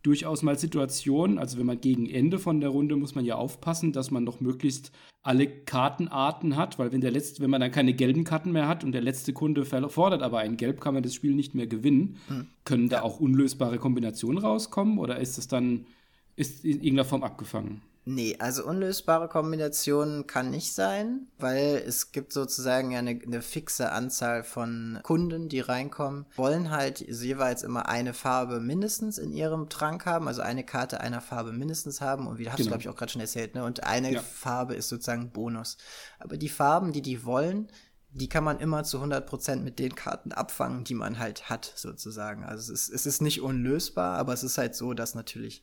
durchaus 0.03 0.43
mal 0.43 0.59
Situationen, 0.59 1.39
also 1.39 1.59
wenn 1.59 1.67
man 1.67 1.81
gegen 1.81 2.09
Ende 2.09 2.39
von 2.39 2.61
der 2.61 2.71
Runde 2.71 2.97
muss 2.97 3.15
man 3.15 3.25
ja 3.25 3.37
aufpassen, 3.37 3.93
dass 3.93 4.11
man 4.11 4.25
noch 4.25 4.41
möglichst 4.41 4.93
alle 5.23 5.47
Kartenarten 5.47 6.57
hat, 6.57 6.79
weil 6.79 6.91
wenn 6.93 7.01
der 7.01 7.13
letzte, 7.13 7.43
wenn 7.43 7.51
man 7.51 7.61
dann 7.61 7.71
keine 7.71 7.95
gelben 7.95 8.25
Karten 8.25 8.51
mehr 8.51 8.67
hat 8.67 8.83
und 8.83 8.93
der 8.93 9.01
letzte 9.01 9.33
Kunde 9.33 9.65
fordert 9.65 10.23
aber 10.23 10.41
ein 10.41 10.57
Gelb, 10.57 10.81
kann 10.81 10.95
man 10.95 11.05
das 11.05 11.15
Spiel 11.15 11.35
nicht 11.35 11.55
mehr 11.55 11.69
gewinnen. 11.69 12.17
Hm. 12.27 12.47
Können 12.65 12.89
da 12.89 13.03
auch 13.03 13.21
unlösbare 13.21 13.79
Kombinationen 13.79 14.39
rauskommen 14.39 14.99
oder 14.99 15.21
ist 15.21 15.39
es 15.39 15.47
dann 15.47 15.87
ist 16.35 16.65
in 16.65 16.79
irgendeiner 16.79 17.05
Form 17.05 17.23
abgefangen? 17.23 17.83
Nee, 18.05 18.37
also 18.41 18.65
unlösbare 18.65 19.29
Kombinationen 19.29 20.27
kann 20.27 20.51
nicht 20.51 20.75
sein, 20.75 21.29
weil 21.39 21.81
es 21.87 22.11
gibt 22.11 22.33
sozusagen 22.33 22.91
ja 22.91 22.99
eine, 22.99 23.11
eine, 23.11 23.43
fixe 23.43 23.93
Anzahl 23.93 24.43
von 24.43 24.99
Kunden, 25.05 25.49
die 25.49 25.61
reinkommen, 25.61 26.27
wollen 26.35 26.73
halt 26.73 26.99
jeweils 27.01 27.63
immer 27.63 27.89
eine 27.89 28.13
Farbe 28.13 28.59
mindestens 28.59 29.19
in 29.19 29.33
ihrem 29.33 29.69
Trank 29.69 30.05
haben, 30.05 30.27
also 30.27 30.43
eine 30.43 30.65
Karte 30.65 31.01
einer 31.01 31.21
Farbe 31.21 31.53
mindestens 31.53 32.01
haben 32.01 32.27
und 32.27 32.39
wie 32.39 32.49
hast 32.49 32.57
genau. 32.57 32.65
du 32.65 32.71
glaube 32.71 32.83
ich 32.83 32.89
auch 32.89 32.97
gerade 32.97 33.13
schon 33.13 33.21
erzählt, 33.21 33.55
ne? 33.55 33.65
Und 33.65 33.85
eine 33.85 34.15
ja. 34.15 34.21
Farbe 34.21 34.75
ist 34.75 34.89
sozusagen 34.89 35.31
Bonus. 35.31 35.77
Aber 36.19 36.37
die 36.37 36.49
Farben, 36.49 36.93
die 36.93 37.03
die 37.03 37.25
wollen, 37.25 37.69
die 38.11 38.29
kann 38.29 38.43
man 38.43 38.59
immer 38.59 38.83
zu 38.83 38.99
100% 38.99 39.57
mit 39.57 39.79
den 39.79 39.95
Karten 39.95 40.33
abfangen, 40.33 40.83
die 40.83 40.95
man 40.95 41.21
halt 41.21 41.49
hat, 41.49 41.73
sozusagen. 41.77 42.45
Also 42.45 42.73
es 42.73 42.89
ist, 42.89 42.95
es 42.95 43.07
ist 43.07 43.23
nicht 43.23 43.41
unlösbar, 43.41 44.19
aber 44.19 44.33
es 44.33 44.43
ist 44.43 44.59
halt 44.59 44.75
so, 44.75 44.93
dass 44.93 45.15
natürlich 45.15 45.63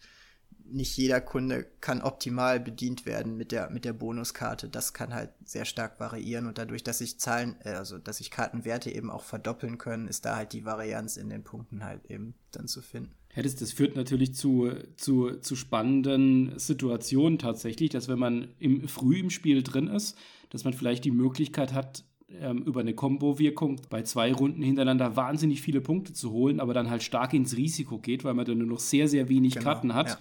nicht 0.72 0.96
jeder 0.98 1.22
Kunde 1.22 1.66
kann 1.82 2.02
optimal 2.02 2.60
bedient 2.60 3.06
werden 3.06 3.38
mit 3.38 3.52
der, 3.52 3.70
mit 3.70 3.86
der 3.86 3.94
Bonuskarte. 3.94 4.70
Das 4.70 4.94
kann 4.94 5.14
halt 5.14 5.32
sehr 5.46 5.66
stark 5.66 6.00
variieren 6.00 6.48
und 6.48 6.58
dadurch, 6.58 6.84
dass 6.84 7.00
sich 7.00 7.20
Zahlen, 7.20 7.56
äh, 7.64 7.72
also 7.72 7.98
dass 7.98 8.18
sich 8.18 8.32
Kartenwerte 8.32 8.92
eben 8.92 9.10
auch 9.10 9.24
verdoppeln 9.24 9.78
können, 9.78 10.08
ist 10.08 10.26
da 10.26 10.36
halt 10.36 10.54
die 10.54 10.66
Varianz 10.66 11.18
in 11.18 11.30
den 11.30 11.44
Punkten 11.44 11.84
halt 11.84 12.06
eben 12.10 12.34
dann 12.52 12.68
zu 12.68 12.82
finden. 12.82 13.14
Das, 13.36 13.56
das 13.56 13.72
führt 13.72 13.96
natürlich 13.96 14.34
zu, 14.34 14.72
zu, 14.98 15.40
zu 15.40 15.56
spannenden 15.56 16.58
Situationen 16.58 17.38
tatsächlich, 17.40 17.90
dass 17.90 18.08
wenn 18.08 18.20
man 18.20 18.50
im, 18.60 18.88
früh 18.88 19.20
im 19.20 19.30
Spiel 19.30 19.64
drin 19.64 19.88
ist, 19.88 20.18
dass 20.50 20.64
man 20.64 20.74
vielleicht 20.74 21.06
die 21.06 21.12
Möglichkeit 21.12 21.74
hat, 21.74 22.04
ähm, 22.42 22.64
über 22.64 22.82
eine 22.82 22.94
Combo-Wirkung 22.94 23.82
bei 23.90 24.04
zwei 24.04 24.34
Runden 24.34 24.62
hintereinander 24.62 25.16
wahnsinnig 25.16 25.62
viele 25.62 25.82
Punkte 25.82 26.14
zu 26.14 26.32
holen, 26.32 26.60
aber 26.60 26.74
dann 26.74 26.90
halt 26.90 27.04
stark 27.04 27.34
ins 27.34 27.56
Risiko 27.56 27.98
geht, 27.98 28.24
weil 28.24 28.34
man 28.34 28.46
dann 28.46 28.58
nur 28.58 28.68
noch 28.68 28.80
sehr, 28.80 29.08
sehr 29.08 29.30
wenig 29.30 29.56
genau, 29.56 29.66
Karten 29.66 29.94
hat. 29.94 30.10
Ja 30.10 30.18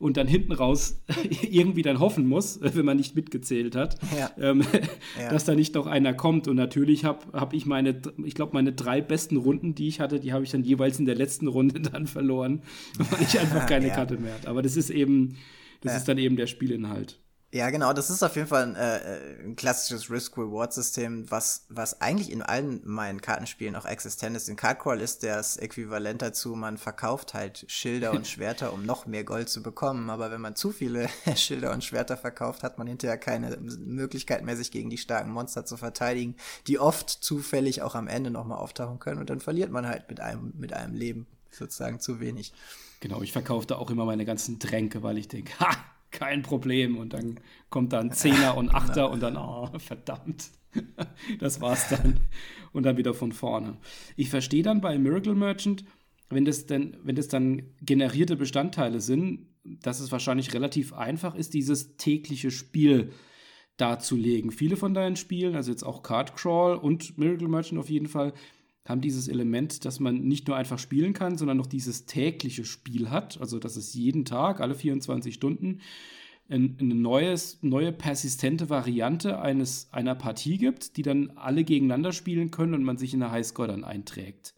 und 0.00 0.16
dann 0.16 0.26
hinten 0.26 0.52
raus 0.52 1.02
irgendwie 1.42 1.82
dann 1.82 2.00
hoffen 2.00 2.26
muss, 2.26 2.58
wenn 2.62 2.84
man 2.84 2.96
nicht 2.96 3.14
mitgezählt 3.14 3.76
hat, 3.76 3.98
ja. 4.16 4.30
Ähm, 4.38 4.64
ja. 5.20 5.28
dass 5.30 5.44
da 5.44 5.54
nicht 5.54 5.74
noch 5.74 5.86
einer 5.86 6.14
kommt. 6.14 6.48
Und 6.48 6.56
natürlich 6.56 7.04
habe 7.04 7.26
hab 7.32 7.52
ich 7.52 7.66
meine, 7.66 8.00
ich 8.24 8.34
glaube, 8.34 8.54
meine 8.54 8.72
drei 8.72 9.00
besten 9.00 9.36
Runden, 9.36 9.74
die 9.74 9.86
ich 9.86 10.00
hatte, 10.00 10.18
die 10.18 10.32
habe 10.32 10.42
ich 10.42 10.50
dann 10.50 10.64
jeweils 10.64 10.98
in 10.98 11.04
der 11.04 11.14
letzten 11.14 11.46
Runde 11.46 11.80
dann 11.80 12.06
verloren, 12.06 12.62
weil 12.98 13.22
ich 13.22 13.38
einfach 13.38 13.66
keine 13.66 13.88
ja. 13.88 13.94
Karte 13.94 14.16
mehr 14.16 14.34
hatte. 14.34 14.48
Aber 14.48 14.62
das 14.62 14.76
ist 14.76 14.90
eben, 14.90 15.36
das 15.82 15.96
ist 15.96 16.08
dann 16.08 16.18
eben 16.18 16.36
der 16.36 16.46
Spielinhalt. 16.46 17.20
Ja, 17.52 17.68
genau, 17.70 17.92
das 17.92 18.10
ist 18.10 18.22
auf 18.22 18.36
jeden 18.36 18.46
Fall 18.46 18.62
ein, 18.62 18.76
äh, 18.76 19.42
ein 19.44 19.56
klassisches 19.56 20.08
Risk-Reward-System, 20.08 21.28
was, 21.32 21.64
was 21.68 22.00
eigentlich 22.00 22.30
in 22.30 22.42
allen 22.42 22.80
meinen 22.84 23.20
Kartenspielen 23.20 23.74
auch 23.74 23.86
existent 23.86 24.36
ist. 24.36 24.48
In 24.48 24.54
Cardcrawl 24.54 25.00
ist 25.00 25.24
das 25.24 25.56
Äquivalent 25.56 26.22
dazu, 26.22 26.54
man 26.54 26.78
verkauft 26.78 27.34
halt 27.34 27.64
Schilder 27.66 28.12
und 28.12 28.26
Schwerter, 28.28 28.72
um 28.72 28.86
noch 28.86 29.06
mehr 29.06 29.24
Gold 29.24 29.48
zu 29.48 29.64
bekommen. 29.64 30.10
Aber 30.10 30.30
wenn 30.30 30.40
man 30.40 30.54
zu 30.54 30.70
viele 30.70 31.08
Schilder 31.34 31.72
und 31.72 31.82
Schwerter 31.82 32.16
verkauft, 32.16 32.62
hat 32.62 32.78
man 32.78 32.86
hinterher 32.86 33.18
keine 33.18 33.56
Möglichkeit 33.56 34.44
mehr, 34.44 34.56
sich 34.56 34.70
gegen 34.70 34.88
die 34.88 34.98
starken 34.98 35.32
Monster 35.32 35.66
zu 35.66 35.76
verteidigen, 35.76 36.36
die 36.68 36.78
oft 36.78 37.10
zufällig 37.10 37.82
auch 37.82 37.96
am 37.96 38.06
Ende 38.06 38.30
nochmal 38.30 38.58
auftauchen 38.58 39.00
können. 39.00 39.18
Und 39.18 39.28
dann 39.28 39.40
verliert 39.40 39.72
man 39.72 39.88
halt 39.88 40.08
mit 40.08 40.20
einem, 40.20 40.52
mit 40.56 40.72
einem 40.72 40.94
Leben 40.94 41.26
sozusagen 41.50 41.98
zu 41.98 42.20
wenig. 42.20 42.52
Genau, 43.00 43.22
ich 43.22 43.32
verkaufte 43.32 43.76
auch 43.76 43.90
immer 43.90 44.04
meine 44.04 44.24
ganzen 44.24 44.60
Tränke, 44.60 45.02
weil 45.02 45.18
ich 45.18 45.26
denke, 45.26 45.58
ha, 45.58 45.74
kein 46.10 46.42
Problem. 46.42 46.96
Und 46.96 47.12
dann 47.12 47.40
kommt 47.68 47.92
dann 47.92 48.12
Zehner 48.12 48.56
und 48.56 48.74
Achter 48.74 49.10
und 49.10 49.22
dann, 49.22 49.36
oh, 49.36 49.68
verdammt. 49.78 50.50
das 51.38 51.60
war's 51.60 51.88
dann. 51.88 52.20
Und 52.72 52.84
dann 52.84 52.96
wieder 52.96 53.14
von 53.14 53.32
vorne. 53.32 53.76
Ich 54.16 54.30
verstehe 54.30 54.62
dann 54.62 54.80
bei 54.80 54.96
Miracle 54.98 55.34
Merchant, 55.34 55.84
wenn 56.28 56.44
das, 56.44 56.66
denn, 56.66 56.96
wenn 57.02 57.16
das 57.16 57.28
dann 57.28 57.62
generierte 57.82 58.36
Bestandteile 58.36 59.00
sind, 59.00 59.48
dass 59.64 60.00
es 60.00 60.12
wahrscheinlich 60.12 60.54
relativ 60.54 60.92
einfach 60.92 61.34
ist, 61.34 61.54
dieses 61.54 61.96
tägliche 61.96 62.50
Spiel 62.50 63.12
darzulegen. 63.76 64.52
Viele 64.52 64.76
von 64.76 64.94
deinen 64.94 65.16
Spielen, 65.16 65.56
also 65.56 65.70
jetzt 65.70 65.82
auch 65.82 66.02
Card 66.02 66.36
Crawl 66.36 66.76
und 66.76 67.18
Miracle 67.18 67.48
Merchant 67.48 67.80
auf 67.80 67.90
jeden 67.90 68.08
Fall, 68.08 68.32
haben 68.86 69.00
dieses 69.00 69.28
Element, 69.28 69.84
dass 69.84 70.00
man 70.00 70.22
nicht 70.22 70.48
nur 70.48 70.56
einfach 70.56 70.78
spielen 70.78 71.12
kann, 71.12 71.36
sondern 71.36 71.56
noch 71.56 71.66
dieses 71.66 72.06
tägliche 72.06 72.64
Spiel 72.64 73.10
hat. 73.10 73.40
Also, 73.40 73.58
dass 73.58 73.76
es 73.76 73.94
jeden 73.94 74.24
Tag, 74.24 74.60
alle 74.60 74.74
24 74.74 75.34
Stunden, 75.34 75.80
ein, 76.48 76.76
eine 76.80 76.94
neues, 76.94 77.58
neue 77.62 77.92
persistente 77.92 78.68
Variante 78.68 79.40
eines, 79.40 79.88
einer 79.92 80.14
Partie 80.14 80.58
gibt, 80.58 80.96
die 80.96 81.02
dann 81.02 81.30
alle 81.36 81.64
gegeneinander 81.64 82.12
spielen 82.12 82.50
können 82.50 82.74
und 82.74 82.82
man 82.82 82.98
sich 82.98 83.14
in 83.14 83.20
der 83.20 83.30
Highscore 83.30 83.68
dann 83.68 83.84
einträgt. 83.84 84.54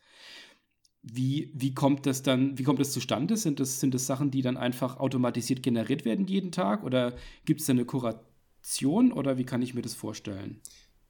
Wie, 1.02 1.50
wie 1.52 1.74
kommt 1.74 2.06
das 2.06 2.22
dann, 2.22 2.58
wie 2.58 2.62
kommt 2.62 2.78
das 2.78 2.92
zustande? 2.92 3.36
Sind 3.36 3.60
das, 3.60 3.80
sind 3.80 3.92
das 3.92 4.06
Sachen, 4.06 4.30
die 4.30 4.40
dann 4.40 4.56
einfach 4.56 4.98
automatisiert 4.98 5.62
generiert 5.62 6.04
werden 6.04 6.26
jeden 6.28 6.52
Tag? 6.52 6.84
Oder 6.84 7.16
gibt 7.44 7.60
es 7.60 7.66
da 7.66 7.72
eine 7.72 7.84
Kuration 7.84 9.12
oder 9.12 9.36
wie 9.36 9.44
kann 9.44 9.62
ich 9.62 9.74
mir 9.74 9.82
das 9.82 9.94
vorstellen? 9.94 10.60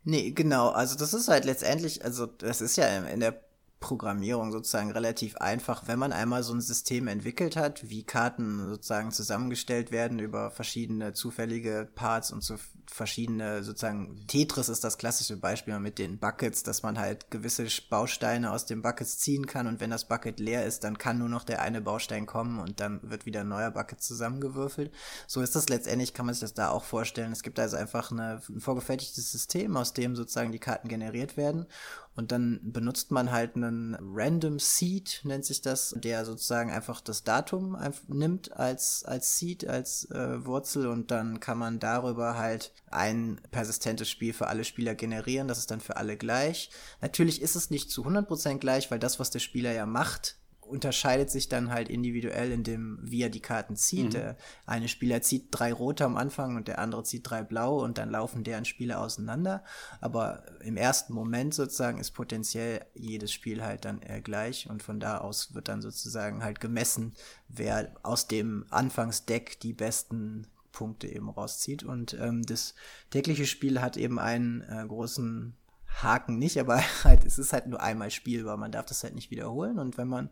Nee, 0.04 0.32
genau. 0.32 0.70
Also 0.70 0.96
das 0.96 1.14
ist 1.14 1.28
halt 1.28 1.44
letztendlich, 1.44 2.04
also 2.04 2.26
das 2.26 2.60
ist 2.60 2.76
ja 2.76 2.86
in 3.06 3.20
der 3.20 3.40
Programmierung 3.80 4.52
sozusagen 4.52 4.90
relativ 4.92 5.36
einfach, 5.36 5.86
wenn 5.88 5.98
man 5.98 6.12
einmal 6.12 6.42
so 6.42 6.54
ein 6.54 6.60
System 6.60 7.08
entwickelt 7.08 7.56
hat, 7.56 7.88
wie 7.90 8.04
Karten 8.04 8.64
sozusagen 8.68 9.10
zusammengestellt 9.10 9.90
werden 9.90 10.18
über 10.18 10.50
verschiedene 10.50 11.12
zufällige 11.12 11.88
Parts 11.94 12.32
und 12.32 12.42
so 12.42 12.56
verschiedene 12.92 13.62
sozusagen 13.62 14.26
Tetris 14.26 14.68
ist 14.68 14.84
das 14.84 14.98
klassische 14.98 15.36
Beispiel 15.36 15.78
mit 15.78 15.98
den 15.98 16.18
Buckets, 16.18 16.62
dass 16.62 16.82
man 16.82 16.98
halt 16.98 17.30
gewisse 17.30 17.66
Bausteine 17.88 18.50
aus 18.50 18.66
den 18.66 18.82
Buckets 18.82 19.18
ziehen 19.18 19.46
kann 19.46 19.66
und 19.66 19.80
wenn 19.80 19.90
das 19.90 20.06
Bucket 20.06 20.38
leer 20.40 20.66
ist, 20.66 20.84
dann 20.84 20.98
kann 20.98 21.18
nur 21.18 21.28
noch 21.28 21.44
der 21.44 21.62
eine 21.62 21.80
Baustein 21.80 22.26
kommen 22.26 22.58
und 22.58 22.80
dann 22.80 23.00
wird 23.02 23.26
wieder 23.26 23.40
ein 23.40 23.48
neuer 23.48 23.70
Bucket 23.70 24.02
zusammengewürfelt. 24.02 24.92
So 25.26 25.40
ist 25.40 25.56
das 25.56 25.68
letztendlich, 25.68 26.14
kann 26.14 26.26
man 26.26 26.34
sich 26.34 26.42
das 26.42 26.54
da 26.54 26.70
auch 26.70 26.84
vorstellen. 26.84 27.32
Es 27.32 27.42
gibt 27.42 27.58
also 27.58 27.76
einfach 27.76 28.10
eine, 28.10 28.42
ein 28.48 28.60
vorgefertigtes 28.60 29.30
System, 29.32 29.76
aus 29.76 29.92
dem 29.92 30.14
sozusagen 30.14 30.52
die 30.52 30.58
Karten 30.58 30.88
generiert 30.88 31.36
werden 31.36 31.66
und 32.14 32.30
dann 32.30 32.60
benutzt 32.62 33.10
man 33.10 33.32
halt 33.32 33.56
einen 33.56 33.96
Random 34.00 34.58
Seed, 34.58 35.22
nennt 35.24 35.46
sich 35.46 35.62
das, 35.62 35.94
der 35.96 36.24
sozusagen 36.24 36.70
einfach 36.70 37.00
das 37.00 37.24
Datum 37.24 37.76
nimmt 38.08 38.52
als, 38.52 39.04
als 39.04 39.38
Seed, 39.38 39.66
als 39.66 40.10
äh, 40.10 40.44
Wurzel 40.44 40.88
und 40.88 41.10
dann 41.10 41.40
kann 41.40 41.56
man 41.56 41.78
darüber 41.78 42.36
halt 42.36 42.72
ein 42.90 43.40
persistentes 43.50 44.10
Spiel 44.10 44.32
für 44.32 44.48
alle 44.48 44.64
Spieler 44.64 44.94
generieren. 44.94 45.48
Das 45.48 45.58
ist 45.58 45.70
dann 45.70 45.80
für 45.80 45.96
alle 45.96 46.16
gleich. 46.16 46.70
Natürlich 47.00 47.40
ist 47.40 47.56
es 47.56 47.70
nicht 47.70 47.90
zu 47.90 48.04
100% 48.04 48.58
gleich, 48.58 48.90
weil 48.90 48.98
das, 48.98 49.18
was 49.18 49.30
der 49.30 49.38
Spieler 49.38 49.72
ja 49.72 49.86
macht, 49.86 50.36
unterscheidet 50.72 51.30
sich 51.30 51.48
dann 51.48 51.70
halt 51.70 51.88
individuell 51.88 52.50
in 52.50 52.64
dem, 52.64 52.98
wie 53.02 53.22
er 53.22 53.28
die 53.28 53.42
Karten 53.42 53.76
zieht. 53.76 54.06
Mhm. 54.06 54.10
Der 54.10 54.36
eine 54.64 54.88
Spieler 54.88 55.20
zieht 55.20 55.48
drei 55.50 55.72
rote 55.72 56.04
am 56.04 56.16
Anfang 56.16 56.56
und 56.56 56.66
der 56.66 56.78
andere 56.78 57.04
zieht 57.04 57.28
drei 57.28 57.42
blaue 57.42 57.82
und 57.82 57.98
dann 57.98 58.10
laufen 58.10 58.42
deren 58.42 58.64
Spiele 58.64 58.98
auseinander. 58.98 59.64
Aber 60.00 60.44
im 60.60 60.76
ersten 60.76 61.12
Moment 61.12 61.52
sozusagen 61.52 61.98
ist 61.98 62.12
potenziell 62.12 62.86
jedes 62.94 63.32
Spiel 63.32 63.62
halt 63.62 63.84
dann 63.84 64.00
äh, 64.02 64.20
gleich 64.22 64.68
und 64.68 64.82
von 64.82 64.98
da 64.98 65.18
aus 65.18 65.54
wird 65.54 65.68
dann 65.68 65.82
sozusagen 65.82 66.42
halt 66.42 66.60
gemessen, 66.60 67.14
wer 67.48 67.92
aus 68.02 68.26
dem 68.26 68.64
Anfangsdeck 68.70 69.60
die 69.60 69.74
besten 69.74 70.46
Punkte 70.72 71.08
eben 71.08 71.30
rauszieht. 71.30 71.84
Und 71.84 72.14
ähm, 72.14 72.42
das 72.42 72.74
tägliche 73.10 73.46
Spiel 73.46 73.80
hat 73.80 73.96
eben 73.96 74.18
einen 74.18 74.62
äh, 74.62 74.84
großen 74.86 75.54
Haken 76.02 76.38
nicht, 76.38 76.58
aber 76.58 76.82
halt, 77.04 77.24
es 77.24 77.38
ist 77.38 77.52
halt 77.52 77.66
nur 77.66 77.80
einmal 77.80 78.10
spielbar. 78.10 78.56
Man 78.56 78.72
darf 78.72 78.86
das 78.86 79.04
halt 79.04 79.14
nicht 79.14 79.30
wiederholen. 79.30 79.78
Und 79.78 79.98
wenn 79.98 80.08
man 80.08 80.30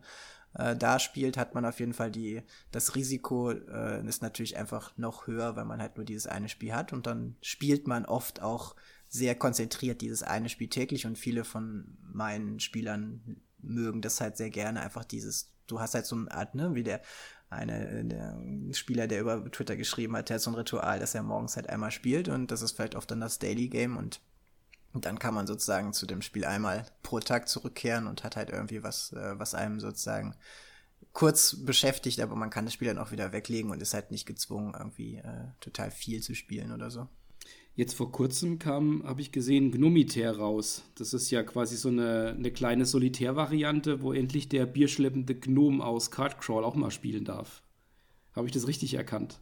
äh, 0.55 0.75
da 0.75 0.99
spielt, 0.99 1.37
hat 1.37 1.55
man 1.55 1.65
auf 1.65 1.79
jeden 1.79 1.93
Fall 1.93 2.11
die, 2.11 2.41
das 2.71 2.95
Risiko 2.95 3.51
äh, 3.51 4.05
ist 4.05 4.21
natürlich 4.21 4.57
einfach 4.57 4.97
noch 4.97 5.27
höher, 5.27 5.55
weil 5.55 5.65
man 5.65 5.81
halt 5.81 5.95
nur 5.95 6.05
dieses 6.05 6.27
eine 6.27 6.49
Spiel 6.49 6.73
hat. 6.73 6.93
Und 6.93 7.07
dann 7.07 7.35
spielt 7.41 7.87
man 7.87 8.05
oft 8.05 8.41
auch 8.41 8.75
sehr 9.07 9.35
konzentriert 9.35 10.01
dieses 10.01 10.23
eine 10.23 10.47
Spiel 10.47 10.69
täglich 10.69 11.05
und 11.05 11.17
viele 11.17 11.43
von 11.43 11.97
meinen 12.13 12.61
Spielern 12.61 13.41
mögen 13.59 14.01
das 14.01 14.21
halt 14.21 14.37
sehr 14.37 14.49
gerne, 14.49 14.81
einfach 14.81 15.03
dieses, 15.03 15.51
du 15.67 15.79
hast 15.79 15.93
halt 15.93 16.05
so 16.05 16.15
eine 16.15 16.31
Art, 16.31 16.55
ne, 16.55 16.73
wie 16.75 16.83
der 16.83 17.01
eine 17.51 18.05
der 18.05 18.73
Spieler, 18.73 19.07
der 19.07 19.21
über 19.21 19.51
Twitter 19.51 19.75
geschrieben 19.75 20.15
hat, 20.15 20.29
der 20.29 20.35
hat 20.35 20.41
so 20.41 20.51
ein 20.51 20.55
Ritual, 20.55 20.99
dass 20.99 21.13
er 21.13 21.23
morgens 21.23 21.55
halt 21.55 21.69
einmal 21.69 21.91
spielt 21.91 22.29
und 22.29 22.49
das 22.49 22.61
ist 22.61 22.71
vielleicht 22.71 22.95
oft 22.95 23.11
dann 23.11 23.19
das 23.19 23.39
Daily 23.39 23.67
Game 23.67 23.97
und 23.97 24.21
dann 24.93 25.19
kann 25.19 25.33
man 25.33 25.47
sozusagen 25.47 25.93
zu 25.93 26.05
dem 26.05 26.21
Spiel 26.21 26.45
einmal 26.45 26.85
pro 27.03 27.19
Tag 27.19 27.47
zurückkehren 27.47 28.07
und 28.07 28.23
hat 28.23 28.35
halt 28.35 28.49
irgendwie 28.49 28.83
was, 28.83 29.13
äh, 29.13 29.37
was 29.39 29.53
einem 29.53 29.79
sozusagen 29.79 30.35
kurz 31.13 31.57
beschäftigt, 31.65 32.19
aber 32.21 32.35
man 32.35 32.49
kann 32.49 32.65
das 32.65 32.73
Spiel 32.73 32.87
dann 32.87 32.97
auch 32.97 33.11
wieder 33.11 33.31
weglegen 33.31 33.71
und 33.71 33.81
ist 33.81 33.93
halt 33.93 34.11
nicht 34.11 34.25
gezwungen, 34.25 34.73
irgendwie 34.77 35.17
äh, 35.17 35.47
total 35.59 35.91
viel 35.91 36.21
zu 36.21 36.35
spielen 36.35 36.71
oder 36.71 36.89
so. 36.89 37.07
Jetzt 37.73 37.93
vor 37.93 38.11
kurzem 38.11 38.59
kam, 38.59 39.03
habe 39.03 39.21
ich 39.21 39.31
gesehen, 39.31 39.71
Gnomitaire 39.71 40.37
raus. 40.37 40.83
Das 40.95 41.13
ist 41.13 41.31
ja 41.31 41.41
quasi 41.41 41.77
so 41.77 41.87
eine, 41.87 42.35
eine 42.37 42.51
kleine 42.51 42.85
Solitär-Variante, 42.85 44.01
wo 44.01 44.11
endlich 44.11 44.49
der 44.49 44.65
bierschleppende 44.65 45.35
Gnome 45.35 45.83
aus 45.83 46.11
Cardcrawl 46.11 46.65
auch 46.65 46.75
mal 46.75 46.91
spielen 46.91 47.23
darf. 47.23 47.63
Habe 48.33 48.47
ich 48.47 48.53
das 48.53 48.67
richtig 48.67 48.93
erkannt? 48.93 49.39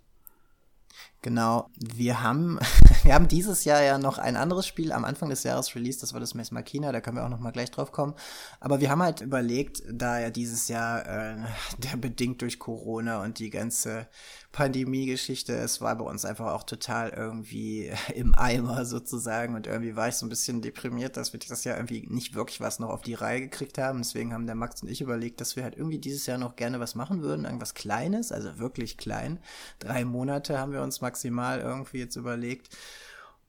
Genau, 1.21 1.69
wir 1.75 2.23
haben, 2.23 2.59
wir 3.03 3.13
haben 3.13 3.27
dieses 3.27 3.65
Jahr 3.65 3.81
ja 3.83 3.97
noch 3.97 4.19
ein 4.19 4.37
anderes 4.37 4.65
Spiel 4.65 4.93
am 4.93 5.03
Anfang 5.03 5.29
des 5.29 5.43
Jahres 5.43 5.75
released, 5.75 6.01
das 6.01 6.13
war 6.13 6.21
das 6.21 6.33
Mess 6.33 6.51
Machina, 6.51 6.93
da 6.93 7.01
können 7.01 7.17
wir 7.17 7.25
auch 7.25 7.29
noch 7.29 7.41
mal 7.41 7.51
gleich 7.51 7.71
drauf 7.71 7.91
kommen. 7.91 8.13
Aber 8.61 8.79
wir 8.79 8.89
haben 8.89 9.03
halt 9.03 9.19
überlegt, 9.19 9.83
da 9.91 10.19
ja 10.19 10.29
dieses 10.29 10.69
Jahr, 10.69 11.05
äh, 11.05 11.35
der 11.77 11.97
bedingt 11.97 12.41
durch 12.41 12.57
Corona 12.57 13.21
und 13.21 13.39
die 13.39 13.49
ganze 13.49 14.07
Pandemie-Geschichte, 14.51 15.53
es 15.53 15.79
war 15.79 15.95
bei 15.95 16.05
uns 16.05 16.25
einfach 16.25 16.53
auch 16.53 16.63
total 16.63 17.09
irgendwie 17.09 17.91
im 18.15 18.33
Eimer 18.35 18.85
sozusagen 18.85 19.55
und 19.55 19.67
irgendwie 19.67 19.97
war 19.97 20.07
ich 20.07 20.15
so 20.15 20.25
ein 20.25 20.29
bisschen 20.29 20.61
deprimiert, 20.61 21.17
dass 21.17 21.33
wir 21.33 21.39
das 21.39 21.65
Jahr 21.65 21.75
irgendwie 21.77 22.07
nicht 22.09 22.33
wirklich 22.33 22.61
was 22.61 22.79
noch 22.79 22.89
auf 22.89 23.01
die 23.01 23.13
Reihe 23.13 23.41
gekriegt 23.41 23.77
haben. 23.77 23.99
Deswegen 23.99 24.33
haben 24.33 24.47
der 24.47 24.55
Max 24.55 24.81
und 24.81 24.89
ich 24.89 25.01
überlegt, 25.01 25.41
dass 25.41 25.57
wir 25.57 25.63
halt 25.63 25.75
irgendwie 25.75 25.99
dieses 25.99 26.25
Jahr 26.25 26.37
noch 26.37 26.55
gerne 26.55 26.79
was 26.79 26.95
machen 26.95 27.21
würden, 27.21 27.43
irgendwas 27.43 27.73
Kleines, 27.73 28.31
also 28.31 28.57
wirklich 28.57 28.97
klein. 28.97 29.39
Drei 29.79 30.05
Monate 30.05 30.57
haben 30.57 30.71
wir 30.71 30.78
uns 30.81 31.01
maximal 31.01 31.59
irgendwie 31.59 31.99
jetzt 31.99 32.15
überlegt. 32.15 32.69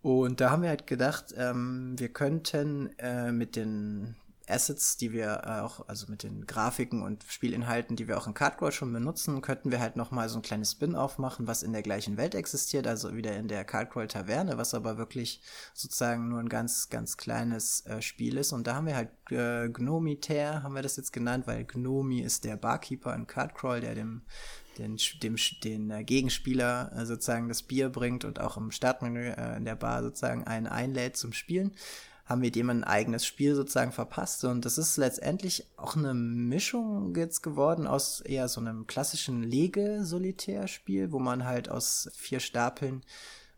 Und 0.02 0.40
da 0.40 0.50
haben 0.50 0.62
wir 0.62 0.70
halt 0.70 0.86
gedacht, 0.86 1.34
ähm, 1.36 1.94
wir 1.98 2.08
könnten 2.08 2.90
äh, 2.98 3.32
mit 3.32 3.56
den 3.56 4.16
Assets, 4.50 4.96
die 4.96 5.12
wir 5.12 5.42
äh, 5.44 5.60
auch, 5.60 5.88
also 5.88 6.06
mit 6.08 6.22
den 6.22 6.46
Grafiken 6.46 7.02
und 7.02 7.24
Spielinhalten, 7.28 7.96
die 7.96 8.08
wir 8.08 8.18
auch 8.18 8.26
in 8.26 8.34
Cardcrawl 8.34 8.72
schon 8.72 8.92
benutzen, 8.92 9.40
könnten 9.40 9.70
wir 9.70 9.80
halt 9.80 9.96
nochmal 9.96 10.28
so 10.28 10.38
ein 10.38 10.42
kleines 10.42 10.72
Spin-off 10.72 11.18
machen, 11.18 11.46
was 11.46 11.62
in 11.62 11.72
der 11.72 11.82
gleichen 11.82 12.16
Welt 12.16 12.34
existiert, 12.34 12.86
also 12.86 13.14
wieder 13.14 13.36
in 13.36 13.48
der 13.48 13.64
Cardcrawl 13.64 14.08
Taverne, 14.08 14.58
was 14.58 14.74
aber 14.74 14.98
wirklich 14.98 15.40
sozusagen 15.72 16.28
nur 16.28 16.40
ein 16.40 16.48
ganz, 16.48 16.88
ganz 16.90 17.16
kleines 17.16 17.86
äh, 17.86 18.02
Spiel 18.02 18.36
ist. 18.36 18.52
Und 18.52 18.66
da 18.66 18.74
haben 18.74 18.86
wir 18.86 18.96
halt 18.96 19.10
äh, 19.30 19.68
Gnomitaire, 19.68 20.62
haben 20.62 20.74
wir 20.74 20.82
das 20.82 20.96
jetzt 20.96 21.12
genannt, 21.12 21.46
weil 21.46 21.64
Gnomi 21.64 22.20
ist 22.20 22.44
der 22.44 22.56
Barkeeper 22.56 23.14
in 23.14 23.26
Cardcrawl, 23.26 23.80
der 23.80 23.94
dem 23.94 24.22
den, 24.80 24.98
dem, 25.22 25.36
den 25.62 25.90
äh, 25.90 26.04
Gegenspieler 26.04 26.92
äh, 26.96 27.06
sozusagen 27.06 27.48
das 27.48 27.62
Bier 27.62 27.90
bringt 27.90 28.24
und 28.24 28.40
auch 28.40 28.56
im 28.56 28.70
Startmenü 28.70 29.28
äh, 29.28 29.56
in 29.56 29.64
der 29.64 29.76
Bar 29.76 30.02
sozusagen 30.02 30.44
einen 30.44 30.66
einlädt 30.66 31.16
zum 31.16 31.32
Spielen 31.32 31.72
haben 32.24 32.42
wir 32.42 32.52
dem 32.52 32.70
ein 32.70 32.84
eigenes 32.84 33.26
Spiel 33.26 33.56
sozusagen 33.56 33.90
verpasst. 33.90 34.44
Und 34.44 34.64
das 34.64 34.78
ist 34.78 34.96
letztendlich 34.96 35.66
auch 35.76 35.96
eine 35.96 36.14
Mischung 36.14 37.12
jetzt 37.16 37.42
geworden 37.42 37.88
aus 37.88 38.20
eher 38.20 38.46
so 38.46 38.60
einem 38.60 38.86
klassischen 38.86 39.42
Lege-Solitärspiel, 39.42 41.10
wo 41.10 41.18
man 41.18 41.44
halt 41.44 41.68
aus 41.68 42.08
vier 42.14 42.38
Stapeln 42.38 43.02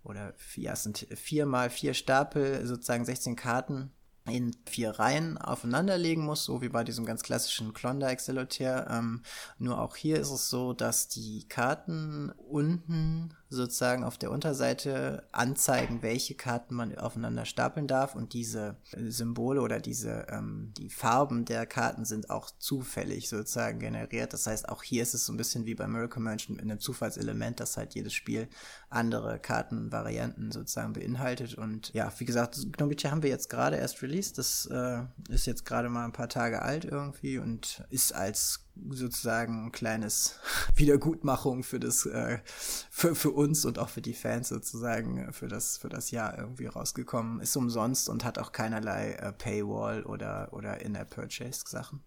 oder 0.04 0.32
ja, 0.56 0.72
es 0.72 0.84
sind 0.84 1.06
vier 1.14 1.44
mal 1.44 1.68
vier 1.68 1.92
Stapel, 1.92 2.66
sozusagen 2.66 3.04
16 3.04 3.36
Karten 3.36 3.92
in 4.26 4.54
vier 4.66 4.90
Reihen 4.90 5.36
aufeinanderlegen 5.38 6.24
muss, 6.24 6.44
so 6.44 6.62
wie 6.62 6.68
bei 6.68 6.84
diesem 6.84 7.04
ganz 7.04 7.22
klassischen 7.22 7.72
Klondike-Solitär. 7.72 8.86
Ähm, 8.90 9.22
nur 9.58 9.80
auch 9.80 9.96
hier 9.96 10.20
ist 10.20 10.30
es 10.30 10.48
so, 10.48 10.72
dass 10.72 11.08
die 11.08 11.48
Karten 11.48 12.30
unten 12.48 13.34
sozusagen 13.52 14.04
auf 14.04 14.18
der 14.18 14.30
Unterseite 14.30 15.24
anzeigen, 15.32 16.02
welche 16.02 16.34
Karten 16.34 16.74
man 16.74 16.96
aufeinander 16.96 17.44
stapeln 17.44 17.86
darf 17.86 18.14
und 18.14 18.32
diese 18.32 18.76
Symbole 18.96 19.60
oder 19.60 19.80
diese 19.80 20.26
ähm, 20.30 20.72
die 20.78 20.88
Farben 20.88 21.44
der 21.44 21.66
Karten 21.66 22.04
sind 22.04 22.30
auch 22.30 22.50
zufällig 22.58 23.28
sozusagen 23.28 23.78
generiert. 23.78 24.32
Das 24.32 24.46
heißt, 24.46 24.68
auch 24.68 24.82
hier 24.82 25.02
ist 25.02 25.14
es 25.14 25.26
so 25.26 25.32
ein 25.32 25.36
bisschen 25.36 25.66
wie 25.66 25.74
bei 25.74 25.86
Miracle 25.86 26.22
Mansion 26.22 26.56
mit 26.56 26.64
einem 26.64 26.80
Zufallselement, 26.80 27.60
dass 27.60 27.76
halt 27.76 27.94
jedes 27.94 28.14
Spiel 28.14 28.48
andere 28.88 29.38
Kartenvarianten 29.38 30.52
sozusagen 30.52 30.92
beinhaltet. 30.92 31.54
Und 31.54 31.92
ja, 31.92 32.12
wie 32.18 32.24
gesagt, 32.24 32.58
Gnobice 32.72 33.10
haben 33.10 33.22
wir 33.22 33.30
jetzt 33.30 33.48
gerade 33.48 33.76
erst 33.76 34.02
released. 34.02 34.38
Das 34.38 34.66
äh, 34.66 35.02
ist 35.28 35.46
jetzt 35.46 35.64
gerade 35.64 35.88
mal 35.88 36.04
ein 36.04 36.12
paar 36.12 36.28
Tage 36.28 36.62
alt 36.62 36.84
irgendwie 36.84 37.38
und 37.38 37.84
ist 37.90 38.14
als 38.14 38.66
sozusagen 38.90 39.66
ein 39.66 39.72
kleines 39.72 40.38
Wiedergutmachung 40.76 41.62
für 41.62 41.80
das, 41.80 42.06
äh, 42.06 42.38
für, 42.44 43.14
für 43.14 43.30
uns 43.30 43.64
und 43.64 43.78
auch 43.78 43.88
für 43.88 44.02
die 44.02 44.14
Fans 44.14 44.48
sozusagen 44.48 45.32
für 45.32 45.48
das, 45.48 45.78
für 45.78 45.88
das 45.88 46.10
Jahr 46.10 46.38
irgendwie 46.38 46.66
rausgekommen. 46.66 47.40
Ist 47.40 47.56
umsonst 47.56 48.08
und 48.08 48.24
hat 48.24 48.38
auch 48.38 48.52
keinerlei 48.52 49.12
äh, 49.12 49.32
Paywall 49.32 50.04
oder, 50.04 50.48
oder 50.52 50.80
In-App-Purchase-Sachen. 50.80 52.00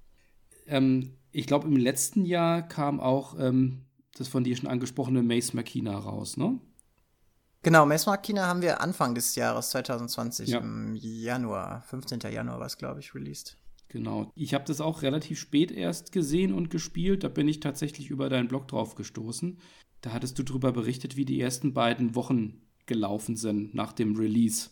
Ähm, 0.67 1.17
ich 1.31 1.47
glaube, 1.47 1.67
im 1.67 1.77
letzten 1.77 2.25
Jahr 2.25 2.61
kam 2.61 2.99
auch 2.99 3.37
ähm, 3.39 3.85
das 4.17 4.27
von 4.27 4.43
dir 4.43 4.55
schon 4.55 4.69
angesprochene 4.69 5.21
Mace 5.21 5.53
Makina 5.53 5.97
raus, 5.97 6.37
ne? 6.37 6.59
Genau, 7.61 7.85
Mace 7.85 8.05
Makina 8.05 8.45
haben 8.45 8.61
wir 8.61 8.79
Anfang 8.79 9.15
des 9.15 9.35
Jahres 9.35 9.71
2020 9.71 10.49
ja. 10.49 10.59
im 10.59 10.95
Januar, 10.95 11.81
15. 11.87 12.19
Januar 12.31 12.59
war 12.59 12.67
es, 12.67 12.77
glaube 12.77 12.99
ich, 12.99 13.15
released. 13.15 13.57
Genau. 13.89 14.31
Ich 14.35 14.53
habe 14.53 14.65
das 14.65 14.81
auch 14.81 15.01
relativ 15.03 15.39
spät 15.39 15.71
erst 15.71 16.11
gesehen 16.11 16.53
und 16.53 16.69
gespielt. 16.69 17.23
Da 17.23 17.29
bin 17.29 17.47
ich 17.47 17.59
tatsächlich 17.59 18.09
über 18.09 18.29
deinen 18.29 18.47
Blog 18.47 18.67
drauf 18.67 18.95
gestoßen. 18.95 19.59
Da 20.01 20.11
hattest 20.11 20.37
du 20.37 20.43
darüber 20.43 20.71
berichtet, 20.71 21.15
wie 21.15 21.25
die 21.25 21.39
ersten 21.39 21.73
beiden 21.73 22.15
Wochen 22.15 22.61
gelaufen 22.85 23.35
sind 23.35 23.73
nach 23.73 23.93
dem 23.93 24.15
Release. 24.15 24.69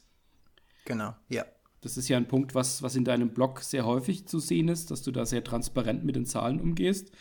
Genau, 0.86 1.16
ja. 1.30 1.46
Das 1.82 1.98
ist 1.98 2.08
ja 2.08 2.18
ein 2.18 2.28
Punkt, 2.28 2.56
was, 2.56 2.82
was 2.82 2.96
in 2.96 3.04
deinem 3.04 3.34
Blog 3.34 3.60
sehr 3.60 3.86
häufig 3.86 4.26
zu 4.26 4.40
sehen 4.40 4.70
ist, 4.70 4.90
dass 4.90 5.02
du 5.02 5.12
da 5.12 5.26
sehr 5.26 5.44
transparent 5.44 6.06
mit 6.06 6.16
den 6.16 6.26
Zahlen 6.26 6.62
umgehst. 6.62 7.12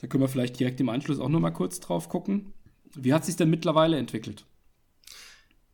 Da 0.00 0.06
können 0.06 0.22
wir 0.22 0.28
vielleicht 0.28 0.58
direkt 0.60 0.80
im 0.80 0.90
Anschluss 0.90 1.18
auch 1.18 1.28
nochmal 1.28 1.52
kurz 1.52 1.80
drauf 1.80 2.08
gucken. 2.08 2.52
Wie 2.94 3.14
hat 3.14 3.24
sich 3.24 3.36
denn 3.36 3.48
mittlerweile 3.48 3.96
entwickelt? 3.96 4.44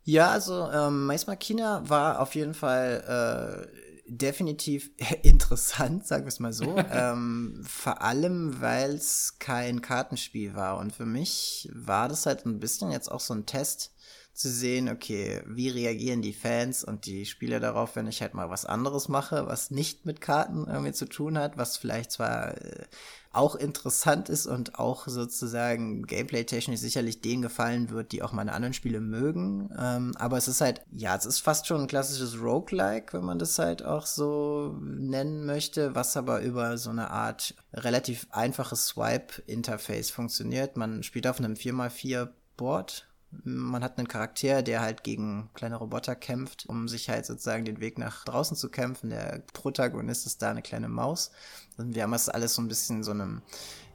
Ja, 0.05 0.31
also 0.31 0.71
ähm, 0.71 1.07
Mais 1.07 1.27
Machina 1.27 1.89
war 1.89 2.21
auf 2.21 2.35
jeden 2.35 2.55
Fall 2.55 3.69
äh, 3.69 3.88
definitiv 4.09 4.91
interessant, 5.23 6.07
sagen 6.07 6.25
wir 6.25 6.29
es 6.29 6.41
mal 6.41 6.53
so. 6.53 6.77
ähm, 6.91 7.63
vor 7.67 8.03
allem, 8.03 8.61
weil 8.61 8.95
es 8.95 9.37
kein 9.39 9.81
Kartenspiel 9.81 10.55
war. 10.55 10.79
Und 10.79 10.95
für 10.95 11.07
mich 11.07 11.69
war 11.73 12.09
das 12.09 12.27
halt 12.27 12.47
ein 12.47 12.61
bisschen 12.61 12.91
jetzt 12.91 13.11
auch 13.11 13.21
so 13.21 13.35
ein 13.35 13.47
Test 13.47 13.93
zu 14.39 14.49
sehen, 14.49 14.89
okay, 14.89 15.43
wie 15.47 15.69
reagieren 15.69 16.23
die 16.23 16.33
Fans 16.33 16.85
und 16.85 17.07
die 17.07 17.27
Spieler 17.27 17.59
darauf, 17.59 17.97
wenn 17.97 18.07
ich 18.07 18.23
halt 18.23 18.35
mal 18.35 18.51
was 18.51 18.65
anderes 18.65 19.09
mache, 19.09 19.49
was 19.49 19.73
nicht 19.73 20.07
mit 20.07 20.21
Karten 20.21 20.67
irgendwie 20.69 20.93
zu 20.93 21.07
tun 21.07 21.37
hat, 21.37 21.59
was 21.59 21.77
vielleicht 21.77 22.13
zwar 22.13 22.57
äh, 22.57 22.87
auch 23.33 23.55
interessant 23.55 24.29
ist 24.29 24.47
und 24.47 24.79
auch 24.79 25.07
sozusagen 25.07 26.05
gameplay-technisch 26.05 26.81
sicherlich 26.81 27.21
denen 27.21 27.43
gefallen 27.43 27.91
wird, 27.91 28.13
die 28.13 28.23
auch 28.23 28.33
meine 28.33 28.53
anderen 28.53 28.75
Spiele 28.75 29.01
mögen. 29.01 29.71
Ähm, 29.79 30.13
aber 30.17 30.39
es 30.39 30.49
ist 30.49 30.61
halt, 30.61 30.83
ja, 30.93 31.15
es 31.15 31.27
ist 31.27 31.41
fast 31.41 31.67
schon 31.67 31.83
ein 31.83 31.87
klassisches 31.89 32.41
Roguelike, 32.41 33.13
wenn 33.13 33.25
man 33.25 33.39
das 33.39 33.59
halt 33.59 33.85
auch 33.85 34.07
so 34.07 34.77
nennen 34.81 35.45
möchte, 35.45 35.95
was 35.95 36.17
aber 36.17 36.41
über 36.41 36.79
so 36.79 36.91
eine 36.91 37.11
Art 37.11 37.55
relativ 37.75 38.27
einfaches 38.31 38.87
Swipe-Interface 38.87 40.11
funktioniert. 40.11 40.77
Man 40.77 41.03
spielt 41.03 41.27
auf 41.27 41.39
einem 41.39 41.55
4x4 41.55 42.29
Board 42.57 43.09
Man 43.31 43.85
hat 43.85 43.99
einen 43.99 44.09
Charakter, 44.09 44.63
der 44.63 44.81
halt 44.81 45.05
gegen 45.05 45.51
kleine 45.53 45.77
Roboter 45.77 46.15
kämpft, 46.15 46.67
um 46.67 46.89
sich 46.89 47.11
halt 47.11 47.27
sozusagen 47.27 47.65
den 47.65 47.81
Weg 47.81 47.99
nach 47.99 48.25
draußen 48.25 48.57
zu 48.57 48.71
kämpfen. 48.71 49.11
Der 49.11 49.43
Protagonist 49.53 50.27
ist 50.27 50.41
da 50.41 50.51
eine 50.51 50.63
kleine 50.63 50.89
Maus. 50.89 51.31
Und 51.77 51.95
wir 51.95 52.05
haben 52.05 52.13
das 52.13 52.29
alles 52.29 52.55
so 52.55 52.63
ein 52.63 52.69
bisschen 52.69 53.03
so 53.03 53.11
einem 53.11 53.43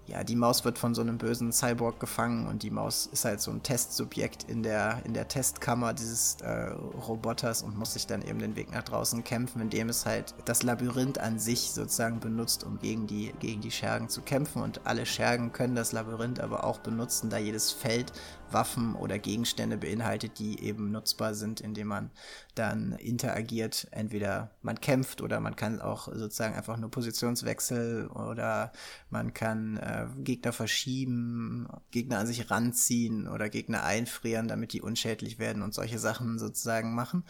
ja, 0.06 0.24
die 0.24 0.36
Maus 0.36 0.66
wird 0.66 0.78
von 0.78 0.94
so 0.94 1.02
einem 1.02 1.18
bösen 1.18 1.54
Cyborg 1.54 2.00
gefangen 2.00 2.48
und 2.48 2.64
die 2.64 2.72
Maus 2.72 3.06
ist 3.06 3.24
halt 3.24 3.40
so 3.40 3.52
ein 3.52 3.64
Testsubjekt 3.64 4.44
in 4.50 4.62
der, 4.62 5.02
in 5.06 5.14
der 5.14 5.30
Testkammer 5.30 5.94
dieses 5.94 6.38
äh, 6.42 6.72
Roboters 7.08 7.64
und 7.64 7.78
muss 7.78 7.94
sich 7.94 8.06
dann 8.06 8.22
eben 8.22 8.40
den 8.40 8.58
Weg 8.58 8.72
nach 8.72 8.84
draußen 8.84 9.24
kämpfen, 9.24 9.62
indem 9.62 9.88
es 9.88 10.06
halt 10.06 10.36
das 10.44 10.64
Labyrinth 10.64 11.20
an 11.20 11.40
sich 11.40 11.72
sozusagen 11.72 12.20
benutzt, 12.20 12.66
um 12.66 12.80
gegen 12.80 13.08
die, 13.08 13.34
gegen 13.40 13.62
die 13.62 13.72
Schergen 13.72 14.10
zu 14.10 14.22
kämpfen. 14.22 14.62
Und 14.62 14.82
alle 14.86 15.06
Schergen 15.06 15.54
können 15.54 15.76
das 15.76 15.94
Labyrinth 15.94 16.42
aber 16.42 16.66
auch 16.66 16.80
benutzen, 16.80 17.30
da 17.30 17.38
jedes 17.38 17.72
Feld 17.72 18.12
Waffen 18.54 18.96
oder 18.96 19.20
Gegenstände 19.20 19.78
beinhaltet, 19.78 20.40
die 20.40 20.62
eben 20.64 20.92
nutzbar 20.92 21.34
sind, 21.34 21.62
indem 21.62 21.88
man 21.88 22.12
dann 22.56 22.94
interagiert. 22.94 23.88
Entweder 23.92 24.52
man 24.62 24.80
kämpft 24.80 25.22
oder 25.22 25.40
man 25.40 25.56
kann 25.56 25.82
auch 25.82 26.08
sozusagen 26.08 26.56
einfach 26.56 26.78
nur 26.78 26.92
Positionswechsel 26.92 28.08
oder 28.08 28.72
man 29.10 29.34
kann 29.34 29.78
äh, 29.78 30.08
Gegner 30.20 30.54
verschieben, 30.54 31.68
Gegner 31.92 32.20
an 32.20 32.28
sich 32.28 32.50
ranziehen 32.52 33.28
oder 33.28 33.50
Gegner 33.50 33.84
einfrieren, 33.84 34.48
damit 34.48 34.74
die 34.74 34.82
unschädlich 34.82 35.40
werden 35.40 35.64
und 35.64 35.74
solche 35.74 36.00
Sachen 36.00 36.40
sozusagen 36.40 36.94
machen. 36.96 37.24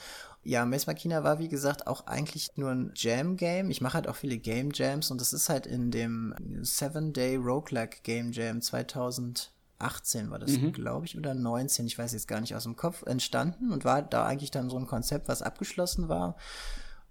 Ja, 0.45 0.65
Maze 0.65 0.87
Machina 0.87 1.23
war 1.23 1.39
wie 1.39 1.47
gesagt 1.47 1.87
auch 1.87 2.05
eigentlich 2.05 2.49
nur 2.57 2.71
ein 2.71 2.91
Jam-Game. 2.95 3.69
Ich 3.69 3.79
mache 3.79 3.93
halt 3.93 4.09
auch 4.09 4.17
viele 4.17 4.37
Game 4.37 4.71
Jams 4.73 5.09
und 5.09 5.21
das 5.21 5.31
ist 5.31 5.47
halt 5.47 5.65
in 5.65 5.89
dem 5.89 6.35
Seven 6.61 7.13
Day 7.13 7.37
Roguelike 7.37 7.99
Game 8.03 8.33
Jam 8.33 8.61
2000 8.61 9.52
18 9.83 10.31
war 10.31 10.39
das, 10.39 10.51
mhm. 10.51 10.71
glaube 10.71 11.05
ich, 11.05 11.17
oder 11.17 11.33
19, 11.33 11.85
ich 11.87 11.97
weiß 11.97 12.13
jetzt 12.13 12.27
gar 12.27 12.41
nicht 12.41 12.55
aus 12.55 12.63
dem 12.63 12.75
Kopf, 12.75 13.03
entstanden 13.05 13.71
und 13.71 13.85
war 13.85 14.01
da 14.01 14.25
eigentlich 14.25 14.51
dann 14.51 14.69
so 14.69 14.77
ein 14.77 14.87
Konzept, 14.87 15.27
was 15.27 15.41
abgeschlossen 15.41 16.09
war. 16.09 16.35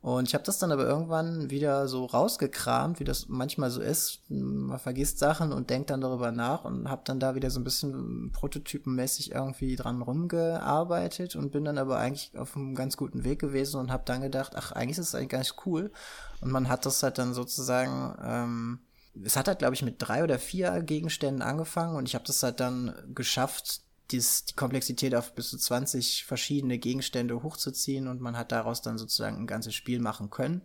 Und 0.03 0.27
ich 0.27 0.35
habe 0.35 0.43
das 0.43 0.59
dann 0.59 0.73
aber 0.73 0.85
irgendwann 0.85 1.49
wieder 1.49 1.87
so 1.87 2.07
rausgekramt, 2.07 2.99
wie 2.99 3.05
das 3.05 3.29
manchmal 3.29 3.71
so 3.71 3.81
ist. 3.81 4.23
Man 4.29 4.81
vergisst 4.81 5.21
Sachen 5.21 5.53
und 5.53 5.71
denkt 5.71 5.91
dann 5.91 6.01
darüber 6.01 6.33
nach 6.33 6.65
und 6.65 6.91
habe 6.91 7.03
dann 7.05 7.21
da 7.21 7.37
wieder 7.37 7.51
so 7.51 7.61
ein 7.61 7.65
bisschen 7.65 8.33
prototypenmäßig 8.33 9.31
irgendwie 9.31 9.77
dran 9.77 10.03
rumgearbeitet 10.03 11.37
und 11.37 11.53
bin 11.53 11.65
dann 11.65 11.79
aber 11.79 11.99
eigentlich 11.99 12.37
auf 12.37 12.57
einem 12.57 12.75
ganz 12.75 12.97
guten 12.97 13.23
Weg 13.23 13.39
gewesen 13.39 13.79
und 13.79 13.93
habe 13.93 14.03
dann 14.05 14.23
gedacht, 14.23 14.55
ach, 14.57 14.73
eigentlich 14.73 14.99
ist 14.99 15.15
das 15.15 15.21
eigentlich 15.21 15.39
nicht 15.39 15.67
cool. 15.67 15.93
Und 16.41 16.51
man 16.51 16.69
hat 16.69 16.85
das 16.85 17.01
halt 17.05 17.19
dann 17.19 17.33
sozusagen 17.33 18.17
ähm, 18.25 18.79
es 19.25 19.37
hat 19.37 19.48
halt, 19.48 19.59
glaube 19.59 19.75
ich, 19.75 19.83
mit 19.83 19.96
drei 19.98 20.25
oder 20.25 20.38
vier 20.38 20.81
Gegenständen 20.83 21.42
angefangen 21.42 21.96
und 21.96 22.09
ich 22.09 22.14
habe 22.14 22.25
das 22.25 22.42
halt 22.42 22.61
dann 22.61 22.94
geschafft, 23.14 23.83
dies, 24.11 24.44
die 24.44 24.55
Komplexität 24.55 25.14
auf 25.14 25.35
bis 25.35 25.51
zu 25.51 25.59
20 25.59 26.25
verschiedene 26.25 26.79
Gegenstände 26.79 27.42
hochzuziehen 27.42 28.09
und 28.09 28.20
man 28.20 28.37
hat 28.37 28.53
daraus 28.53 28.83
dann 28.83 28.98
sozusagen 28.98 29.38
ein 29.38 29.46
ganzes 29.46 29.75
Spiel 29.75 30.01
machen 30.01 30.31
können. 30.31 30.62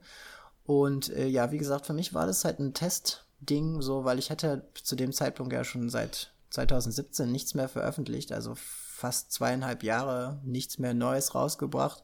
Und 0.66 1.10
äh, 1.10 1.28
ja, 1.28 1.52
wie 1.52 1.58
gesagt, 1.58 1.86
für 1.86 1.94
mich 1.94 2.14
war 2.14 2.28
das 2.28 2.44
halt 2.44 2.60
ein 2.60 2.74
Testding, 2.74 3.82
so, 3.82 4.04
weil 4.04 4.20
ich 4.20 4.30
hätte 4.30 4.68
zu 4.84 4.96
dem 4.96 5.14
Zeitpunkt 5.14 5.54
ja 5.54 5.64
schon 5.64 5.90
seit 5.90 6.34
2017 6.50 7.32
nichts 7.32 7.54
mehr 7.54 7.70
veröffentlicht, 7.70 8.32
also 8.34 8.54
fast 8.56 9.32
zweieinhalb 9.32 9.84
Jahre 9.84 10.42
nichts 10.44 10.78
mehr 10.78 10.94
Neues 10.94 11.36
rausgebracht. 11.36 12.04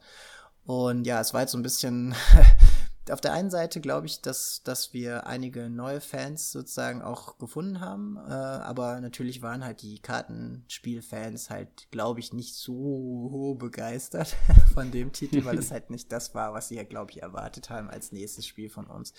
Und 0.66 1.06
ja, 1.06 1.20
es 1.20 1.34
war 1.34 1.42
jetzt 1.42 1.52
so 1.52 1.58
ein 1.58 1.64
bisschen 1.64 2.16
auf 3.10 3.22
der 3.22 3.34
einen 3.34 3.50
Seite 3.50 3.82
glaube 3.82 4.08
ich, 4.08 4.22
dass, 4.22 4.62
dass 4.64 4.94
wir 4.94 5.28
einige 5.28 5.70
neue 5.70 6.00
Fans 6.00 6.52
sozusagen 6.52 7.02
auch 7.02 7.38
gefunden 7.38 7.82
haben, 7.82 8.18
äh, 8.18 8.32
aber 8.32 9.02
natürlich 9.02 9.42
waren 9.42 9.64
halt 9.64 9.82
die 9.82 10.00
Kartenspielfans 10.00 11.50
halt, 11.50 11.92
glaube 11.92 12.22
ich, 12.22 12.34
nicht 12.34 12.56
so 12.56 13.56
begeistert 13.60 14.36
von 14.74 14.92
dem 14.92 15.12
Titel, 15.12 15.44
weil 15.44 15.58
es 15.58 15.72
halt 15.72 15.90
nicht 15.90 16.12
das 16.12 16.34
war, 16.34 16.54
was 16.54 16.70
sie 16.70 16.76
ja, 16.76 16.84
glaube 16.84 17.12
ich, 17.12 17.22
erwartet 17.22 17.70
haben 17.70 17.90
als 17.90 18.12
nächstes 18.12 18.48
Spiel 18.48 18.70
von 18.70 18.88
uns. 18.88 19.14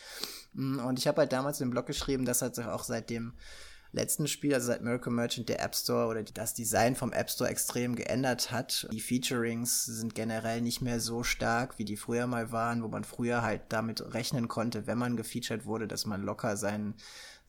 Mm, 0.54 0.78
und 0.78 0.98
ich 0.98 1.06
habe 1.06 1.18
halt 1.18 1.32
damals 1.32 1.60
im 1.60 1.70
Blog 1.70 1.86
geschrieben, 1.86 2.24
dass 2.24 2.42
halt 2.42 2.58
auch 2.60 2.84
seitdem 2.84 3.34
letzten 3.94 4.26
Spiel, 4.26 4.54
also 4.54 4.66
seit 4.66 4.82
Miracle 4.82 5.12
Merchant, 5.12 5.48
der 5.48 5.62
App 5.62 5.74
Store 5.74 6.08
oder 6.08 6.22
das 6.22 6.54
Design 6.54 6.96
vom 6.96 7.12
App 7.12 7.30
Store 7.30 7.48
extrem 7.48 7.94
geändert 7.94 8.50
hat. 8.50 8.88
Die 8.92 9.00
Featurings 9.00 9.84
sind 9.84 10.14
generell 10.14 10.60
nicht 10.60 10.82
mehr 10.82 11.00
so 11.00 11.22
stark, 11.22 11.78
wie 11.78 11.84
die 11.84 11.96
früher 11.96 12.26
mal 12.26 12.52
waren, 12.52 12.82
wo 12.82 12.88
man 12.88 13.04
früher 13.04 13.42
halt 13.42 13.62
damit 13.68 14.14
rechnen 14.14 14.48
konnte, 14.48 14.86
wenn 14.86 14.98
man 14.98 15.16
gefeatured 15.16 15.64
wurde, 15.64 15.88
dass 15.88 16.06
man 16.06 16.22
locker 16.22 16.56
seinen 16.56 16.94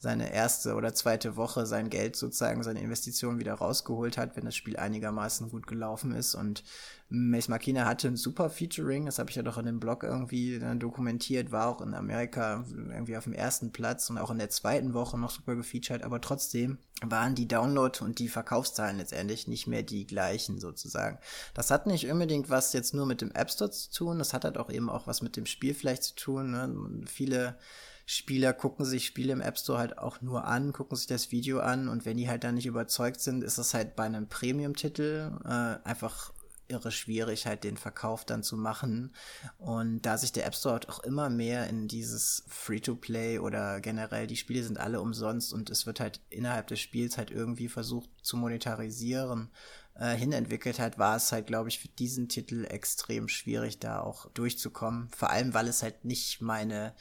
seine 0.06 0.32
erste 0.32 0.76
oder 0.76 0.94
zweite 0.94 1.36
Woche 1.36 1.66
sein 1.66 1.90
Geld 1.90 2.16
sozusagen, 2.16 2.62
seine 2.62 2.80
Investition 2.80 3.40
wieder 3.40 3.56
rausgeholt 3.56 4.20
hat, 4.20 4.36
wenn 4.36 4.46
das 4.46 4.56
Spiel 4.56 4.78
einigermaßen 4.78 5.50
gut 5.50 5.66
gelaufen 5.66 6.12
ist. 6.12 6.36
Und 6.36 6.64
Mace 7.10 7.48
Makina 7.48 7.86
hatte 7.86 8.10
ein 8.10 8.16
super 8.16 8.52
Featuring, 8.52 9.08
das 9.08 9.18
habe 9.18 9.32
ich 9.32 9.36
ja 9.36 9.42
doch 9.42 9.58
in 9.58 9.66
dem 9.66 9.80
Blog 9.80 10.04
irgendwie 10.04 10.62
dokumentiert, 10.78 11.52
war 11.52 11.70
auch 11.70 11.82
in 11.82 11.96
Amerika 11.96 12.66
irgendwie 12.70 13.18
auf 13.18 13.24
dem 13.24 13.34
ersten 13.34 13.72
Platz 13.72 14.08
und 14.12 14.20
auch 14.20 14.30
in 14.30 14.38
der 14.38 14.52
zweiten 14.52 14.94
Woche 14.94 15.18
noch 15.18 15.32
super 15.32 15.56
gefeatured, 15.56 16.04
aber 16.04 16.22
trotzdem 16.22 16.78
waren 17.04 17.34
die 17.34 17.48
Download- 17.48 18.04
und 18.04 18.20
die 18.20 18.30
Verkaufszahlen 18.30 18.98
letztendlich 18.98 19.48
nicht 19.48 19.66
mehr 19.66 19.82
die 19.82 20.06
gleichen 20.06 20.60
sozusagen. 20.60 21.18
Das 21.56 21.72
hat 21.72 21.88
nicht 21.88 22.08
unbedingt 22.12 22.52
was 22.52 22.74
jetzt 22.74 22.94
nur 22.94 23.08
mit 23.08 23.22
dem 23.22 23.32
App 23.32 23.50
Store 23.50 23.72
zu 23.72 23.92
tun, 23.92 24.20
das 24.20 24.34
hat 24.34 24.46
halt 24.46 24.60
auch 24.60 24.70
eben 24.70 24.92
auch 24.92 25.08
was 25.08 25.24
mit 25.24 25.36
dem 25.36 25.48
Spiel 25.48 25.74
vielleicht 25.74 26.04
zu 26.04 26.16
tun. 26.16 26.52
Ne? 26.52 27.02
Viele 27.08 27.58
Spieler 28.06 28.54
gucken 28.54 28.86
sich 28.86 29.06
Spiele 29.06 29.34
im 29.34 29.42
App 29.42 29.58
Store 29.58 29.80
halt 29.80 29.98
auch 29.98 30.22
nur 30.22 30.46
an, 30.46 30.74
gucken 30.74 30.96
sich 30.96 31.08
das 31.08 31.32
Video 31.32 31.60
an 31.60 31.88
und 31.88 32.06
wenn 32.06 32.18
die 32.18 32.30
halt 32.30 32.44
dann 32.44 32.56
nicht 32.56 32.68
überzeugt 32.68 33.20
sind, 33.20 33.44
ist 33.44 33.58
es 33.58 33.74
halt 33.74 33.96
bei 33.96 34.04
einem 34.04 34.28
Premium-Titel 34.28 35.32
äh, 35.44 35.88
einfach 35.88 36.32
irre 36.68 36.92
schwierig, 36.92 37.46
halt 37.46 37.64
den 37.64 37.78
Verkauf 37.78 38.26
dann 38.26 38.44
zu 38.44 38.58
machen. 38.58 39.14
Und 39.58 40.02
da 40.02 40.18
sich 40.18 40.32
der 40.32 40.46
App 40.46 40.56
Store 40.56 40.74
halt 40.74 40.90
auch 40.90 41.00
immer 41.00 41.30
mehr 41.30 41.68
in 41.68 41.88
dieses 41.88 42.44
Free-to-Play 42.48 43.40
oder 43.40 43.80
generell 43.82 44.28
die 44.28 44.36
Spiele 44.36 44.64
sind 44.64 44.80
alle 44.80 45.02
umsonst 45.02 45.54
und 45.54 45.70
es 45.70 45.86
wird 45.86 46.00
halt 46.00 46.22
innerhalb 46.30 46.68
des 46.68 46.80
Spiels 46.80 47.18
halt 47.18 47.32
irgendwie 47.32 47.70
versucht 47.70 48.10
zu 48.22 48.38
monetarisieren, 48.38 49.50
äh, 49.96 50.16
hinentwickelt 50.16 50.80
hat, 50.80 50.98
war 50.98 51.16
es 51.16 51.32
halt, 51.32 51.48
glaube 51.48 51.70
ich, 51.70 51.80
für 51.80 51.88
diesen 51.88 52.28
Titel 52.30 52.66
extrem 52.66 53.28
schwierig, 53.28 53.80
da 53.80 54.02
auch 54.02 54.30
durchzukommen. 54.32 55.10
Vor 55.16 55.30
allem, 55.30 55.54
weil 55.54 55.68
es 55.68 55.84
halt 55.84 56.04
nicht 56.04 56.42
meine 56.42 56.94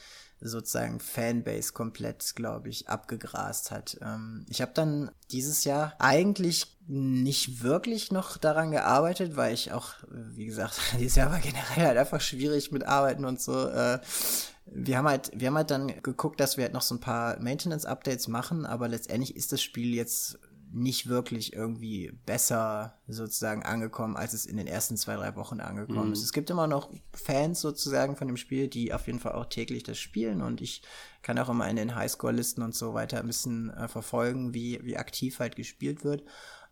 sozusagen 0.45 1.01
Fanbase 1.01 1.73
komplett, 1.73 2.37
glaube 2.37 2.69
ich, 2.69 2.89
abgegrast 2.89 3.71
hat. 3.71 3.99
Ähm, 4.03 4.45
ich 4.49 4.61
habe 4.61 4.73
dann 4.75 5.11
dieses 5.31 5.65
Jahr 5.65 5.95
eigentlich 5.99 6.77
nicht 6.87 7.63
wirklich 7.63 8.13
noch 8.13 8.37
daran 8.37 8.71
gearbeitet, 8.71 9.37
weil 9.37 9.55
ich 9.55 9.73
auch, 9.73 9.95
wie 10.11 10.45
gesagt, 10.45 10.79
dieses 10.99 11.17
Jahr 11.17 11.31
war 11.31 11.41
generell 11.41 11.87
halt 11.87 11.99
einfach 11.99 12.21
schwierig 12.21 12.71
mit 12.73 12.87
Arbeiten 12.87 13.25
und 13.25 13.41
so. 13.41 13.69
Äh, 13.69 14.01
wir 14.67 14.99
haben 14.99 15.09
halt, 15.09 15.31
wir 15.35 15.49
haben 15.49 15.57
halt 15.57 15.71
dann 15.71 15.89
geguckt, 16.03 16.41
dass 16.41 16.57
wir 16.57 16.65
halt 16.65 16.75
noch 16.75 16.83
so 16.83 16.95
ein 16.95 17.01
paar 17.01 17.41
Maintenance-Updates 17.41 18.29
machen, 18.29 18.67
aber 18.67 18.89
letztendlich 18.89 19.37
ist 19.37 19.53
das 19.53 19.63
Spiel 19.63 19.95
jetzt 19.95 20.39
nicht 20.75 21.09
wirklich 21.09 21.53
irgendwie 21.53 22.13
besser 22.27 22.99
sozusagen 23.07 23.63
angekommen, 23.63 24.17
als 24.17 24.33
es 24.33 24.45
in 24.45 24.57
den 24.57 24.67
ersten 24.67 24.97
zwei, 24.97 25.15
drei 25.15 25.37
Wochen 25.37 25.61
angekommen 25.61 26.09
mhm. 26.09 26.13
ist. 26.13 26.23
Es 26.23 26.33
gibt 26.33 26.51
immer 26.51 26.67
noch 26.67 26.91
Fans 27.13 27.61
sozusagen 27.61 28.17
von 28.17 28.27
dem 28.27 28.37
Spiel, 28.37 28.69
die 28.69 28.93
auf 28.93 29.07
jeden 29.07 29.21
Fall 29.21 29.33
auch 29.33 29.47
täglich 29.47 29.85
das 29.85 29.99
spielen 29.99 30.43
und 30.43 30.61
ich 30.61 30.83
kann 31.23 31.39
auch 31.39 31.49
immer 31.49 31.69
in 31.69 31.77
den 31.77 31.95
Highscore-Listen 31.95 32.63
und 32.63 32.75
so 32.75 32.93
weiter 32.93 33.21
ein 33.21 33.27
bisschen 33.27 33.71
äh, 33.71 33.89
verfolgen, 33.89 34.53
wie, 34.53 34.81
wie 34.83 34.97
aktiv 34.97 35.39
halt 35.39 35.57
gespielt 35.57 36.05
wird. 36.05 36.25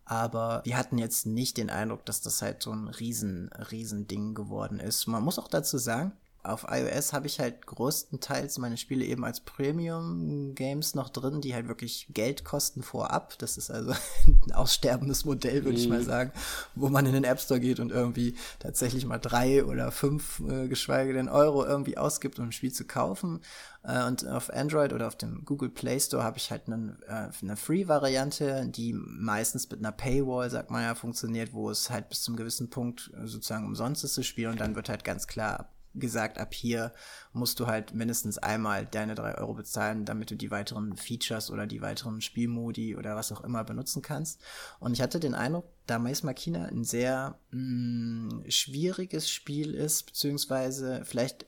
Aber 0.04 0.62
wir 0.64 0.76
hatten 0.76 0.98
jetzt 0.98 1.26
nicht 1.26 1.56
den 1.56 1.70
Eindruck, 1.70 2.04
dass 2.04 2.20
das 2.20 2.42
halt 2.42 2.62
so 2.62 2.72
ein 2.72 2.88
riesen, 2.88 3.50
riesen 3.70 4.08
Ding 4.08 4.34
geworden 4.34 4.80
ist. 4.80 5.06
Man 5.06 5.22
muss 5.22 5.38
auch 5.38 5.48
dazu 5.48 5.78
sagen, 5.78 6.12
auf 6.44 6.66
iOS 6.68 7.12
habe 7.12 7.28
ich 7.28 7.38
halt 7.38 7.66
größtenteils 7.66 8.58
meine 8.58 8.76
Spiele 8.76 9.04
eben 9.04 9.24
als 9.24 9.40
Premium-Games 9.40 10.96
noch 10.96 11.08
drin, 11.08 11.40
die 11.40 11.54
halt 11.54 11.68
wirklich 11.68 12.08
Geld 12.10 12.44
kosten 12.44 12.82
vorab. 12.82 13.38
Das 13.38 13.56
ist 13.56 13.70
also 13.70 13.92
ein 14.26 14.52
aussterbendes 14.52 15.24
Modell, 15.24 15.64
würde 15.64 15.78
ich 15.78 15.88
mal 15.88 16.00
mhm. 16.00 16.04
sagen, 16.04 16.32
wo 16.74 16.88
man 16.88 17.06
in 17.06 17.12
den 17.12 17.22
App 17.22 17.40
Store 17.40 17.60
geht 17.60 17.78
und 17.78 17.92
irgendwie 17.92 18.34
tatsächlich 18.58 19.06
mal 19.06 19.18
drei 19.18 19.64
oder 19.64 19.92
fünf, 19.92 20.40
äh, 20.40 20.66
geschweige 20.66 21.12
denn 21.12 21.28
Euro 21.28 21.64
irgendwie 21.64 21.96
ausgibt, 21.96 22.40
um 22.40 22.46
ein 22.46 22.52
Spiel 22.52 22.72
zu 22.72 22.84
kaufen. 22.86 23.40
Äh, 23.84 24.04
und 24.06 24.26
auf 24.26 24.52
Android 24.52 24.92
oder 24.92 25.06
auf 25.06 25.16
dem 25.16 25.44
Google 25.44 25.70
Play 25.70 26.00
Store 26.00 26.24
habe 26.24 26.38
ich 26.38 26.50
halt 26.50 26.66
eine, 26.66 26.96
äh, 27.06 27.28
eine 27.40 27.56
Free-Variante, 27.56 28.66
die 28.66 28.94
meistens 28.94 29.70
mit 29.70 29.78
einer 29.78 29.92
Paywall, 29.92 30.50
sagt 30.50 30.72
man 30.72 30.82
ja, 30.82 30.96
funktioniert, 30.96 31.52
wo 31.52 31.70
es 31.70 31.88
halt 31.88 32.08
bis 32.08 32.22
zum 32.22 32.34
gewissen 32.34 32.68
Punkt 32.68 33.12
sozusagen 33.24 33.64
umsonst 33.64 34.02
ist 34.02 34.14
zu 34.14 34.24
spielen 34.24 34.50
und 34.50 34.60
dann 34.60 34.74
wird 34.74 34.88
halt 34.88 35.04
ganz 35.04 35.28
klar 35.28 35.68
gesagt, 35.94 36.38
ab 36.38 36.54
hier 36.54 36.92
musst 37.32 37.60
du 37.60 37.66
halt 37.66 37.94
mindestens 37.94 38.38
einmal 38.38 38.86
deine 38.86 39.14
drei 39.14 39.36
Euro 39.38 39.54
bezahlen, 39.54 40.04
damit 40.04 40.30
du 40.30 40.36
die 40.36 40.50
weiteren 40.50 40.96
Features 40.96 41.50
oder 41.50 41.66
die 41.66 41.82
weiteren 41.82 42.20
Spielmodi 42.20 42.96
oder 42.96 43.16
was 43.16 43.32
auch 43.32 43.42
immer 43.42 43.64
benutzen 43.64 44.02
kannst. 44.02 44.40
Und 44.80 44.94
ich 44.94 45.02
hatte 45.02 45.20
den 45.20 45.34
Eindruck, 45.34 45.66
da 45.86 45.98
Mais 45.98 46.22
Machina 46.22 46.66
ein 46.66 46.84
sehr 46.84 47.38
mh, 47.50 47.60
mm, 47.60 48.44
schwieriges 48.50 49.30
Spiel 49.30 49.74
ist, 49.74 50.06
beziehungsweise 50.06 51.02
vielleicht 51.04 51.46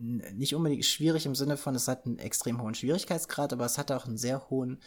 nicht 0.00 0.54
unbedingt 0.54 0.84
schwierig 0.84 1.26
im 1.26 1.34
Sinne 1.34 1.56
von, 1.56 1.74
es 1.74 1.88
hat 1.88 2.06
einen 2.06 2.18
extrem 2.18 2.62
hohen 2.62 2.74
Schwierigkeitsgrad, 2.74 3.52
aber 3.52 3.66
es 3.66 3.76
hat 3.76 3.92
auch 3.92 4.06
einen 4.06 4.16
sehr 4.16 4.48
hohen 4.48 4.80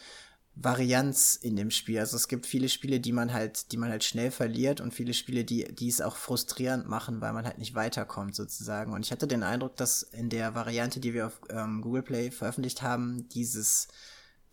Varianz 0.56 1.34
in 1.34 1.56
dem 1.56 1.70
Spiel. 1.70 1.98
Also 1.98 2.16
es 2.16 2.28
gibt 2.28 2.46
viele 2.46 2.68
Spiele, 2.68 3.00
die 3.00 3.12
man 3.12 3.32
halt, 3.32 3.72
die 3.72 3.76
man 3.76 3.90
halt 3.90 4.04
schnell 4.04 4.30
verliert 4.30 4.80
und 4.80 4.94
viele 4.94 5.12
Spiele, 5.12 5.44
die, 5.44 5.64
die 5.74 5.88
es 5.88 6.00
auch 6.00 6.16
frustrierend 6.16 6.88
machen, 6.88 7.20
weil 7.20 7.32
man 7.32 7.44
halt 7.44 7.58
nicht 7.58 7.74
weiterkommt 7.74 8.36
sozusagen. 8.36 8.92
Und 8.92 9.04
ich 9.04 9.10
hatte 9.10 9.26
den 9.26 9.42
Eindruck, 9.42 9.76
dass 9.76 10.02
in 10.02 10.28
der 10.28 10.54
Variante, 10.54 11.00
die 11.00 11.12
wir 11.12 11.26
auf 11.26 11.40
ähm, 11.50 11.80
Google 11.82 12.02
Play 12.02 12.30
veröffentlicht 12.30 12.82
haben, 12.82 13.28
dieses 13.30 13.88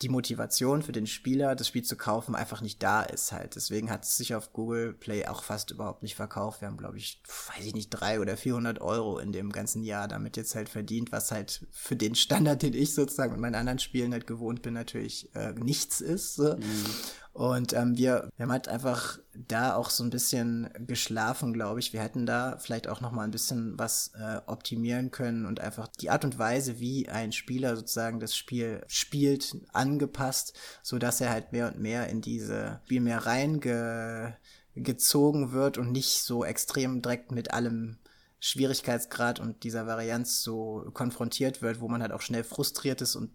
die 0.01 0.09
Motivation 0.09 0.81
für 0.81 0.91
den 0.91 1.07
Spieler, 1.07 1.55
das 1.55 1.67
Spiel 1.67 1.83
zu 1.83 1.95
kaufen, 1.95 2.35
einfach 2.35 2.61
nicht 2.61 2.81
da 2.81 3.03
ist 3.03 3.31
halt. 3.31 3.55
Deswegen 3.55 3.89
hat 3.89 4.03
es 4.03 4.17
sich 4.17 4.33
auf 4.33 4.53
Google 4.53 4.93
Play 4.93 5.27
auch 5.27 5.43
fast 5.43 5.71
überhaupt 5.71 6.03
nicht 6.03 6.15
verkauft. 6.15 6.61
Wir 6.61 6.67
haben, 6.67 6.77
glaube 6.77 6.97
ich, 6.97 7.21
weiß 7.55 7.65
ich 7.65 7.73
nicht, 7.73 7.89
drei 7.89 8.19
oder 8.19 8.37
400 8.37 8.81
Euro 8.81 9.19
in 9.19 9.31
dem 9.31 9.51
ganzen 9.51 9.83
Jahr 9.83 10.07
damit 10.07 10.37
jetzt 10.37 10.55
halt 10.55 10.69
verdient, 10.69 11.11
was 11.11 11.31
halt 11.31 11.65
für 11.71 11.95
den 11.95 12.15
Standard, 12.15 12.61
den 12.61 12.73
ich 12.73 12.93
sozusagen 12.93 13.33
mit 13.33 13.41
meinen 13.41 13.55
anderen 13.55 13.79
Spielen 13.79 14.11
halt 14.13 14.27
gewohnt 14.27 14.61
bin, 14.61 14.73
natürlich 14.73 15.33
äh, 15.35 15.53
nichts 15.53 16.01
ist. 16.01 16.35
So. 16.35 16.55
Mhm. 16.55 16.85
Und 17.33 17.73
ähm, 17.73 17.97
wir, 17.97 18.29
wir 18.35 18.43
haben 18.43 18.51
halt 18.51 18.67
einfach 18.67 19.17
da 19.33 19.75
auch 19.75 19.89
so 19.89 20.03
ein 20.03 20.09
bisschen 20.09 20.69
geschlafen, 20.85 21.53
glaube 21.53 21.79
ich. 21.79 21.93
Wir 21.93 22.01
hätten 22.01 22.25
da 22.25 22.57
vielleicht 22.57 22.89
auch 22.89 22.99
noch 22.99 23.13
mal 23.13 23.23
ein 23.23 23.31
bisschen 23.31 23.79
was 23.79 24.11
äh, 24.15 24.41
optimieren 24.47 25.11
können 25.11 25.45
und 25.45 25.61
einfach 25.61 25.87
die 25.87 26.09
Art 26.09 26.25
und 26.25 26.37
Weise, 26.37 26.81
wie 26.81 27.07
ein 27.07 27.31
Spieler 27.31 27.77
sozusagen 27.77 28.19
das 28.19 28.35
Spiel 28.35 28.83
spielt, 28.87 29.55
angepasst, 29.71 30.57
so 30.83 30.99
dass 30.99 31.21
er 31.21 31.29
halt 31.29 31.53
mehr 31.53 31.67
und 31.67 31.79
mehr 31.79 32.09
in 32.09 32.19
diese 32.19 32.81
Spiel 32.83 32.99
mehr 32.99 33.25
reingezogen 33.25 35.53
wird 35.53 35.77
und 35.77 35.93
nicht 35.93 36.23
so 36.23 36.43
extrem 36.43 37.01
direkt 37.01 37.31
mit 37.31 37.53
allem 37.53 37.97
Schwierigkeitsgrad 38.41 39.39
und 39.39 39.63
dieser 39.63 39.87
Varianz 39.87 40.41
so 40.41 40.89
konfrontiert 40.93 41.61
wird, 41.61 41.79
wo 41.79 41.87
man 41.87 42.01
halt 42.01 42.11
auch 42.11 42.21
schnell 42.21 42.43
frustriert 42.43 43.01
ist 43.01 43.15
und 43.15 43.31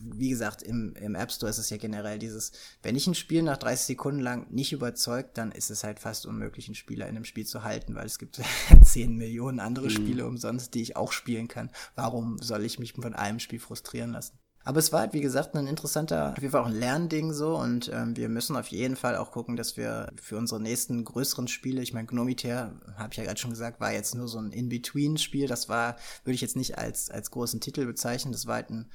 wie 0.00 0.30
gesagt, 0.30 0.62
im, 0.62 0.94
im 0.96 1.14
App 1.14 1.32
Store 1.32 1.50
ist 1.50 1.58
es 1.58 1.70
ja 1.70 1.76
generell 1.76 2.18
dieses, 2.18 2.52
wenn 2.82 2.96
ich 2.96 3.06
ein 3.06 3.14
Spiel 3.14 3.42
nach 3.42 3.56
30 3.56 3.86
Sekunden 3.86 4.20
lang 4.20 4.46
nicht 4.50 4.72
überzeugt, 4.72 5.38
dann 5.38 5.52
ist 5.52 5.70
es 5.70 5.84
halt 5.84 6.00
fast 6.00 6.26
unmöglich, 6.26 6.68
einen 6.68 6.74
Spieler 6.74 7.06
in 7.08 7.16
einem 7.16 7.24
Spiel 7.24 7.46
zu 7.46 7.64
halten, 7.64 7.94
weil 7.94 8.06
es 8.06 8.18
gibt 8.18 8.40
10 8.84 9.16
Millionen 9.16 9.60
andere 9.60 9.86
mhm. 9.86 9.90
Spiele 9.90 10.26
umsonst, 10.26 10.74
die 10.74 10.82
ich 10.82 10.96
auch 10.96 11.12
spielen 11.12 11.48
kann. 11.48 11.70
Warum 11.94 12.38
soll 12.38 12.64
ich 12.64 12.78
mich 12.78 12.94
von 12.94 13.14
einem 13.14 13.40
Spiel 13.40 13.60
frustrieren 13.60 14.12
lassen? 14.12 14.38
Aber 14.68 14.80
es 14.80 14.92
war 14.92 15.00
halt, 15.00 15.14
wie 15.14 15.22
gesagt, 15.22 15.54
ein 15.54 15.66
interessanter, 15.66 16.32
auf 16.32 16.42
jeden 16.42 16.52
Fall 16.52 16.60
auch 16.60 16.66
ein 16.66 16.78
Lernding 16.78 17.32
so 17.32 17.56
und 17.56 17.90
ähm, 17.90 18.14
wir 18.18 18.28
müssen 18.28 18.54
auf 18.54 18.66
jeden 18.66 18.96
Fall 18.96 19.16
auch 19.16 19.30
gucken, 19.30 19.56
dass 19.56 19.78
wir 19.78 20.12
für 20.20 20.36
unsere 20.36 20.60
nächsten 20.60 21.04
größeren 21.04 21.48
Spiele, 21.48 21.80
ich 21.80 21.94
meine, 21.94 22.06
Gnomitaire, 22.06 22.72
habe 22.98 23.08
ich 23.12 23.16
ja 23.16 23.24
gerade 23.24 23.40
schon 23.40 23.52
gesagt, 23.52 23.80
war 23.80 23.94
jetzt 23.94 24.14
nur 24.14 24.28
so 24.28 24.38
ein 24.38 24.52
In-Between-Spiel, 24.52 25.46
das 25.46 25.70
war, 25.70 25.96
würde 26.24 26.34
ich 26.34 26.42
jetzt 26.42 26.56
nicht 26.56 26.76
als, 26.76 27.08
als 27.08 27.30
großen 27.30 27.60
Titel 27.60 27.86
bezeichnen, 27.86 28.32
das 28.32 28.46
war 28.46 28.56
halt 28.56 28.68
ein 28.68 28.90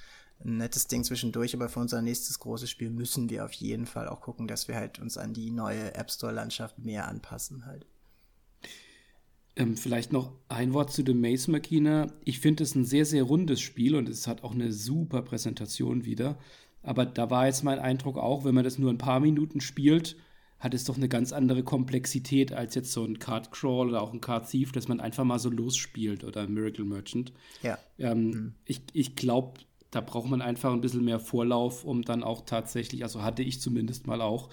ein 0.46 0.58
nettes 0.58 0.88
Ding 0.88 1.04
zwischendurch, 1.04 1.54
aber 1.56 1.70
für 1.70 1.80
unser 1.80 2.02
nächstes 2.02 2.40
großes 2.40 2.70
Spiel 2.70 2.90
müssen 2.90 3.30
wir 3.30 3.46
auf 3.46 3.54
jeden 3.54 3.86
Fall 3.86 4.08
auch 4.08 4.22
gucken, 4.22 4.48
dass 4.48 4.68
wir 4.68 4.76
halt 4.76 5.00
uns 5.00 5.18
an 5.18 5.34
die 5.34 5.52
neue 5.52 5.94
App 5.96 6.12
Store 6.12 6.34
Landschaft 6.34 6.80
mehr 6.80 7.08
anpassen 7.08 7.66
halt. 7.66 7.86
Ähm, 9.56 9.78
vielleicht 9.78 10.12
noch 10.12 10.34
ein 10.50 10.74
Wort 10.74 10.92
zu 10.92 11.04
dem 11.04 11.22
Maze 11.22 11.52
Machina. 11.52 12.12
Ich 12.26 12.40
finde 12.40 12.64
es 12.64 12.74
ein 12.76 12.86
sehr, 12.86 13.06
sehr 13.06 13.24
rundes 13.24 13.62
Spiel 13.62 13.96
und 13.96 14.10
es 14.10 14.28
hat 14.28 14.44
auch 14.44 14.54
eine 14.54 14.72
super 14.72 15.22
Präsentation 15.22 16.06
wieder. 16.06 16.38
Aber 16.82 17.06
da 17.06 17.30
war 17.30 17.46
jetzt 17.46 17.64
mein 17.64 17.80
Eindruck 17.80 18.18
auch, 18.18 18.46
wenn 18.46 18.56
man 18.56 18.64
das 18.64 18.80
nur 18.80 18.90
ein 18.90 18.98
paar 18.98 19.20
Minuten 19.20 19.62
spielt, 19.62 20.18
hat 20.60 20.74
es 20.74 20.86
doch 20.86 20.96
eine 20.98 21.10
ganz 21.10 21.34
andere 21.34 21.62
Komplexität 21.64 22.54
als 22.54 22.74
jetzt 22.74 22.94
so 22.94 23.04
ein 23.04 23.20
Card 23.20 23.52
Crawl 23.52 23.90
oder 23.90 24.02
auch 24.02 24.14
ein 24.14 24.22
Card 24.22 24.50
Thief, 24.50 24.72
dass 24.72 24.88
man 24.88 25.00
einfach 25.00 25.24
mal 25.24 25.40
so 25.40 25.50
losspielt 25.50 26.24
oder 26.24 26.48
Miracle 26.48 26.86
Merchant. 26.86 27.34
Ja. 27.62 27.78
Ähm, 28.00 28.30
mhm. 28.30 28.56
Ich, 28.66 28.82
ich 28.94 29.16
glaube, 29.16 29.60
da 29.94 30.02
braucht 30.02 30.30
man 30.30 30.42
einfach 30.42 30.74
ein 30.74 30.82
bisschen 30.82 31.06
mehr 31.06 31.20
Vorlauf, 31.20 31.84
um 31.84 32.02
dann 32.02 32.24
auch 32.24 32.42
tatsächlich, 32.46 33.04
also 33.04 33.22
hatte 33.22 33.44
ich 33.44 33.62
zumindest 33.62 34.08
mal 34.08 34.22
auch, 34.22 34.50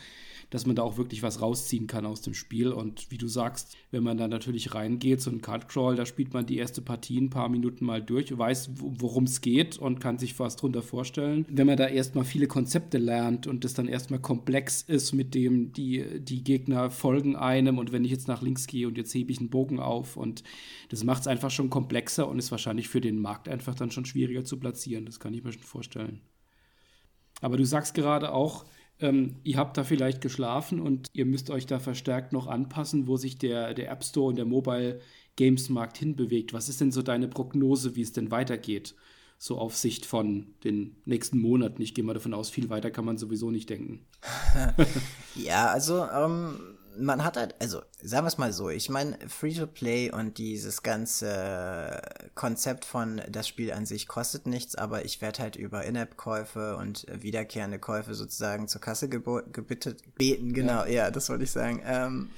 dass 0.50 0.66
man 0.66 0.76
da 0.76 0.82
auch 0.82 0.98
wirklich 0.98 1.22
was 1.22 1.40
rausziehen 1.40 1.86
kann 1.86 2.04
aus 2.04 2.22
dem 2.22 2.34
Spiel. 2.34 2.72
Und 2.72 3.10
wie 3.10 3.18
du 3.18 3.28
sagst, 3.28 3.76
wenn 3.92 4.02
man 4.02 4.18
dann 4.18 4.30
natürlich 4.30 4.74
reingeht, 4.74 5.20
so 5.20 5.30
ein 5.30 5.40
Card 5.40 5.68
Crawl, 5.68 5.96
da 5.96 6.04
spielt 6.04 6.34
man 6.34 6.44
die 6.44 6.58
erste 6.58 6.82
Partie 6.82 7.20
ein 7.20 7.30
paar 7.30 7.48
Minuten 7.48 7.84
mal 7.84 8.02
durch, 8.02 8.36
weiß, 8.36 8.70
worum 8.74 9.24
es 9.24 9.40
geht 9.40 9.78
und 9.78 10.00
kann 10.00 10.18
sich 10.18 10.38
was 10.38 10.56
drunter 10.56 10.82
vorstellen. 10.82 11.46
Wenn 11.48 11.68
man 11.68 11.76
da 11.76 11.86
erstmal 11.86 12.24
viele 12.24 12.48
Konzepte 12.48 12.98
lernt 12.98 13.46
und 13.46 13.64
das 13.64 13.74
dann 13.74 13.86
erstmal 13.86 14.20
komplex 14.20 14.82
ist, 14.82 15.12
mit 15.12 15.34
dem 15.34 15.72
die, 15.72 16.04
die 16.20 16.42
Gegner 16.42 16.90
folgen 16.90 17.36
einem 17.36 17.78
und 17.78 17.92
wenn 17.92 18.04
ich 18.04 18.10
jetzt 18.10 18.28
nach 18.28 18.42
links 18.42 18.66
gehe 18.66 18.88
und 18.88 18.98
jetzt 18.98 19.14
hebe 19.14 19.30
ich 19.30 19.38
einen 19.38 19.50
Bogen 19.50 19.78
auf 19.78 20.16
und 20.16 20.42
das 20.88 21.04
macht 21.04 21.22
es 21.22 21.26
einfach 21.28 21.50
schon 21.50 21.70
komplexer 21.70 22.26
und 22.26 22.38
ist 22.40 22.50
wahrscheinlich 22.50 22.88
für 22.88 23.00
den 23.00 23.20
Markt 23.20 23.48
einfach 23.48 23.76
dann 23.76 23.92
schon 23.92 24.04
schwieriger 24.04 24.44
zu 24.44 24.58
platzieren. 24.58 25.06
Das 25.06 25.20
kann 25.20 25.29
ich 25.34 25.44
mir 25.44 25.52
schon 25.52 25.62
vorstellen. 25.62 26.20
Aber 27.40 27.56
du 27.56 27.64
sagst 27.64 27.94
gerade 27.94 28.32
auch, 28.32 28.64
ähm, 29.00 29.36
ihr 29.44 29.56
habt 29.56 29.76
da 29.76 29.84
vielleicht 29.84 30.20
geschlafen 30.20 30.80
und 30.80 31.08
ihr 31.12 31.26
müsst 31.26 31.50
euch 31.50 31.66
da 31.66 31.78
verstärkt 31.78 32.32
noch 32.32 32.46
anpassen, 32.46 33.06
wo 33.06 33.16
sich 33.16 33.38
der, 33.38 33.74
der 33.74 33.90
App 33.90 34.04
Store 34.04 34.28
und 34.28 34.36
der 34.36 34.44
Mobile 34.44 35.00
Games 35.36 35.70
Markt 35.70 35.96
hinbewegt. 35.96 36.52
Was 36.52 36.68
ist 36.68 36.80
denn 36.80 36.92
so 36.92 37.02
deine 37.02 37.28
Prognose, 37.28 37.96
wie 37.96 38.02
es 38.02 38.12
denn 38.12 38.30
weitergeht? 38.30 38.94
So 39.38 39.56
auf 39.56 39.74
Sicht 39.74 40.04
von 40.04 40.54
den 40.64 40.96
nächsten 41.06 41.38
Monaten. 41.38 41.80
Ich 41.80 41.94
gehe 41.94 42.04
mal 42.04 42.12
davon 42.12 42.34
aus, 42.34 42.50
viel 42.50 42.68
weiter 42.68 42.90
kann 42.90 43.06
man 43.06 43.16
sowieso 43.16 43.50
nicht 43.50 43.70
denken. 43.70 44.06
ja, 45.34 45.68
also 45.68 46.04
ähm, 46.04 46.60
man 47.00 47.24
hat 47.24 47.36
halt, 47.36 47.54
also 47.60 47.82
sagen 48.02 48.24
wir 48.24 48.28
es 48.28 48.38
mal 48.38 48.52
so, 48.52 48.70
ich 48.70 48.88
meine, 48.88 49.18
Free-to-Play 49.28 50.10
und 50.12 50.38
dieses 50.38 50.82
ganze 50.82 52.00
Konzept 52.34 52.84
von 52.84 53.20
das 53.28 53.48
Spiel 53.48 53.72
an 53.72 53.86
sich 53.86 54.06
kostet 54.06 54.46
nichts, 54.46 54.74
aber 54.74 55.04
ich 55.04 55.20
werde 55.20 55.42
halt 55.42 55.56
über 55.56 55.84
In-App-Käufe 55.84 56.76
und 56.76 57.06
wiederkehrende 57.12 57.78
Käufe 57.78 58.14
sozusagen 58.14 58.68
zur 58.68 58.80
Kasse 58.80 59.08
gebittet, 59.08 60.02
beten, 60.16 60.52
genau, 60.52 60.84
ja, 60.84 60.90
ja 60.90 61.10
das 61.10 61.28
wollte 61.28 61.44
ich 61.44 61.50
sagen. 61.50 61.82
Ähm, 61.84 62.30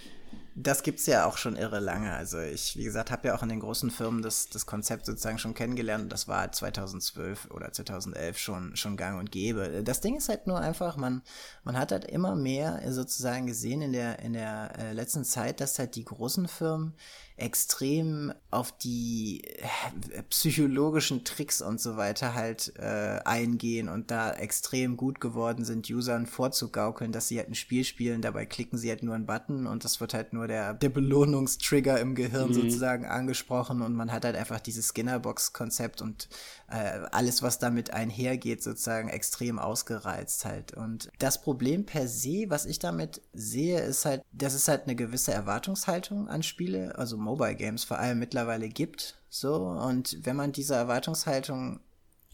das 0.54 0.82
gibt's 0.82 1.06
ja 1.06 1.24
auch 1.24 1.38
schon 1.38 1.56
irre 1.56 1.80
lange. 1.80 2.12
Also 2.12 2.38
ich, 2.40 2.76
wie 2.76 2.84
gesagt, 2.84 3.10
habe 3.10 3.28
ja 3.28 3.34
auch 3.34 3.42
in 3.42 3.48
den 3.48 3.60
großen 3.60 3.90
Firmen 3.90 4.22
das, 4.22 4.48
das 4.48 4.66
Konzept 4.66 5.06
sozusagen 5.06 5.38
schon 5.38 5.54
kennengelernt. 5.54 6.12
Das 6.12 6.28
war 6.28 6.52
2012 6.52 7.50
oder 7.50 7.72
2011 7.72 8.38
schon, 8.38 8.76
schon 8.76 8.96
gang 8.96 9.18
und 9.18 9.32
gäbe. 9.32 9.82
Das 9.82 10.00
Ding 10.00 10.16
ist 10.16 10.28
halt 10.28 10.46
nur 10.46 10.60
einfach, 10.60 10.96
man, 10.96 11.22
man 11.64 11.78
hat 11.78 11.92
halt 11.92 12.04
immer 12.04 12.36
mehr 12.36 12.80
sozusagen 12.92 13.46
gesehen 13.46 13.80
in 13.80 13.92
der, 13.92 14.18
in 14.18 14.34
der 14.34 14.78
äh, 14.78 14.92
letzten 14.92 15.24
Zeit, 15.24 15.60
dass 15.60 15.78
halt 15.78 15.96
die 15.96 16.04
großen 16.04 16.48
Firmen 16.48 16.94
extrem 17.42 18.32
auf 18.50 18.76
die 18.78 19.42
äh, 19.44 20.22
psychologischen 20.30 21.24
Tricks 21.24 21.60
und 21.60 21.80
so 21.80 21.96
weiter 21.96 22.34
halt 22.34 22.72
äh, 22.78 23.20
eingehen 23.24 23.88
und 23.88 24.10
da 24.10 24.32
extrem 24.32 24.96
gut 24.96 25.20
geworden 25.20 25.64
sind, 25.64 25.90
Usern 25.90 26.26
vorzugaukeln, 26.26 27.12
dass 27.12 27.28
sie 27.28 27.38
halt 27.38 27.48
ein 27.48 27.54
Spiel 27.54 27.84
spielen, 27.84 28.22
dabei 28.22 28.46
klicken 28.46 28.78
sie 28.78 28.90
halt 28.90 29.02
nur 29.02 29.14
einen 29.14 29.26
Button 29.26 29.66
und 29.66 29.84
das 29.84 30.00
wird 30.00 30.14
halt 30.14 30.32
nur 30.32 30.46
der, 30.46 30.74
der 30.74 30.90
Belohnungstrigger 30.90 31.98
im 31.98 32.14
Gehirn 32.14 32.50
mhm. 32.50 32.54
sozusagen 32.54 33.06
angesprochen 33.06 33.82
und 33.82 33.94
man 33.94 34.12
hat 34.12 34.24
halt 34.24 34.36
einfach 34.36 34.60
dieses 34.60 34.88
Skinnerbox-Konzept 34.88 36.00
und 36.00 36.28
äh, 36.72 37.00
alles, 37.10 37.42
was 37.42 37.58
damit 37.58 37.92
einhergeht, 37.92 38.62
sozusagen 38.62 39.08
extrem 39.08 39.58
ausgereizt 39.58 40.44
halt. 40.44 40.72
Und 40.74 41.10
das 41.18 41.42
Problem 41.42 41.84
per 41.84 42.08
se, 42.08 42.46
was 42.48 42.66
ich 42.66 42.78
damit 42.78 43.20
sehe, 43.32 43.80
ist 43.80 44.04
halt, 44.04 44.22
dass 44.32 44.54
es 44.54 44.68
halt 44.68 44.84
eine 44.84 44.94
gewisse 44.94 45.32
Erwartungshaltung 45.32 46.28
an 46.28 46.42
Spiele, 46.42 46.96
also 46.96 47.16
Mobile 47.32 47.54
Games 47.54 47.84
vor 47.84 47.98
allem 47.98 48.18
mittlerweile 48.18 48.68
gibt. 48.68 49.16
So, 49.30 49.54
und 49.56 50.18
wenn 50.26 50.36
man 50.36 50.52
dieser 50.52 50.76
Erwartungshaltung 50.76 51.80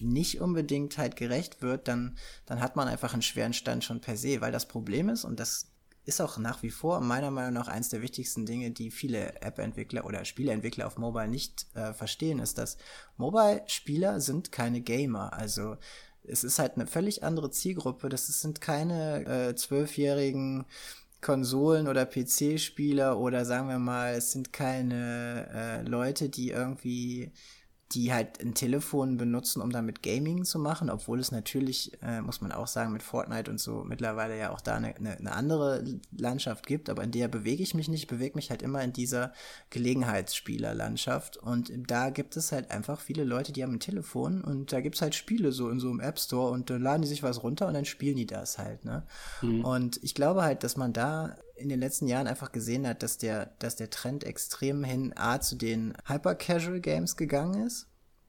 nicht 0.01 0.41
unbedingt 0.41 0.99
halt 0.99 1.15
gerecht 1.15 1.63
wird, 1.63 1.87
dann, 1.87 2.19
dann 2.47 2.61
hat 2.61 2.75
man 2.75 2.89
einfach 2.89 3.13
einen 3.13 3.23
schweren 3.23 3.53
Stand 3.53 3.85
schon 3.85 4.01
per 4.01 4.17
se, 4.17 4.41
weil 4.41 4.51
das 4.51 4.67
Problem 4.67 5.09
ist, 5.09 5.25
und 5.25 5.39
das 5.39 5.69
ist 6.05 6.21
auch 6.21 6.37
nach 6.39 6.65
wie 6.65 6.71
vor 6.71 7.01
meiner 7.01 7.31
Meinung 7.31 7.53
nach 7.53 7.69
eins 7.69 7.91
der 7.91 8.03
wichtigsten 8.03 8.45
Dinge, 8.45 8.73
die 8.73 8.91
viele 8.91 9.41
App-Entwickler 9.41 10.05
oder 10.05 10.25
Spieleentwickler 10.25 10.87
auf 10.89 10.99
Mobile 10.99 11.29
nicht 11.29 11.67
äh, 11.75 11.93
verstehen, 11.93 12.41
ist, 12.41 12.59
dass 12.59 12.77
Mobile-Spieler 13.19 14.21
sind 14.21 14.51
keine 14.51 14.81
Gamer. 14.81 15.33
Also 15.33 15.77
es 16.25 16.43
ist 16.43 16.59
halt 16.59 16.75
eine 16.75 16.89
völlig 16.89 17.23
andere 17.23 17.51
Zielgruppe. 17.51 18.09
Das 18.09 18.27
sind 18.27 18.61
keine 18.61 19.27
äh, 19.27 19.55
zwölfjährigen 19.55 20.65
Konsolen- 21.21 21.89
oder 21.89 22.07
PC-Spieler 22.07 23.19
oder 23.19 23.45
sagen 23.45 23.69
wir 23.69 23.79
mal, 23.79 24.15
es 24.15 24.33
sind 24.33 24.53
keine 24.53 25.49
äh, 25.53 25.89
Leute, 25.89 26.29
die 26.29 26.51
irgendwie 26.51 27.33
die 27.93 28.13
halt 28.13 28.41
ein 28.43 28.55
Telefon 28.55 29.17
benutzen, 29.17 29.63
um 29.63 29.71
damit 29.71 30.03
Gaming 30.03 30.45
zu 30.45 30.59
machen, 30.59 30.91
obwohl 30.91 31.21
es 31.21 31.33
natürlich, 31.33 31.93
äh, 32.03 32.21
muss 32.21 32.43
man 32.43 32.53
auch 32.53 32.67
sagen, 32.67 32.93
mit 32.93 33.03
Fortnite 33.03 33.51
und 33.51 33.59
so 33.59 33.83
mittlerweile 33.83 34.39
ja 34.39 34.51
auch 34.51 34.61
da 34.61 34.75
eine, 34.75 34.95
eine, 34.97 35.17
eine 35.17 35.33
andere 35.33 35.83
Landschaft 36.17 36.67
gibt, 36.67 36.91
aber 36.91 37.03
in 37.03 37.13
der 37.13 37.29
bewege 37.29 37.63
ich 37.63 37.75
mich 37.75 37.89
nicht, 37.89 38.07
bewege 38.07 38.37
mich 38.37 38.51
halt 38.51 38.61
immer 38.61 38.83
in 38.83 38.93
dieser 38.93 39.33
Gelegenheitsspielerlandschaft 39.71 41.39
und 41.39 41.73
da 41.91 42.11
gibt 42.11 42.37
es 42.37 42.53
halt 42.53 42.71
einfach 42.71 43.01
viele 43.01 43.25
Leute, 43.25 43.53
die 43.53 43.63
haben 43.63 43.75
ein 43.75 43.81
Telefon 43.81 44.45
und 44.45 44.71
da 44.73 44.83
gibt's 44.83 45.01
halt 45.01 45.15
Spiele 45.15 45.53
so 45.53 45.71
in 45.71 45.81
so 45.81 45.89
einem 45.89 46.01
App 46.01 46.19
Store 46.19 46.53
und 46.53 46.69
dann 46.69 46.83
laden 46.83 47.03
die 47.03 47.09
sich 47.09 47.23
was 47.23 47.43
runter 47.43 47.69
und 47.69 47.75
dann 47.75 47.87
spielen 47.87 48.17
die 48.17 48.27
das 48.27 48.59
halt, 48.59 48.85
ne? 48.85 49.05
Mhm. 49.41 49.65
Und 49.65 50.01
ich 50.03 50.15
glaube 50.15 50.43
halt, 50.43 50.63
dass 50.63 50.77
man 50.77 50.93
da 50.93 51.37
in 51.59 51.69
den 51.69 51.81
letzten 51.81 52.07
Jahren 52.07 52.27
einfach 52.27 52.53
gesehen 52.53 52.87
hat, 52.87 53.03
dass 53.03 53.19
der, 53.19 53.47
dass 53.59 53.77
der 53.77 53.91
Trend 53.91 54.25
extrem 54.25 54.85
hin 54.85 55.13
A 55.17 55.41
zu 55.41 55.57
den 55.57 55.95
Hyper-Casual-Games 56.07 57.17
gegangen 57.17 57.67
ist. 57.67 57.87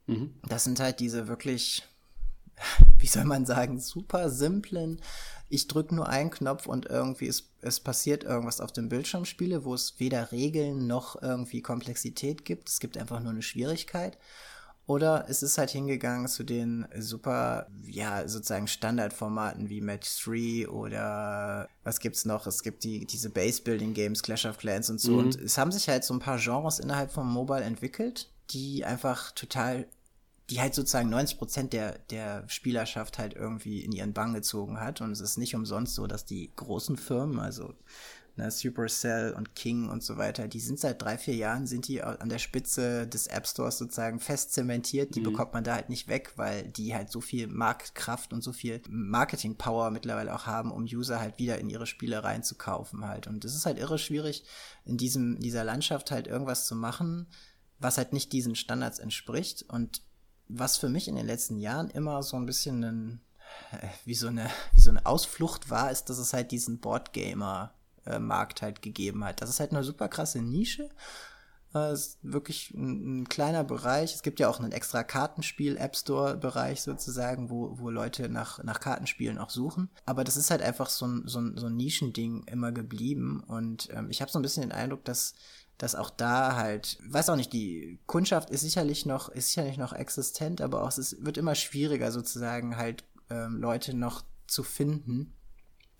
Mhm. 0.07 0.33
Das 0.47 0.63
sind 0.63 0.79
halt 0.79 0.99
diese 0.99 1.27
wirklich, 1.27 1.87
wie 2.97 3.07
soll 3.07 3.25
man 3.25 3.45
sagen, 3.45 3.79
super 3.79 4.29
simplen 4.29 4.99
ich 5.49 5.67
drücke 5.67 5.95
nur 5.95 6.07
einen 6.07 6.29
Knopf 6.29 6.67
und 6.67 6.85
irgendwie 6.85 7.27
es, 7.27 7.49
es 7.61 7.79
passiert 7.79 8.23
irgendwas 8.23 8.61
auf 8.61 8.71
dem 8.71 8.87
Bildschirm 8.87 9.25
spiele, 9.25 9.65
wo 9.65 9.73
es 9.73 9.99
weder 9.99 10.31
Regeln 10.31 10.87
noch 10.87 11.21
irgendwie 11.21 11.61
Komplexität 11.61 12.45
gibt. 12.45 12.69
Es 12.69 12.79
gibt 12.79 12.97
einfach 12.97 13.19
nur 13.19 13.31
eine 13.31 13.41
Schwierigkeit. 13.41 14.17
Oder 14.89 15.25
es 15.29 15.43
ist 15.43 15.59
halt 15.59 15.69
hingegangen 15.69 16.27
zu 16.27 16.43
den 16.43 16.87
super, 16.97 17.67
ja, 17.85 18.27
sozusagen 18.27 18.67
Standardformaten 18.67 19.69
wie 19.69 19.81
Match 19.81 20.09
3 20.25 20.67
oder 20.67 21.69
was 21.83 21.99
gibt's 21.99 22.25
noch? 22.25 22.47
Es 22.47 22.63
gibt 22.63 22.83
die, 22.83 23.05
diese 23.05 23.29
Base-Building-Games, 23.29 24.23
Clash 24.23 24.47
of 24.47 24.57
Clans 24.57 24.89
und 24.89 24.99
so. 24.99 25.11
Mhm. 25.11 25.19
Und 25.19 25.35
es 25.35 25.59
haben 25.59 25.71
sich 25.71 25.87
halt 25.89 26.03
so 26.03 26.15
ein 26.15 26.19
paar 26.19 26.39
Genres 26.39 26.79
innerhalb 26.79 27.11
vom 27.11 27.31
Mobile 27.31 27.61
entwickelt, 27.61 28.31
die 28.49 28.83
einfach 28.83 29.29
total 29.33 29.85
die 30.49 30.59
halt 30.59 30.73
sozusagen 30.73 31.09
90 31.09 31.37
Prozent 31.37 31.73
der, 31.73 31.99
der 32.09 32.49
Spielerschaft 32.49 33.19
halt 33.19 33.35
irgendwie 33.35 33.81
in 33.81 33.91
ihren 33.91 34.13
Bann 34.13 34.33
gezogen 34.33 34.79
hat. 34.79 35.01
Und 35.01 35.11
es 35.11 35.21
ist 35.21 35.37
nicht 35.37 35.53
umsonst 35.53 35.93
so, 35.93 36.07
dass 36.07 36.25
die 36.25 36.51
großen 36.55 36.97
Firmen, 36.97 37.39
also 37.39 37.75
ne, 38.39 38.49
Supercell 38.51 39.33
und 39.33 39.55
King 39.55 39.89
und 39.89 40.03
so 40.03 40.17
weiter, 40.17 40.47
die 40.47 40.59
sind 40.59 40.79
seit 40.79 41.01
drei, 41.01 41.17
vier 41.17 41.35
Jahren, 41.35 41.67
sind 41.67 41.87
die 41.87 42.01
an 42.01 42.29
der 42.29 42.39
Spitze 42.39 43.07
des 43.07 43.27
App 43.27 43.45
Stores 43.45 43.77
sozusagen 43.77 44.19
fest 44.19 44.53
zementiert. 44.53 45.15
Die 45.15 45.19
mhm. 45.19 45.25
bekommt 45.25 45.53
man 45.53 45.63
da 45.63 45.75
halt 45.75 45.89
nicht 45.89 46.07
weg, 46.07 46.33
weil 46.37 46.63
die 46.71 46.95
halt 46.95 47.11
so 47.11 47.21
viel 47.21 47.47
Marktkraft 47.47 48.33
und 48.33 48.41
so 48.41 48.53
viel 48.53 48.81
Marketing-Power 48.89 49.91
mittlerweile 49.91 50.33
auch 50.33 50.45
haben, 50.45 50.71
um 50.71 50.83
User 50.83 51.19
halt 51.19 51.37
wieder 51.37 51.59
in 51.59 51.69
ihre 51.69 51.85
Spiele 51.85 52.23
reinzukaufen 52.23 53.05
halt. 53.05 53.27
Und 53.27 53.45
es 53.45 53.53
ist 53.53 53.65
halt 53.65 53.77
irre 53.77 53.99
schwierig, 53.99 54.43
in 54.85 54.97
diesem, 54.97 55.39
dieser 55.39 55.63
Landschaft 55.63 56.11
halt 56.11 56.27
irgendwas 56.27 56.65
zu 56.65 56.75
machen, 56.75 57.27
was 57.77 57.97
halt 57.97 58.13
nicht 58.13 58.31
diesen 58.31 58.55
Standards 58.55 58.99
entspricht. 58.99 59.63
Und 59.63 60.01
was 60.47 60.77
für 60.77 60.89
mich 60.89 61.07
in 61.07 61.15
den 61.15 61.27
letzten 61.27 61.59
Jahren 61.59 61.89
immer 61.89 62.23
so 62.23 62.37
ein 62.37 62.45
bisschen 62.45 62.83
ein, 62.83 63.21
äh, 63.71 63.87
wie 64.05 64.15
so 64.15 64.27
eine, 64.27 64.49
wie 64.73 64.81
so 64.81 64.89
eine 64.89 65.05
Ausflucht 65.05 65.69
war, 65.69 65.91
ist, 65.91 66.05
dass 66.05 66.17
es 66.17 66.33
halt 66.33 66.51
diesen 66.51 66.79
Boardgamer-Markt 68.09 68.61
halt 68.61 68.81
gegeben 68.81 69.23
hat. 69.23 69.41
Das 69.41 69.49
ist 69.49 69.59
halt 69.59 69.71
eine 69.71 69.83
super 69.83 70.07
krasse 70.07 70.41
Nische. 70.41 70.89
Äh, 71.75 71.93
ist 71.93 72.17
wirklich 72.23 72.71
ein, 72.71 73.21
ein, 73.21 73.29
kleiner 73.29 73.63
Bereich. 73.63 74.15
Es 74.15 74.23
gibt 74.23 74.39
ja 74.39 74.49
auch 74.49 74.59
einen 74.59 74.71
extra 74.71 75.03
Kartenspiel-App 75.03 75.95
Store-Bereich 75.95 76.81
sozusagen, 76.81 77.49
wo, 77.49 77.77
wo 77.77 77.89
Leute 77.89 78.29
nach, 78.29 78.63
nach 78.63 78.79
Kartenspielen 78.79 79.37
auch 79.37 79.51
suchen. 79.51 79.89
Aber 80.05 80.23
das 80.23 80.37
ist 80.37 80.49
halt 80.49 80.61
einfach 80.61 80.89
so 80.89 81.05
ein, 81.05 81.23
so 81.27 81.39
ein, 81.39 81.57
so 81.57 81.67
ein 81.67 81.75
Nischending 81.75 82.43
immer 82.45 82.71
geblieben. 82.71 83.43
Und 83.45 83.89
ähm, 83.93 84.09
ich 84.09 84.21
habe 84.21 84.31
so 84.31 84.39
ein 84.39 84.41
bisschen 84.41 84.63
den 84.63 84.71
Eindruck, 84.71 85.05
dass 85.05 85.35
dass 85.77 85.95
auch 85.95 86.09
da 86.09 86.57
halt, 86.57 86.99
weiß 87.07 87.29
auch 87.29 87.37
nicht, 87.37 87.53
die 87.53 87.99
Kundschaft 88.05 88.49
ist 88.49 88.59
sicherlich 88.59 89.05
noch, 89.05 89.29
ist 89.29 89.47
sicherlich 89.47 89.77
noch 89.77 89.93
existent, 89.93 90.59
aber 90.59 90.83
auch 90.83 90.89
es 90.89 90.97
ist, 90.97 91.25
wird 91.25 91.37
immer 91.37 91.55
schwieriger 91.55 92.11
sozusagen 92.11 92.75
halt 92.75 93.05
ähm, 93.29 93.61
Leute 93.61 93.93
noch 93.93 94.25
zu 94.45 94.63
finden. 94.63 95.33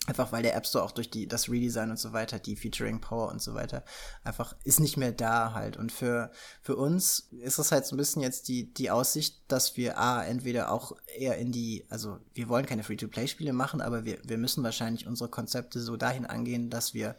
Einfach 0.10 0.32
weil 0.32 0.42
der 0.42 0.56
App 0.56 0.66
Store 0.66 0.84
auch 0.84 0.92
durch 0.92 1.12
die, 1.12 1.28
das 1.28 1.50
Redesign 1.50 1.92
und 1.92 2.00
so 2.00 2.14
weiter, 2.14 2.40
die 2.40 2.56
Featuring 2.56 3.00
Power 3.00 3.30
und 3.30 3.44
so 3.44 3.54
weiter, 3.54 3.84
einfach 4.24 4.56
ist 4.64 4.80
nicht 4.80 4.98
mehr 4.98 5.12
da 5.12 5.54
halt. 5.54 5.78
Und 5.78 5.92
für, 5.92 6.32
für 6.64 6.76
uns 6.76 7.30
ist 7.44 7.60
es 7.60 7.72
halt 7.72 7.86
so 7.86 7.96
ein 7.96 7.98
bisschen 7.98 8.24
jetzt 8.24 8.48
die, 8.48 8.74
die 8.74 8.90
Aussicht, 8.90 9.44
dass 9.48 9.78
wir 9.78 10.00
A, 10.00 10.24
entweder 10.24 10.72
auch 10.72 10.94
eher 11.16 11.38
in 11.38 11.52
die, 11.52 11.86
also 11.90 12.18
wir 12.34 12.50
wollen 12.50 12.66
keine 12.66 12.82
Free-to-Play-Spiele 12.82 13.54
machen, 13.54 13.82
aber 13.82 14.04
wir, 14.04 14.18
wir 14.24 14.40
müssen 14.40 14.64
wahrscheinlich 14.64 15.06
unsere 15.06 15.30
Konzepte 15.30 15.80
so 15.80 15.96
dahin 15.96 16.26
angehen, 16.26 16.72
dass 16.72 16.96
wir 16.96 17.16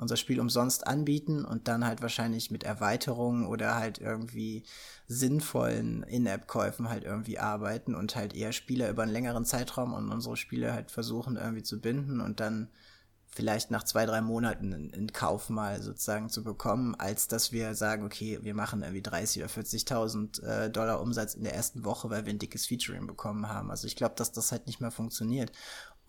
unser 0.00 0.16
Spiel 0.16 0.40
umsonst 0.40 0.86
anbieten 0.86 1.44
und 1.44 1.68
dann 1.68 1.86
halt 1.86 2.02
wahrscheinlich 2.02 2.50
mit 2.50 2.64
Erweiterungen 2.64 3.46
oder 3.46 3.76
halt 3.76 3.98
irgendwie 3.98 4.64
sinnvollen 5.06 6.02
In-App-Käufen 6.04 6.88
halt 6.88 7.04
irgendwie 7.04 7.38
arbeiten 7.38 7.94
und 7.94 8.16
halt 8.16 8.34
eher 8.34 8.52
Spieler 8.52 8.90
über 8.90 9.02
einen 9.02 9.12
längeren 9.12 9.44
Zeitraum 9.44 9.92
und 9.92 10.10
unsere 10.10 10.36
Spiele 10.36 10.72
halt 10.72 10.90
versuchen 10.90 11.36
irgendwie 11.36 11.62
zu 11.62 11.80
binden 11.80 12.20
und 12.20 12.40
dann 12.40 12.68
vielleicht 13.32 13.70
nach 13.70 13.84
zwei, 13.84 14.06
drei 14.06 14.20
Monaten 14.20 14.72
in, 14.72 15.12
Kauf 15.12 15.50
mal 15.50 15.80
sozusagen 15.80 16.28
zu 16.28 16.42
bekommen, 16.42 16.94
als 16.96 17.28
dass 17.28 17.52
wir 17.52 17.74
sagen, 17.74 18.04
okay, 18.04 18.40
wir 18.42 18.54
machen 18.54 18.82
irgendwie 18.82 19.02
30 19.02 19.42
oder 19.42 19.52
40.000 19.52 20.42
äh, 20.42 20.70
Dollar 20.70 21.00
Umsatz 21.00 21.34
in 21.34 21.44
der 21.44 21.54
ersten 21.54 21.84
Woche, 21.84 22.10
weil 22.10 22.26
wir 22.26 22.32
ein 22.32 22.38
dickes 22.38 22.66
Featuring 22.66 23.06
bekommen 23.06 23.48
haben. 23.48 23.70
Also 23.70 23.86
ich 23.86 23.96
glaube, 23.96 24.14
dass 24.16 24.32
das 24.32 24.50
halt 24.50 24.66
nicht 24.66 24.80
mehr 24.80 24.90
funktioniert. 24.90 25.52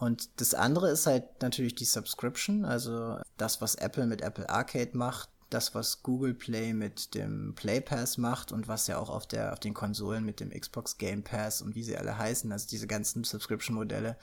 Und 0.01 0.41
das 0.41 0.55
andere 0.55 0.89
ist 0.89 1.05
halt 1.05 1.43
natürlich 1.43 1.75
die 1.75 1.85
Subscription, 1.85 2.65
also 2.65 3.19
das, 3.37 3.61
was 3.61 3.75
Apple 3.75 4.07
mit 4.07 4.21
Apple 4.21 4.49
Arcade 4.49 4.97
macht, 4.97 5.29
das, 5.51 5.75
was 5.75 6.01
Google 6.01 6.33
Play 6.33 6.73
mit 6.73 7.13
dem 7.13 7.53
Play 7.53 7.81
Pass 7.81 8.17
macht 8.17 8.51
und 8.51 8.67
was 8.67 8.87
ja 8.87 8.97
auch 8.97 9.11
auf 9.11 9.27
der, 9.27 9.53
auf 9.53 9.59
den 9.59 9.75
Konsolen 9.75 10.25
mit 10.25 10.39
dem 10.39 10.49
Xbox 10.49 10.97
Game 10.97 11.23
Pass 11.23 11.61
und 11.61 11.75
wie 11.75 11.83
sie 11.83 11.95
alle 11.97 12.17
heißen, 12.17 12.51
also 12.51 12.67
diese 12.67 12.87
ganzen 12.87 13.23
Subscription-Modelle, 13.23 14.17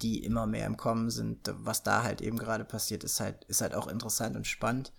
die 0.00 0.22
immer 0.22 0.46
mehr 0.46 0.66
im 0.66 0.76
Kommen 0.76 1.10
sind, 1.10 1.52
was 1.56 1.82
da 1.82 2.04
halt 2.04 2.20
eben 2.20 2.38
gerade 2.38 2.64
passiert, 2.64 3.02
ist 3.02 3.18
halt, 3.18 3.42
ist 3.46 3.62
halt 3.62 3.74
auch 3.74 3.88
interessant 3.88 4.36
und 4.36 4.46
spannend. 4.46 4.92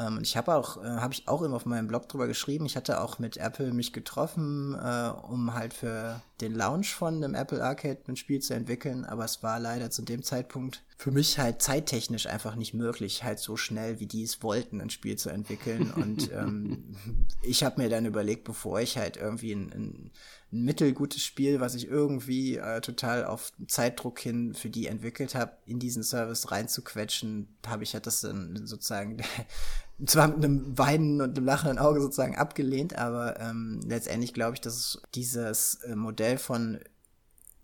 Ähm, 0.00 0.20
ich 0.22 0.36
habe 0.36 0.54
auch, 0.54 0.82
äh, 0.82 0.86
habe 0.86 1.12
ich 1.12 1.28
auch 1.28 1.42
immer 1.42 1.56
auf 1.56 1.66
meinem 1.66 1.88
Blog 1.88 2.08
drüber 2.08 2.26
geschrieben. 2.26 2.66
Ich 2.66 2.76
hatte 2.76 3.00
auch 3.00 3.18
mit 3.18 3.36
Apple 3.36 3.72
mich 3.72 3.92
getroffen, 3.92 4.74
äh, 4.74 5.10
um 5.28 5.54
halt 5.54 5.74
für 5.74 6.22
den 6.40 6.54
Launch 6.54 6.94
von 6.94 7.16
einem 7.16 7.34
Apple 7.34 7.62
Arcade 7.62 8.00
ein 8.08 8.16
Spiel 8.16 8.40
zu 8.40 8.54
entwickeln, 8.54 9.04
aber 9.04 9.24
es 9.24 9.42
war 9.42 9.60
leider 9.60 9.90
zu 9.90 10.02
dem 10.02 10.22
Zeitpunkt 10.22 10.82
für 10.96 11.10
mich 11.10 11.38
halt 11.38 11.62
zeittechnisch 11.62 12.26
einfach 12.26 12.56
nicht 12.56 12.74
möglich, 12.74 13.24
halt 13.24 13.38
so 13.38 13.56
schnell 13.56 14.00
wie 14.00 14.06
die 14.06 14.22
es 14.22 14.42
wollten, 14.42 14.82
ein 14.82 14.90
Spiel 14.90 15.16
zu 15.16 15.30
entwickeln. 15.30 15.90
Und 15.96 16.30
ähm, 16.32 16.94
ich 17.42 17.64
habe 17.64 17.80
mir 17.80 17.88
dann 17.88 18.04
überlegt, 18.04 18.44
bevor 18.44 18.80
ich 18.80 18.98
halt 18.98 19.16
irgendwie 19.16 19.52
ein, 19.52 19.72
ein, 19.72 20.10
ein 20.52 20.64
mittelgutes 20.64 21.22
Spiel, 21.22 21.58
was 21.58 21.74
ich 21.74 21.88
irgendwie 21.88 22.56
äh, 22.58 22.82
total 22.82 23.24
auf 23.24 23.52
Zeitdruck 23.66 24.18
hin 24.18 24.52
für 24.52 24.68
die 24.68 24.88
entwickelt 24.88 25.34
habe, 25.34 25.52
in 25.64 25.78
diesen 25.78 26.02
Service 26.02 26.50
reinzuquetschen, 26.50 27.48
habe 27.66 27.82
ich 27.82 27.94
halt 27.94 28.06
das 28.06 28.20
dann 28.20 28.66
sozusagen 28.66 29.22
zwar 30.06 30.28
mit 30.28 30.44
einem 30.44 30.78
weinenden 30.78 31.20
und 31.20 31.36
einem 31.36 31.46
lachenden 31.46 31.78
Auge 31.78 32.00
sozusagen 32.00 32.36
abgelehnt, 32.36 32.96
aber 32.96 33.38
ähm, 33.40 33.80
letztendlich 33.86 34.34
glaube 34.34 34.54
ich, 34.54 34.60
dass 34.60 35.00
dieses 35.14 35.76
äh, 35.84 35.96
Modell 35.96 36.38
von 36.38 36.80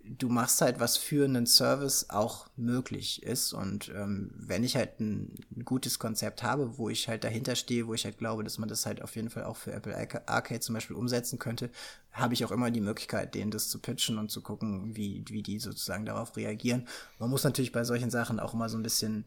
du 0.09 0.29
machst 0.29 0.61
halt 0.61 0.79
was 0.79 0.97
für 0.97 1.25
einen 1.25 1.47
Service 1.47 2.11
auch 2.11 2.49
möglich 2.57 3.23
ist. 3.23 3.53
Und 3.53 3.91
ähm, 3.95 4.31
wenn 4.37 4.65
ich 4.65 4.77
halt 4.77 5.01
ein, 5.01 5.35
ein, 5.57 5.65
gutes 5.65 5.99
Konzept 5.99 6.43
habe, 6.43 6.79
wo 6.79 6.89
ich 6.89 7.09
halt 7.09 7.25
dahinter 7.25 7.57
stehe, 7.57 7.87
wo 7.87 7.95
ich 7.95 8.05
halt 8.05 8.19
glaube, 8.19 8.45
dass 8.45 8.59
man 8.59 8.69
das 8.69 8.87
halt 8.87 9.03
auf 9.03 9.17
jeden 9.17 9.31
Fall 9.31 9.45
auch 9.45 9.57
für 9.57 9.73
Apple 9.73 9.97
Arcade 10.29 10.61
zum 10.61 10.75
Beispiel 10.75 10.97
umsetzen 10.97 11.39
könnte, 11.39 11.71
habe 12.13 12.35
ich 12.35 12.45
auch 12.45 12.53
immer 12.53 12.71
die 12.71 12.81
Möglichkeit, 12.81 13.35
denen 13.35 13.51
das 13.51 13.69
zu 13.69 13.81
pitchen 13.81 14.19
und 14.19 14.31
zu 14.31 14.43
gucken, 14.43 14.97
wie, 14.97 15.25
wie 15.29 15.43
die 15.43 15.59
sozusagen 15.59 16.07
darauf 16.07 16.37
reagieren. 16.37 16.87
Man 17.19 17.31
muss 17.31 17.45
natürlich 17.45 17.73
bei 17.73 17.85
solchen 17.85 18.11
Sachen 18.11 18.41
auch 18.41 18.55
immer 18.55 18.69
so 18.69 18.79
ein 18.79 18.83
bisschen 18.83 19.27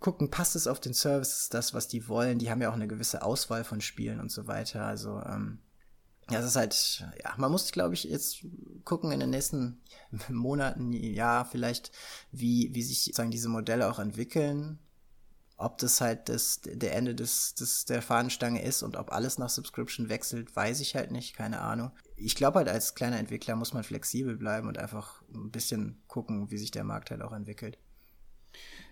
gucken, 0.00 0.30
passt 0.30 0.56
es 0.56 0.66
auf 0.66 0.80
den 0.80 0.94
Service, 0.94 1.40
ist 1.40 1.54
das, 1.54 1.74
was 1.74 1.88
die 1.88 2.08
wollen. 2.08 2.38
Die 2.38 2.50
haben 2.50 2.60
ja 2.60 2.70
auch 2.70 2.74
eine 2.74 2.88
gewisse 2.88 3.22
Auswahl 3.22 3.64
von 3.64 3.80
Spielen 3.80 4.20
und 4.20 4.30
so 4.30 4.46
weiter. 4.46 4.84
Also 4.84 5.20
ähm, 5.22 5.58
ja, 6.30 6.40
es 6.40 6.46
ist 6.46 6.56
halt, 6.56 7.06
ja, 7.22 7.34
man 7.36 7.52
muss, 7.52 7.70
glaube 7.70 7.94
ich, 7.94 8.04
jetzt 8.04 8.44
gucken 8.84 9.12
in 9.12 9.20
den 9.20 9.30
nächsten 9.30 9.80
Monaten, 10.28 10.92
ja, 10.92 11.44
vielleicht, 11.44 11.92
wie, 12.32 12.70
wie 12.74 12.82
sich 12.82 13.04
sozusagen 13.04 13.30
diese 13.30 13.48
Modelle 13.48 13.88
auch 13.88 13.98
entwickeln. 13.98 14.80
Ob 15.58 15.78
das 15.78 16.02
halt 16.02 16.28
das, 16.28 16.60
der 16.62 16.94
Ende 16.94 17.14
des, 17.14 17.54
des, 17.54 17.86
der 17.86 18.02
Fahnenstange 18.02 18.62
ist 18.62 18.82
und 18.82 18.96
ob 18.96 19.10
alles 19.10 19.38
nach 19.38 19.48
Subscription 19.48 20.10
wechselt, 20.10 20.54
weiß 20.54 20.80
ich 20.80 20.96
halt 20.96 21.12
nicht, 21.12 21.34
keine 21.34 21.60
Ahnung. 21.60 21.92
Ich 22.16 22.34
glaube 22.34 22.58
halt, 22.58 22.68
als 22.68 22.94
kleiner 22.94 23.18
Entwickler 23.18 23.56
muss 23.56 23.72
man 23.72 23.82
flexibel 23.82 24.36
bleiben 24.36 24.68
und 24.68 24.76
einfach 24.76 25.22
ein 25.32 25.50
bisschen 25.50 26.02
gucken, 26.08 26.50
wie 26.50 26.58
sich 26.58 26.72
der 26.72 26.84
Markt 26.84 27.10
halt 27.10 27.22
auch 27.22 27.32
entwickelt. 27.32 27.78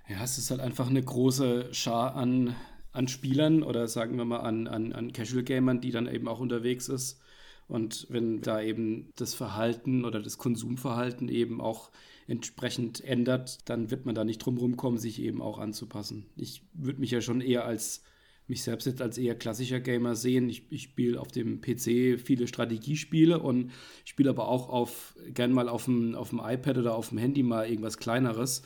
Ja, 0.08 0.22
es 0.22 0.38
ist 0.38 0.50
halt 0.50 0.60
einfach 0.60 0.88
eine 0.88 1.02
große 1.02 1.72
Schar 1.72 2.14
an, 2.14 2.54
an 2.92 3.08
Spielern 3.08 3.62
oder 3.62 3.88
sagen 3.88 4.16
wir 4.18 4.24
mal 4.24 4.40
an, 4.40 4.66
an, 4.66 4.92
an 4.92 5.12
Casual-Gamern, 5.12 5.80
die 5.80 5.90
dann 5.90 6.06
eben 6.06 6.28
auch 6.28 6.40
unterwegs 6.40 6.88
ist 6.88 7.20
und 7.68 8.06
wenn 8.10 8.40
da 8.40 8.60
eben 8.60 9.10
das 9.16 9.34
Verhalten 9.34 10.04
oder 10.04 10.20
das 10.20 10.38
Konsumverhalten 10.38 11.28
eben 11.28 11.60
auch 11.60 11.90
entsprechend 12.26 13.02
ändert, 13.02 13.68
dann 13.68 13.90
wird 13.90 14.06
man 14.06 14.14
da 14.14 14.24
nicht 14.24 14.38
drum 14.38 14.58
rumkommen, 14.58 14.98
sich 14.98 15.20
eben 15.20 15.42
auch 15.42 15.58
anzupassen. 15.58 16.26
Ich 16.36 16.62
würde 16.72 17.00
mich 17.00 17.10
ja 17.10 17.20
schon 17.20 17.40
eher 17.40 17.64
als 17.64 18.02
mich 18.46 18.62
selbst 18.62 18.84
jetzt 18.84 19.00
als 19.00 19.16
eher 19.16 19.34
klassischer 19.34 19.80
Gamer 19.80 20.14
sehen. 20.14 20.50
Ich, 20.50 20.70
ich 20.70 20.82
spiele 20.82 21.18
auf 21.18 21.28
dem 21.28 21.62
PC 21.62 22.20
viele 22.20 22.46
Strategiespiele 22.46 23.38
und 23.38 23.72
spiele 24.04 24.28
aber 24.30 24.48
auch 24.48 24.68
auf 24.68 25.16
gern 25.32 25.52
mal 25.52 25.70
auf 25.70 25.86
dem, 25.86 26.14
auf 26.14 26.28
dem 26.28 26.40
iPad 26.44 26.76
oder 26.76 26.94
auf 26.94 27.08
dem 27.08 27.16
Handy 27.16 27.42
mal 27.42 27.66
irgendwas 27.66 27.96
kleineres. 27.96 28.62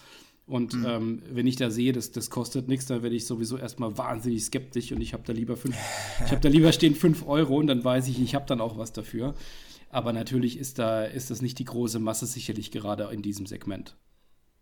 Und 0.48 0.72
mhm. 0.72 0.86
ähm, 0.86 1.22
wenn 1.30 1.46
ich 1.46 1.56
da 1.56 1.70
sehe, 1.70 1.92
das, 1.92 2.10
das 2.10 2.30
kostet 2.30 2.68
nichts, 2.68 2.86
dann 2.86 3.02
werde 3.02 3.14
ich 3.14 3.26
sowieso 3.26 3.58
erstmal 3.58 3.98
wahnsinnig 3.98 4.42
skeptisch 4.44 4.92
und 4.92 5.00
ich 5.02 5.12
habe 5.12 5.22
da 5.26 5.34
lieber 5.34 5.58
fünf, 5.58 5.76
ich 6.24 6.30
habe 6.30 6.40
da 6.40 6.48
lieber 6.48 6.72
stehen 6.72 6.94
fünf 6.94 7.26
Euro 7.26 7.58
und 7.58 7.66
dann 7.66 7.84
weiß 7.84 8.08
ich, 8.08 8.20
ich 8.20 8.34
habe 8.34 8.46
dann 8.46 8.62
auch 8.62 8.78
was 8.78 8.92
dafür. 8.92 9.34
Aber 9.90 10.12
natürlich 10.12 10.58
ist 10.58 10.78
da, 10.78 11.04
ist 11.04 11.30
das 11.30 11.42
nicht 11.42 11.58
die 11.58 11.64
große 11.64 11.98
Masse 11.98 12.26
sicherlich 12.26 12.70
gerade 12.70 13.04
in 13.12 13.20
diesem 13.20 13.46
Segment. 13.46 13.96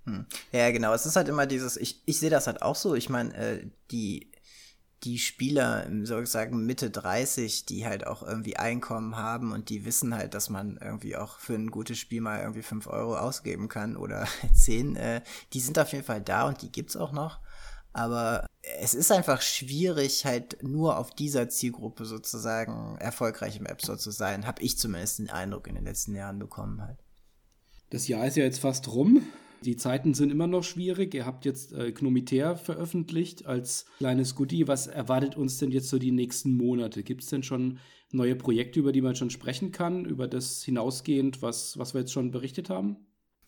Hm. 0.06 0.26
Ja, 0.52 0.70
genau. 0.72 0.92
Es 0.92 1.06
ist 1.06 1.16
halt 1.16 1.28
immer 1.28 1.46
dieses, 1.46 1.76
ich, 1.76 2.02
ich 2.04 2.18
sehe 2.18 2.30
das 2.30 2.46
halt 2.48 2.62
auch 2.62 2.76
so. 2.76 2.94
Ich 2.94 3.08
meine, 3.08 3.34
äh, 3.34 3.66
die 3.90 4.30
die 5.04 5.18
Spieler, 5.18 5.86
sozusagen 6.02 6.64
Mitte 6.64 6.90
30, 6.90 7.66
die 7.66 7.86
halt 7.86 8.06
auch 8.06 8.22
irgendwie 8.22 8.56
Einkommen 8.56 9.16
haben 9.16 9.52
und 9.52 9.68
die 9.68 9.84
wissen 9.84 10.14
halt, 10.14 10.34
dass 10.34 10.48
man 10.48 10.78
irgendwie 10.80 11.16
auch 11.16 11.38
für 11.38 11.54
ein 11.54 11.70
gutes 11.70 11.98
Spiel 11.98 12.20
mal 12.20 12.40
irgendwie 12.40 12.62
5 12.62 12.86
Euro 12.86 13.16
ausgeben 13.16 13.68
kann 13.68 13.96
oder 13.96 14.26
10, 14.54 14.96
äh, 14.96 15.22
die 15.52 15.60
sind 15.60 15.78
auf 15.78 15.92
jeden 15.92 16.04
Fall 16.04 16.22
da 16.22 16.48
und 16.48 16.62
die 16.62 16.72
gibt's 16.72 16.96
auch 16.96 17.12
noch. 17.12 17.40
Aber 17.92 18.46
es 18.80 18.94
ist 18.94 19.10
einfach 19.10 19.40
schwierig, 19.40 20.26
halt 20.26 20.62
nur 20.62 20.98
auf 20.98 21.10
dieser 21.10 21.48
Zielgruppe 21.48 22.04
sozusagen 22.04 22.96
erfolgreich 22.98 23.56
im 23.56 23.66
App 23.66 23.80
Store 23.80 23.96
zu 23.96 24.10
sein, 24.10 24.46
habe 24.46 24.62
ich 24.62 24.76
zumindest 24.76 25.18
den 25.18 25.30
Eindruck 25.30 25.66
in 25.66 25.76
den 25.76 25.84
letzten 25.84 26.14
Jahren 26.14 26.38
bekommen 26.38 26.82
halt. 26.82 26.98
Das 27.90 28.08
Jahr 28.08 28.26
ist 28.26 28.36
ja 28.36 28.44
jetzt 28.44 28.60
fast 28.60 28.88
rum. 28.88 29.22
Die 29.66 29.76
Zeiten 29.76 30.14
sind 30.14 30.30
immer 30.30 30.46
noch 30.46 30.62
schwierig. 30.62 31.12
Ihr 31.12 31.26
habt 31.26 31.44
jetzt 31.44 31.72
äh, 31.72 31.90
Gnomitaire 31.90 32.56
veröffentlicht 32.56 33.46
als 33.46 33.86
kleines 33.98 34.36
Goodie. 34.36 34.68
Was 34.68 34.86
erwartet 34.86 35.36
uns 35.36 35.58
denn 35.58 35.72
jetzt 35.72 35.88
so 35.88 35.98
die 35.98 36.12
nächsten 36.12 36.56
Monate? 36.56 37.02
Gibt 37.02 37.24
es 37.24 37.30
denn 37.30 37.42
schon 37.42 37.80
neue 38.12 38.36
Projekte, 38.36 38.78
über 38.78 38.92
die 38.92 39.02
man 39.02 39.16
schon 39.16 39.30
sprechen 39.30 39.72
kann, 39.72 40.04
über 40.04 40.28
das 40.28 40.62
hinausgehend, 40.62 41.42
was, 41.42 41.76
was 41.78 41.94
wir 41.94 42.02
jetzt 42.02 42.12
schon 42.12 42.30
berichtet 42.30 42.70
haben? 42.70 42.96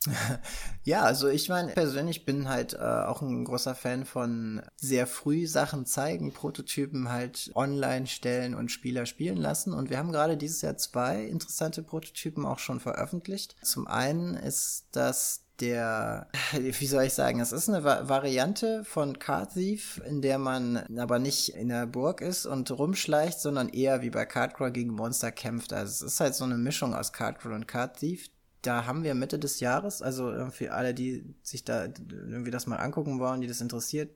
Ja, 0.84 1.02
also 1.02 1.28
ich 1.28 1.48
meine, 1.48 1.72
persönlich 1.72 2.24
bin 2.24 2.48
halt 2.48 2.72
äh, 2.72 2.78
auch 2.78 3.20
ein 3.20 3.44
großer 3.44 3.74
Fan 3.74 4.06
von 4.06 4.62
sehr 4.76 5.06
früh 5.06 5.46
Sachen 5.46 5.84
zeigen, 5.86 6.32
Prototypen 6.32 7.10
halt 7.10 7.50
online 7.54 8.06
stellen 8.06 8.54
und 8.54 8.72
Spieler 8.72 9.06
spielen 9.06 9.36
lassen. 9.36 9.72
Und 9.74 9.90
wir 9.90 9.98
haben 9.98 10.12
gerade 10.12 10.36
dieses 10.36 10.62
Jahr 10.62 10.78
zwei 10.78 11.24
interessante 11.24 11.82
Prototypen 11.82 12.46
auch 12.46 12.58
schon 12.58 12.80
veröffentlicht. 12.80 13.56
Zum 13.62 13.86
einen 13.86 14.34
ist 14.34 14.88
das 14.92 15.47
der, 15.60 16.28
wie 16.52 16.86
soll 16.86 17.04
ich 17.04 17.14
sagen, 17.14 17.40
es 17.40 17.52
ist 17.52 17.68
eine 17.68 17.84
Va 17.84 18.08
Variante 18.08 18.84
von 18.84 19.18
Card 19.18 19.54
Thief, 19.54 20.00
in 20.06 20.22
der 20.22 20.38
man 20.38 20.76
aber 20.98 21.18
nicht 21.18 21.50
in 21.50 21.68
der 21.68 21.86
Burg 21.86 22.20
ist 22.20 22.46
und 22.46 22.70
rumschleicht, 22.70 23.40
sondern 23.40 23.68
eher 23.68 24.02
wie 24.02 24.10
bei 24.10 24.26
Cardcrawl 24.26 24.72
gegen 24.72 24.92
Monster 24.92 25.32
kämpft. 25.32 25.72
Also 25.72 26.06
es 26.06 26.12
ist 26.12 26.20
halt 26.20 26.34
so 26.34 26.44
eine 26.44 26.58
Mischung 26.58 26.94
aus 26.94 27.12
Cardcrawl 27.12 27.52
und 27.52 27.68
Card 27.68 27.98
Thief, 27.98 28.28
da 28.68 28.84
haben 28.84 29.02
wir 29.02 29.14
Mitte 29.14 29.38
des 29.38 29.60
Jahres, 29.60 30.02
also 30.02 30.50
für 30.50 30.74
alle, 30.74 30.92
die 30.92 31.24
sich 31.42 31.64
da 31.64 31.84
irgendwie 31.86 32.50
das 32.50 32.66
mal 32.66 32.76
angucken 32.76 33.18
wollen, 33.18 33.40
die 33.40 33.46
das 33.46 33.62
interessiert, 33.62 34.10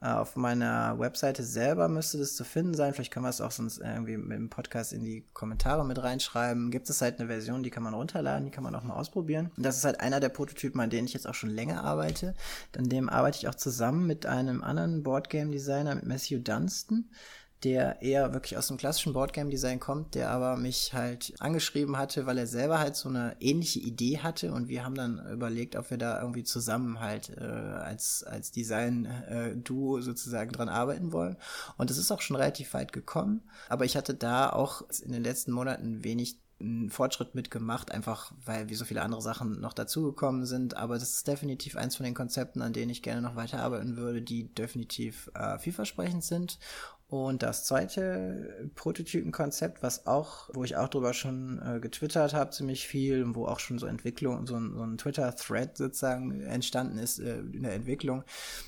äh, 0.00 0.06
auf 0.06 0.36
meiner 0.36 0.96
Webseite 1.00 1.42
selber 1.42 1.88
müsste 1.88 2.16
das 2.16 2.36
zu 2.36 2.44
finden 2.44 2.74
sein. 2.74 2.94
Vielleicht 2.94 3.12
können 3.12 3.24
wir 3.24 3.30
es 3.30 3.40
auch 3.40 3.50
sonst 3.50 3.78
irgendwie 3.78 4.16
mit 4.16 4.38
dem 4.38 4.50
Podcast 4.50 4.92
in 4.92 5.02
die 5.02 5.24
Kommentare 5.32 5.84
mit 5.84 6.00
reinschreiben. 6.00 6.70
Gibt 6.70 6.88
es 6.88 7.02
halt 7.02 7.18
eine 7.18 7.28
Version, 7.28 7.64
die 7.64 7.70
kann 7.70 7.82
man 7.82 7.94
runterladen, 7.94 8.44
die 8.44 8.52
kann 8.52 8.62
man 8.62 8.76
auch 8.76 8.84
mal 8.84 8.94
ausprobieren. 8.94 9.50
Und 9.56 9.66
das 9.66 9.76
ist 9.76 9.84
halt 9.84 9.98
einer 9.98 10.20
der 10.20 10.28
Prototypen, 10.28 10.80
an 10.80 10.90
denen 10.90 11.08
ich 11.08 11.14
jetzt 11.14 11.26
auch 11.26 11.34
schon 11.34 11.50
länger 11.50 11.82
arbeite. 11.82 12.34
An 12.76 12.88
dem 12.88 13.08
arbeite 13.08 13.38
ich 13.38 13.48
auch 13.48 13.56
zusammen 13.56 14.06
mit 14.06 14.26
einem 14.26 14.62
anderen 14.62 15.02
Boardgame-Designer, 15.02 15.96
mit 15.96 16.06
Matthew 16.06 16.38
Dunstan 16.38 17.10
der 17.64 18.02
eher 18.02 18.32
wirklich 18.32 18.56
aus 18.56 18.68
dem 18.68 18.76
klassischen 18.76 19.12
Boardgame-Design 19.12 19.80
kommt, 19.80 20.14
der 20.14 20.30
aber 20.30 20.56
mich 20.56 20.94
halt 20.94 21.34
angeschrieben 21.40 21.96
hatte, 21.98 22.26
weil 22.26 22.38
er 22.38 22.46
selber 22.46 22.78
halt 22.78 22.94
so 22.94 23.08
eine 23.08 23.36
ähnliche 23.40 23.80
Idee 23.80 24.18
hatte 24.18 24.52
und 24.52 24.68
wir 24.68 24.84
haben 24.84 24.94
dann 24.94 25.26
überlegt, 25.32 25.74
ob 25.74 25.90
wir 25.90 25.98
da 25.98 26.20
irgendwie 26.20 26.44
zusammen 26.44 27.00
halt 27.00 27.30
äh, 27.36 27.42
als, 27.42 28.22
als 28.22 28.52
Design-Duo 28.52 30.00
sozusagen 30.00 30.52
dran 30.52 30.68
arbeiten 30.68 31.12
wollen. 31.12 31.36
Und 31.76 31.90
es 31.90 31.98
ist 31.98 32.12
auch 32.12 32.20
schon 32.20 32.36
relativ 32.36 32.74
weit 32.74 32.92
gekommen, 32.92 33.42
aber 33.68 33.84
ich 33.84 33.96
hatte 33.96 34.14
da 34.14 34.50
auch 34.50 34.82
in 35.02 35.12
den 35.12 35.24
letzten 35.24 35.52
Monaten 35.52 36.04
wenig 36.04 36.38
einen 36.60 36.90
Fortschritt 36.90 37.34
mitgemacht, 37.34 37.92
einfach 37.92 38.32
weil 38.44 38.68
wie 38.68 38.74
so 38.74 38.84
viele 38.84 39.02
andere 39.02 39.22
Sachen 39.22 39.60
noch 39.60 39.72
dazugekommen 39.72 40.44
sind. 40.44 40.76
Aber 40.76 40.94
das 40.94 41.14
ist 41.14 41.28
definitiv 41.28 41.76
eins 41.76 41.96
von 41.96 42.04
den 42.04 42.14
Konzepten, 42.14 42.62
an 42.62 42.72
denen 42.72 42.90
ich 42.90 43.02
gerne 43.02 43.22
noch 43.22 43.36
weiterarbeiten 43.36 43.96
würde, 43.96 44.22
die 44.22 44.52
definitiv 44.54 45.30
äh, 45.34 45.58
vielversprechend 45.58 46.24
sind 46.24 46.58
und 47.08 47.42
das 47.42 47.64
zweite 47.64 48.70
Prototypenkonzept, 48.74 49.82
was 49.82 50.06
auch, 50.06 50.50
wo 50.52 50.62
ich 50.64 50.76
auch 50.76 50.88
drüber 50.88 51.14
schon 51.14 51.58
äh, 51.64 51.80
getwittert 51.80 52.34
habe, 52.34 52.50
ziemlich 52.50 52.86
viel, 52.86 53.34
wo 53.34 53.46
auch 53.46 53.60
schon 53.60 53.78
so 53.78 53.86
Entwicklung, 53.86 54.46
so 54.46 54.56
ein, 54.56 54.74
so 54.74 54.82
ein 54.82 54.98
Twitter-Thread 54.98 55.78
sozusagen 55.78 56.42
entstanden 56.42 56.98
ist 56.98 57.18
äh, 57.18 57.38
in 57.38 57.62
der 57.62 57.72
Entwicklung. 57.72 58.24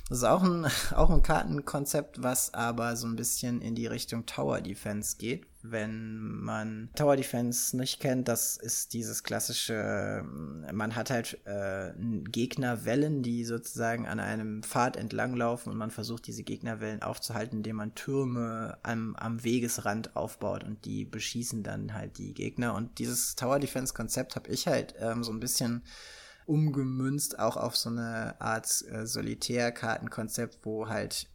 Das 0.09 0.19
ist 0.19 0.25
auch 0.25 0.43
ein, 0.43 0.67
auch 0.97 1.11
ein 1.11 1.23
Kartenkonzept, 1.23 2.23
was 2.23 2.55
aber 2.55 2.97
so 2.97 3.07
ein 3.07 3.17
bisschen 3.17 3.61
in 3.61 3.75
die 3.75 3.87
Richtung 3.87 4.25
Tower 4.25 4.63
Defense 4.63 5.19
geht, 5.19 5.47
wenn 5.63 6.21
man 6.41 6.89
Tower 6.95 7.17
Defense 7.17 7.77
nicht 7.77 8.01
kennt, 8.01 8.29
das 8.29 8.57
ist 8.57 8.93
dieses 8.93 9.23
klassische, 9.23 10.25
man 10.73 10.97
hat 10.97 11.11
halt 11.11 11.39
äh, 11.47 11.93
Gegnerwellen, 12.25 13.23
die 13.23 13.45
sozusagen 13.45 14.07
an 14.07 14.21
einem 14.21 14.63
Pfad 14.63 14.97
entlanglaufen 14.97 15.71
und 15.71 15.79
man 15.79 15.91
versucht 15.91 16.27
diese 16.27 16.43
Gegnerwellen 16.43 17.03
aufzuhalten, 17.03 17.59
indem 17.59 17.77
man 17.77 17.95
Türme 17.95 18.79
am, 18.83 19.15
am 19.17 19.45
Wegesrand 19.45 20.17
aufbaut 20.17 20.65
und 20.65 20.85
die 20.85 21.05
beschießen 21.05 21.63
dann 21.63 21.95
halt 21.95 22.19
die 22.19 22.35
Gegner. 22.35 22.75
Und 22.75 22.99
dieses 22.99 23.37
Tower 23.37 23.59
Defense 23.59 23.95
Konzept 23.95 24.37
habe 24.37 24.51
ich 24.51 24.67
halt 24.67 24.95
ähm, 24.99 25.23
so 25.23 25.33
ein 25.33 25.41
bisschen 25.41 25.83
umgemünzt 26.47 27.39
auch 27.39 27.57
auf 27.57 27.77
so 27.77 27.91
eine 27.91 28.41
Art 28.41 28.85
äh, 28.91 29.07
Solitärkartenkonzept, 29.07 30.59
wo 30.65 30.89
halt 30.89 31.30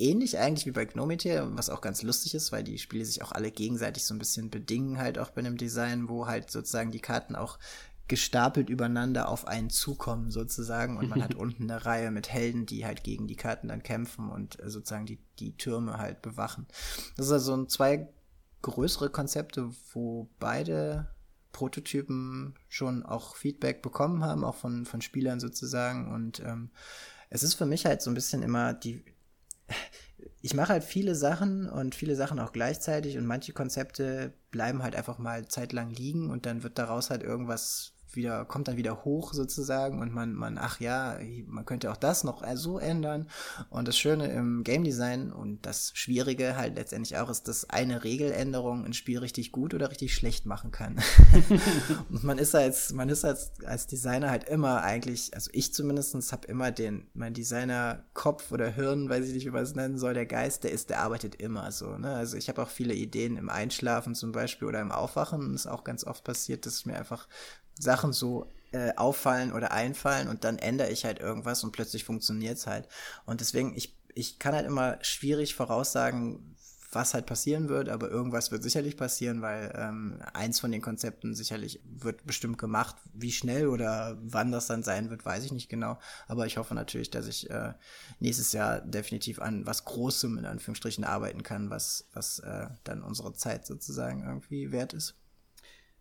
ähnlich 0.00 0.38
eigentlich 0.38 0.66
wie 0.66 0.72
bei 0.72 0.84
Gnomite, 0.84 1.48
was 1.52 1.70
auch 1.70 1.80
ganz 1.80 2.02
lustig 2.02 2.34
ist, 2.34 2.52
weil 2.52 2.64
die 2.64 2.78
Spiele 2.78 3.04
sich 3.04 3.22
auch 3.22 3.32
alle 3.32 3.50
gegenseitig 3.50 4.04
so 4.04 4.14
ein 4.14 4.18
bisschen 4.18 4.50
bedingen 4.50 4.98
halt 4.98 5.18
auch 5.18 5.30
bei 5.30 5.40
einem 5.40 5.56
Design, 5.56 6.08
wo 6.08 6.26
halt 6.26 6.50
sozusagen 6.50 6.90
die 6.90 7.00
Karten 7.00 7.36
auch 7.36 7.58
gestapelt 8.08 8.68
übereinander 8.68 9.28
auf 9.28 9.46
einen 9.46 9.70
zukommen 9.70 10.32
sozusagen 10.32 10.96
und 10.96 11.08
man 11.08 11.22
hat 11.22 11.34
unten 11.36 11.70
eine 11.70 11.86
Reihe 11.86 12.10
mit 12.10 12.28
Helden, 12.28 12.66
die 12.66 12.84
halt 12.84 13.04
gegen 13.04 13.28
die 13.28 13.36
Karten 13.36 13.68
dann 13.68 13.84
kämpfen 13.84 14.28
und 14.30 14.60
äh, 14.60 14.68
sozusagen 14.68 15.06
die, 15.06 15.20
die 15.38 15.56
Türme 15.56 15.98
halt 15.98 16.20
bewachen. 16.20 16.66
Das 17.16 17.26
ist 17.26 17.32
also 17.32 17.64
zwei 17.66 18.08
größere 18.62 19.10
Konzepte, 19.10 19.70
wo 19.92 20.28
beide 20.40 21.14
Prototypen 21.52 22.56
schon 22.68 23.04
auch 23.04 23.36
Feedback 23.36 23.80
bekommen 23.80 24.24
haben, 24.24 24.44
auch 24.44 24.56
von, 24.56 24.86
von 24.86 25.02
Spielern 25.02 25.38
sozusagen 25.38 26.12
und 26.12 26.40
ähm, 26.40 26.70
es 27.28 27.44
ist 27.44 27.54
für 27.54 27.66
mich 27.66 27.86
halt 27.86 28.02
so 28.02 28.10
ein 28.10 28.14
bisschen 28.14 28.42
immer 28.42 28.74
die, 28.74 29.04
ich 30.40 30.54
mache 30.54 30.72
halt 30.72 30.84
viele 30.84 31.14
Sachen 31.14 31.68
und 31.68 31.94
viele 31.94 32.16
Sachen 32.16 32.38
auch 32.38 32.52
gleichzeitig 32.52 33.18
und 33.18 33.26
manche 33.26 33.52
Konzepte 33.52 34.32
bleiben 34.50 34.82
halt 34.82 34.96
einfach 34.96 35.18
mal 35.18 35.46
zeitlang 35.48 35.90
liegen 35.90 36.30
und 36.30 36.46
dann 36.46 36.62
wird 36.62 36.78
daraus 36.78 37.10
halt 37.10 37.22
irgendwas 37.22 37.92
wieder, 38.16 38.44
kommt 38.44 38.68
dann 38.68 38.76
wieder 38.76 39.04
hoch 39.04 39.32
sozusagen 39.32 40.00
und 40.00 40.12
man, 40.12 40.34
man, 40.34 40.58
ach 40.58 40.80
ja, 40.80 41.18
man 41.46 41.64
könnte 41.64 41.90
auch 41.90 41.96
das 41.96 42.24
noch 42.24 42.44
so 42.54 42.78
ändern. 42.78 43.28
Und 43.68 43.88
das 43.88 43.98
Schöne 43.98 44.28
im 44.28 44.64
Game 44.64 44.84
Design 44.84 45.32
und 45.32 45.64
das 45.66 45.92
Schwierige 45.94 46.56
halt 46.56 46.76
letztendlich 46.76 47.18
auch 47.18 47.30
ist, 47.30 47.48
dass 47.48 47.68
eine 47.68 48.04
Regeländerung 48.04 48.84
ein 48.84 48.92
Spiel 48.92 49.18
richtig 49.18 49.52
gut 49.52 49.74
oder 49.74 49.90
richtig 49.90 50.14
schlecht 50.14 50.46
machen 50.46 50.70
kann. 50.70 51.00
und 52.08 52.24
man 52.24 52.38
ist 52.38 52.54
als, 52.54 52.92
man 52.92 53.08
ist 53.08 53.24
als, 53.24 53.52
als 53.64 53.86
Designer 53.86 54.30
halt 54.30 54.44
immer 54.44 54.82
eigentlich, 54.82 55.34
also 55.34 55.50
ich 55.52 55.72
zumindestens 55.74 56.32
habe 56.32 56.46
immer 56.48 56.70
den, 56.70 57.08
mein 57.14 57.34
Designer-Kopf 57.34 58.52
oder 58.52 58.68
Hirn, 58.68 59.08
weiß 59.08 59.26
ich 59.26 59.34
nicht, 59.34 59.46
wie 59.46 59.50
man 59.50 59.62
es 59.62 59.74
nennen 59.74 59.98
soll, 59.98 60.14
der 60.14 60.26
Geist, 60.26 60.64
der 60.64 60.72
ist, 60.72 60.90
der 60.90 61.00
arbeitet 61.00 61.36
immer 61.36 61.70
so. 61.72 61.96
Ne? 61.98 62.14
Also 62.14 62.36
ich 62.36 62.48
habe 62.48 62.62
auch 62.62 62.68
viele 62.68 62.94
Ideen 62.94 63.36
im 63.36 63.48
Einschlafen 63.48 64.14
zum 64.14 64.32
Beispiel 64.32 64.68
oder 64.68 64.80
im 64.80 64.92
Aufwachen. 64.92 65.52
Das 65.52 65.62
ist 65.62 65.66
auch 65.66 65.84
ganz 65.84 66.04
oft 66.04 66.24
passiert, 66.24 66.66
dass 66.66 66.78
ich 66.78 66.86
mir 66.86 66.96
einfach 66.96 67.28
Sachen 67.80 68.12
so 68.12 68.46
äh, 68.72 68.94
auffallen 68.96 69.52
oder 69.52 69.72
einfallen 69.72 70.28
und 70.28 70.44
dann 70.44 70.58
ändere 70.58 70.90
ich 70.90 71.04
halt 71.04 71.18
irgendwas 71.18 71.64
und 71.64 71.72
plötzlich 71.72 72.04
funktioniert 72.04 72.58
es 72.58 72.66
halt. 72.66 72.86
Und 73.26 73.40
deswegen, 73.40 73.76
ich, 73.76 73.96
ich 74.14 74.38
kann 74.38 74.54
halt 74.54 74.66
immer 74.66 74.98
schwierig 75.02 75.54
voraussagen, 75.54 76.56
was 76.92 77.14
halt 77.14 77.26
passieren 77.26 77.68
wird, 77.68 77.88
aber 77.88 78.10
irgendwas 78.10 78.50
wird 78.50 78.62
sicherlich 78.62 78.96
passieren, 78.96 79.42
weil 79.42 79.72
ähm, 79.76 80.20
eins 80.32 80.58
von 80.58 80.72
den 80.72 80.82
Konzepten 80.82 81.34
sicherlich 81.34 81.80
wird 81.84 82.26
bestimmt 82.26 82.58
gemacht. 82.58 82.96
Wie 83.14 83.30
schnell 83.30 83.68
oder 83.68 84.18
wann 84.22 84.50
das 84.50 84.66
dann 84.66 84.82
sein 84.82 85.08
wird, 85.08 85.24
weiß 85.24 85.44
ich 85.44 85.52
nicht 85.52 85.68
genau. 85.68 85.98
Aber 86.26 86.46
ich 86.46 86.56
hoffe 86.56 86.74
natürlich, 86.74 87.10
dass 87.10 87.28
ich 87.28 87.48
äh, 87.50 87.74
nächstes 88.18 88.52
Jahr 88.52 88.80
definitiv 88.80 89.40
an 89.40 89.66
was 89.66 89.84
Großem 89.84 90.38
in 90.38 90.46
Anführungsstrichen 90.46 91.04
arbeiten 91.04 91.42
kann, 91.44 91.70
was, 91.70 92.08
was 92.12 92.40
äh, 92.40 92.66
dann 92.82 93.02
unsere 93.02 93.34
Zeit 93.34 93.66
sozusagen 93.66 94.24
irgendwie 94.24 94.72
wert 94.72 94.92
ist. 94.92 95.19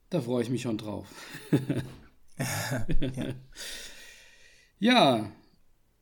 Da 0.10 0.22
freue 0.22 0.42
ich 0.42 0.50
mich 0.50 0.64
schon 0.64 0.78
drauf. 0.78 1.08
ja. 2.40 3.34
ja. 4.80 5.32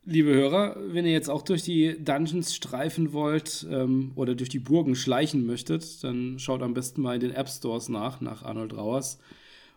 liebe 0.06 0.34
Hörer, 0.34 0.78
wenn 0.94 1.06
ihr 1.06 1.12
jetzt 1.12 1.30
auch 1.30 1.42
durch 1.42 1.64
die 1.64 2.02
Dungeons 2.02 2.56
streifen 2.56 3.12
wollt 3.12 3.68
ähm, 3.70 4.14
oder 4.16 4.36
durch 4.36 4.50
die 4.50 4.60
Burgen 4.60 4.96
schleichen 4.96 5.46
möchtet, 5.46 6.04
dann 6.06 6.40
schaut 6.40 6.62
am 6.62 6.74
besten 6.74 7.02
mal 7.02 7.16
in 7.16 7.22
den 7.22 7.32
App 7.32 7.50
Stores 7.50 7.90
nach, 7.90 8.22
nach 8.22 8.44
Arnold 8.44 8.76
Rauers. 8.76 9.20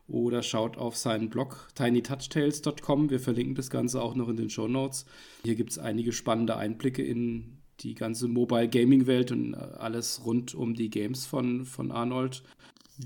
Oder 0.07 0.43
schaut 0.43 0.76
auf 0.76 0.97
seinen 0.97 1.31
Blog 1.31 1.68
tinytouchtales.com. 1.74 3.11
Wir 3.11 3.20
verlinken 3.20 3.55
das 3.55 3.70
Ganze 3.70 4.03
auch 4.03 4.14
noch 4.14 4.28
in 4.28 4.37
den 4.37 4.51
Show 4.51 4.66
Notes. 4.66 5.07
Hier 5.45 5.55
gibt 5.55 5.70
es 5.70 5.78
einige 5.78 6.12
spannende 6.12 6.57
Einblicke 6.57 7.03
in 7.03 7.59
die 7.81 7.95
ganze 7.95 8.28
Mobile 8.28 8.68
Gaming 8.68 9.07
Welt 9.07 9.33
und 9.33 9.55
alles 9.55 10.24
rund 10.24 10.55
um 10.55 10.74
die 10.74 10.91
Games 10.91 11.26
von, 11.26 11.64
von 11.64 11.91
Arnold. 11.93 12.43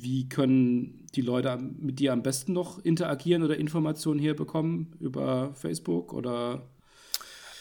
Wie 0.00 0.28
können 0.28 1.06
die 1.14 1.20
Leute 1.20 1.56
mit 1.56 2.00
dir 2.00 2.12
am 2.12 2.22
besten 2.22 2.52
noch 2.52 2.78
interagieren 2.84 3.42
oder 3.42 3.56
Informationen 3.56 4.18
hier 4.18 4.34
bekommen? 4.34 4.92
Über 5.00 5.54
Facebook 5.54 6.12
oder? 6.12 6.62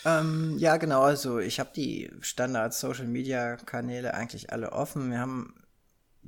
Ähm, 0.05 0.55
ja, 0.57 0.77
genau. 0.77 1.01
Also 1.01 1.39
ich 1.39 1.59
habe 1.59 1.69
die 1.75 2.09
Standard-Social-Media-Kanäle 2.21 4.13
eigentlich 4.13 4.51
alle 4.51 4.71
offen. 4.71 5.11
Wir 5.11 5.19
haben 5.19 5.53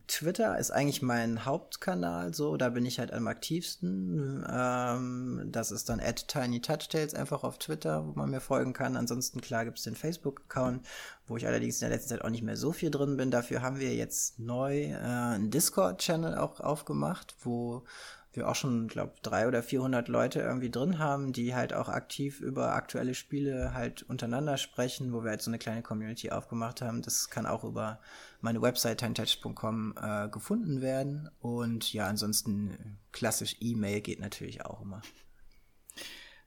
Twitter 0.07 0.57
ist 0.59 0.71
eigentlich 0.71 1.01
mein 1.01 1.45
Hauptkanal, 1.45 2.33
so, 2.33 2.57
da 2.57 2.69
bin 2.69 2.85
ich 2.85 2.99
halt 2.99 3.11
am 3.11 3.27
aktivsten. 3.27 4.45
Ähm, 4.49 5.47
das 5.51 5.71
ist 5.71 5.89
dann 5.89 5.99
at 5.99 6.27
tinytouchtales 6.27 7.15
einfach 7.15 7.43
auf 7.43 7.57
Twitter, 7.57 8.05
wo 8.05 8.11
man 8.13 8.29
mir 8.29 8.41
folgen 8.41 8.73
kann. 8.73 8.97
Ansonsten, 8.97 9.41
klar, 9.41 9.65
gibt 9.65 9.77
es 9.77 9.83
den 9.83 9.95
Facebook-Account, 9.95 10.85
wo 11.27 11.37
ich 11.37 11.47
allerdings 11.47 11.81
in 11.81 11.87
der 11.87 11.97
letzten 11.97 12.09
Zeit 12.09 12.23
auch 12.23 12.29
nicht 12.29 12.43
mehr 12.43 12.57
so 12.57 12.71
viel 12.71 12.91
drin 12.91 13.17
bin. 13.17 13.31
Dafür 13.31 13.61
haben 13.61 13.79
wir 13.79 13.95
jetzt 13.95 14.37
neu 14.37 14.91
äh, 14.91 14.95
einen 14.95 15.49
Discord-Channel 15.49 16.37
auch 16.37 16.59
aufgemacht, 16.59 17.35
wo 17.43 17.83
wir 18.35 18.47
auch 18.49 18.55
schon, 18.55 18.87
glaube 18.87 19.13
drei 19.21 19.47
oder 19.47 19.63
400 19.63 20.07
Leute 20.07 20.39
irgendwie 20.39 20.69
drin 20.69 20.99
haben, 20.99 21.33
die 21.33 21.55
halt 21.55 21.73
auch 21.73 21.89
aktiv 21.89 22.39
über 22.39 22.73
aktuelle 22.73 23.13
Spiele 23.13 23.73
halt 23.73 24.03
untereinander 24.03 24.57
sprechen, 24.57 25.13
wo 25.13 25.23
wir 25.23 25.31
halt 25.31 25.41
so 25.41 25.49
eine 25.49 25.59
kleine 25.59 25.81
Community 25.81 26.31
aufgemacht 26.31 26.81
haben. 26.81 27.01
Das 27.01 27.29
kann 27.29 27.45
auch 27.45 27.63
über 27.63 27.99
meine 28.41 28.61
Website 28.61 28.99
tinetouch.com 28.99 29.95
äh, 30.01 30.29
gefunden 30.29 30.81
werden. 30.81 31.29
Und 31.39 31.91
ja, 31.93 32.07
ansonsten 32.07 32.97
klassisch 33.11 33.57
E-Mail 33.59 34.01
geht 34.01 34.19
natürlich 34.19 34.65
auch 34.65 34.81
immer. 34.81 35.01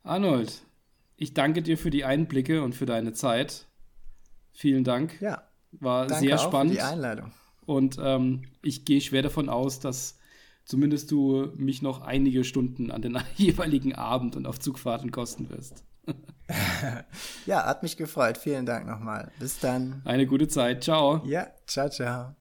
Arnold, 0.02 0.62
ich 1.16 1.34
danke 1.34 1.62
dir 1.62 1.78
für 1.78 1.90
die 1.90 2.04
Einblicke 2.04 2.62
und 2.62 2.74
für 2.74 2.86
deine 2.86 3.12
Zeit. 3.12 3.66
Vielen 4.52 4.84
Dank. 4.84 5.20
Ja. 5.20 5.48
War 5.72 6.08
sehr 6.08 6.38
spannend. 6.38 6.72
Für 6.72 6.78
die 6.78 6.82
Einladung. 6.82 7.32
Und 7.66 7.98
ähm, 8.00 8.44
ich 8.62 8.84
gehe 8.84 9.00
schwer 9.00 9.22
davon 9.22 9.48
aus, 9.48 9.80
dass 9.80 10.17
zumindest 10.68 11.10
du 11.10 11.50
mich 11.56 11.82
noch 11.82 12.02
einige 12.02 12.44
Stunden 12.44 12.92
an 12.92 13.02
den 13.02 13.18
jeweiligen 13.36 13.94
Abend 13.94 14.36
und 14.36 14.46
auf 14.46 14.60
Zugfahrten 14.60 15.10
kosten 15.10 15.50
wirst. 15.50 15.82
ja, 17.46 17.66
hat 17.66 17.82
mich 17.82 17.96
gefreut. 17.96 18.38
Vielen 18.38 18.66
Dank 18.66 18.86
nochmal. 18.86 19.32
Bis 19.40 19.58
dann. 19.58 20.02
Eine 20.04 20.26
gute 20.26 20.46
Zeit. 20.46 20.84
Ciao. 20.84 21.22
Ja, 21.26 21.48
ciao, 21.66 21.88
ciao. 21.90 22.36